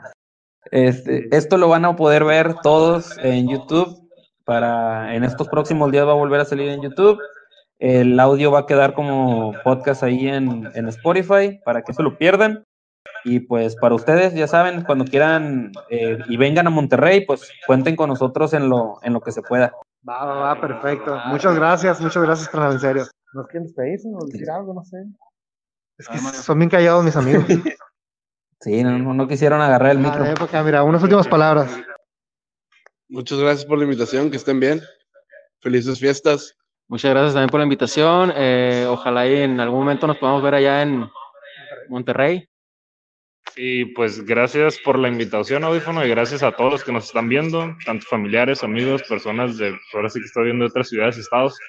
Este, 0.71 1.35
esto 1.35 1.57
lo 1.57 1.67
van 1.69 1.85
a 1.85 1.95
poder 1.95 2.23
ver 2.25 2.55
todos 2.61 3.17
en 3.23 3.47
YouTube. 3.49 4.07
Para 4.45 5.15
en 5.15 5.23
estos 5.23 5.47
próximos 5.47 5.91
días 5.91 6.05
va 6.05 6.11
a 6.11 6.15
volver 6.15 6.41
a 6.41 6.45
salir 6.45 6.69
en 6.69 6.81
YouTube. 6.81 7.19
El 7.79 8.19
audio 8.19 8.51
va 8.51 8.59
a 8.59 8.65
quedar 8.65 8.93
como 8.93 9.53
podcast 9.63 10.03
ahí 10.03 10.27
en, 10.27 10.69
en 10.75 10.87
Spotify 10.89 11.59
para 11.63 11.81
que 11.81 11.91
no 11.91 11.95
se 11.95 12.03
lo 12.03 12.17
pierdan. 12.17 12.63
Y 13.25 13.41
pues 13.41 13.75
para 13.75 13.95
ustedes, 13.95 14.33
ya 14.33 14.47
saben, 14.47 14.83
cuando 14.83 15.05
quieran 15.05 15.71
eh, 15.89 16.17
y 16.27 16.37
vengan 16.37 16.67
a 16.67 16.69
Monterrey, 16.69 17.25
pues 17.25 17.51
cuenten 17.67 17.95
con 17.95 18.09
nosotros 18.09 18.53
en 18.53 18.69
lo, 18.69 18.99
en 19.03 19.13
lo 19.13 19.21
que 19.21 19.31
se 19.31 19.41
pueda. 19.41 19.73
Va, 20.07 20.23
va, 20.25 20.33
va, 20.35 20.61
perfecto. 20.61 21.17
Muchas 21.25 21.55
gracias, 21.55 21.99
muchas 21.99 22.23
gracias, 22.23 22.47
carnal, 22.49 22.73
en 22.73 22.79
serio. 22.79 23.03
¿Nos 23.33 23.47
quieren 23.47 23.63
despedirse 23.67 24.07
o 24.15 24.25
decir 24.25 24.49
algo? 24.49 24.73
No 24.73 24.83
sé. 24.85 24.97
Es 25.97 26.07
que 26.07 26.17
son 26.17 26.57
bien 26.59 26.69
callados 26.69 27.03
mis 27.03 27.15
amigos. 27.15 27.43
Sí, 28.61 28.83
no, 28.83 28.97
no, 29.13 29.27
quisieron 29.27 29.61
agarrar 29.61 29.91
el 29.91 29.97
Ah, 29.97 30.01
micro. 30.01 30.23
de 30.23 30.31
época, 30.31 30.61
mira, 30.63 30.83
unas 30.83 31.01
últimas 31.03 31.27
palabras. 31.27 31.77
Muchas 33.07 33.39
gracias 33.39 33.65
por 33.65 33.77
la 33.77 33.85
invitación, 33.85 34.29
que 34.29 34.37
estén 34.37 34.59
bien. 34.59 34.81
Felices 35.61 35.99
fiestas. 35.99 36.55
Muchas 36.89 37.11
gracias 37.11 37.33
también 37.33 37.49
por 37.49 37.59
la 37.59 37.63
invitación. 37.65 38.33
eh, 38.35 38.85
ojalá 38.89 39.27
y 39.27 39.43
en 39.43 39.59
algún 39.59 39.79
momento 39.79 40.07
nos 40.07 40.17
podamos 40.17 40.41
ver 40.43 40.55
allá 40.55 40.81
en 40.81 41.09
Monterrey. 41.87 42.48
Y 43.55 43.85
pues 43.93 44.25
gracias 44.25 44.79
por 44.79 44.97
la 44.97 45.09
invitación, 45.09 45.63
audífono, 45.63 46.05
y 46.05 46.09
gracias 46.09 46.43
a 46.43 46.51
todos 46.51 46.71
los 46.71 46.83
que 46.83 46.91
nos 46.91 47.05
están 47.05 47.27
viendo, 47.27 47.75
tanto 47.85 48.05
familiares, 48.05 48.63
amigos, 48.63 49.03
personas 49.03 49.57
de, 49.57 49.77
ahora 49.93 50.09
sí 50.09 50.19
que 50.19 50.25
estoy 50.25 50.45
viendo 50.45 50.63
de 50.63 50.69
otras 50.69 50.89
ciudades 50.89 51.17
y 51.17 51.21
estados. 51.21 51.59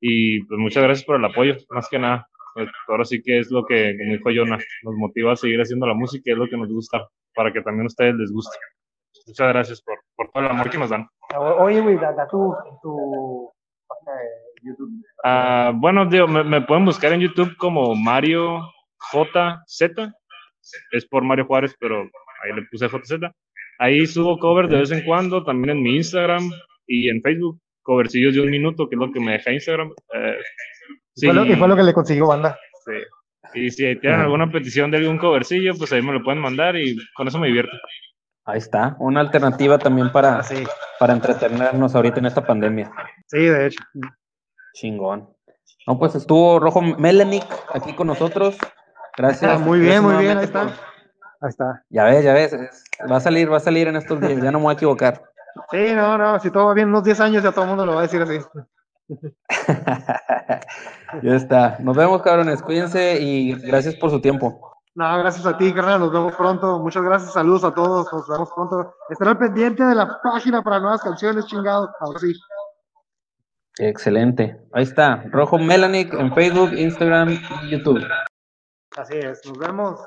Y 0.00 0.44
pues 0.44 0.58
muchas 0.58 0.82
gracias 0.82 1.04
por 1.04 1.16
el 1.16 1.24
apoyo, 1.24 1.54
más 1.70 1.88
que 1.88 1.98
nada. 1.98 2.26
Pues, 2.54 2.68
ahora 2.88 3.04
sí 3.04 3.22
que 3.22 3.38
es 3.38 3.50
lo 3.50 3.64
que, 3.64 3.96
como 3.98 4.12
dijo 4.12 4.30
Jonah, 4.34 4.58
nos 4.82 4.94
motiva 4.96 5.32
a 5.32 5.36
seguir 5.36 5.60
haciendo 5.60 5.86
la 5.86 5.94
música 5.94 6.22
y 6.26 6.32
es 6.32 6.38
lo 6.38 6.48
que 6.48 6.56
nos 6.56 6.68
gusta, 6.68 7.08
para 7.34 7.52
que 7.52 7.62
también 7.62 7.84
a 7.84 7.86
ustedes 7.86 8.14
les 8.14 8.32
guste. 8.32 8.56
Muchas 9.26 9.48
gracias 9.48 9.82
por, 9.82 9.98
por 10.16 10.30
todo 10.30 10.44
el 10.44 10.50
amor 10.50 10.70
que 10.70 10.78
nos 10.78 10.90
dan. 10.90 11.08
Oye, 11.58 11.80
güey, 11.80 11.96
da 11.96 12.26
tu, 12.28 12.54
tu 12.82 13.50
página 13.86 14.12
de 14.12 14.68
YouTube. 14.68 14.90
Ah, 15.24 15.72
bueno, 15.74 16.06
digo, 16.06 16.26
me, 16.26 16.44
me 16.44 16.60
pueden 16.62 16.84
buscar 16.84 17.12
en 17.12 17.20
YouTube 17.20 17.56
como 17.56 17.94
Mario 17.94 18.60
JZ. 19.12 20.12
Es 20.90 21.06
por 21.06 21.22
Mario 21.24 21.46
Juárez, 21.46 21.74
pero 21.78 22.02
ahí 22.42 22.52
le 22.54 22.62
puse 22.70 22.88
JZ. 22.88 23.30
Ahí 23.78 24.06
subo 24.06 24.38
covers 24.38 24.68
de 24.70 24.78
vez 24.78 24.90
en 24.92 25.04
cuando, 25.04 25.44
también 25.44 25.76
en 25.78 25.82
mi 25.82 25.96
Instagram 25.96 26.50
y 26.86 27.08
en 27.08 27.20
Facebook. 27.22 27.58
Covercillos 27.84 28.34
de 28.34 28.40
un 28.40 28.50
minuto, 28.50 28.88
que 28.88 28.94
es 28.94 29.00
lo 29.00 29.10
que 29.10 29.18
me 29.20 29.32
deja 29.32 29.50
Instagram. 29.52 29.92
Eh, 30.14 30.36
fue 31.16 31.34
lo- 31.34 31.44
Y 31.44 31.54
fue 31.56 31.66
lo 31.68 31.74
que 31.76 31.82
le 31.82 31.92
consiguió 31.92 32.26
banda. 32.28 32.58
sí. 32.84 32.92
Y 33.54 33.70
si 33.70 33.96
tienen 33.96 34.20
alguna 34.20 34.50
petición 34.50 34.90
de 34.90 34.98
algún 34.98 35.18
covercillo, 35.18 35.74
pues 35.76 35.92
ahí 35.92 36.00
me 36.00 36.12
lo 36.12 36.22
pueden 36.22 36.40
mandar 36.40 36.74
y 36.76 36.96
con 37.14 37.26
eso 37.28 37.38
me 37.38 37.48
divierto. 37.48 37.76
Ahí 38.46 38.58
está, 38.58 38.96
una 38.98 39.20
alternativa 39.20 39.78
también 39.78 40.10
para, 40.10 40.42
sí. 40.42 40.64
para 40.98 41.12
entretenernos 41.12 41.94
ahorita 41.94 42.20
en 42.20 42.26
esta 42.26 42.46
pandemia. 42.46 42.90
Sí, 43.26 43.40
de 43.40 43.66
hecho. 43.66 43.82
Chingón. 44.74 45.28
No, 45.86 45.98
pues 45.98 46.14
estuvo 46.14 46.60
Rojo 46.60 46.80
Melanic 46.80 47.44
aquí 47.74 47.92
con 47.94 48.06
nosotros. 48.06 48.56
Gracias. 49.16 49.50
Ah, 49.50 49.58
muy 49.58 49.80
bien, 49.80 50.02
Gracias 50.02 50.12
muy 50.14 50.24
bien, 50.24 50.38
ahí 50.38 50.44
está. 50.44 50.62
Ahí 50.62 51.48
está. 51.48 51.84
Ya 51.90 52.04
ves, 52.04 52.24
ya 52.24 52.34
ves. 52.34 52.52
es- 52.52 52.84
Va 53.10 53.16
a 53.16 53.20
salir, 53.20 53.52
va 53.52 53.56
a 53.56 53.60
salir 53.60 53.88
en 53.88 53.96
estos 53.96 54.20
días. 54.20 54.40
Ya 54.42 54.52
no 54.52 54.58
me 54.58 54.64
voy 54.64 54.72
a 54.72 54.74
equivocar. 54.74 55.22
Sí, 55.70 55.92
no, 55.94 56.16
no, 56.16 56.38
si 56.38 56.50
todo 56.50 56.66
va 56.66 56.74
bien, 56.74 56.88
unos 56.88 57.04
10 57.04 57.20
años 57.20 57.42
ya 57.42 57.50
todo 57.52 57.64
el 57.64 57.68
mundo 57.70 57.84
lo 57.84 57.94
va 57.94 58.00
a 58.00 58.02
decir 58.02 58.22
así. 58.22 58.38
ya 61.22 61.34
está. 61.34 61.76
Nos 61.80 61.96
vemos, 61.96 62.22
cabrones. 62.22 62.62
Cuídense 62.62 63.18
y 63.20 63.54
gracias 63.66 63.94
por 63.96 64.10
su 64.10 64.20
tiempo. 64.20 64.68
No, 64.94 65.18
gracias 65.18 65.46
a 65.46 65.56
ti, 65.56 65.72
carnal, 65.72 66.00
nos 66.00 66.12
vemos 66.12 66.34
pronto. 66.36 66.78
Muchas 66.80 67.02
gracias, 67.02 67.32
saludos 67.32 67.64
a 67.64 67.72
todos, 67.72 68.12
nos 68.12 68.28
vemos 68.28 68.50
pronto. 68.54 68.94
Al 69.20 69.38
pendiente 69.38 69.82
de 69.84 69.94
la 69.94 70.20
página 70.22 70.62
para 70.62 70.80
nuevas 70.80 71.02
canciones, 71.02 71.46
chingado. 71.46 71.90
Ahora 72.00 72.18
sí. 72.18 72.32
Excelente. 73.78 74.60
Ahí 74.74 74.82
está. 74.82 75.24
Rojo 75.30 75.58
Melanic 75.58 76.12
en 76.12 76.34
Facebook, 76.34 76.72
Instagram 76.74 77.30
y 77.30 77.70
YouTube. 77.70 78.04
Así 78.96 79.16
es, 79.16 79.44
nos 79.46 79.58
vemos. 79.58 80.00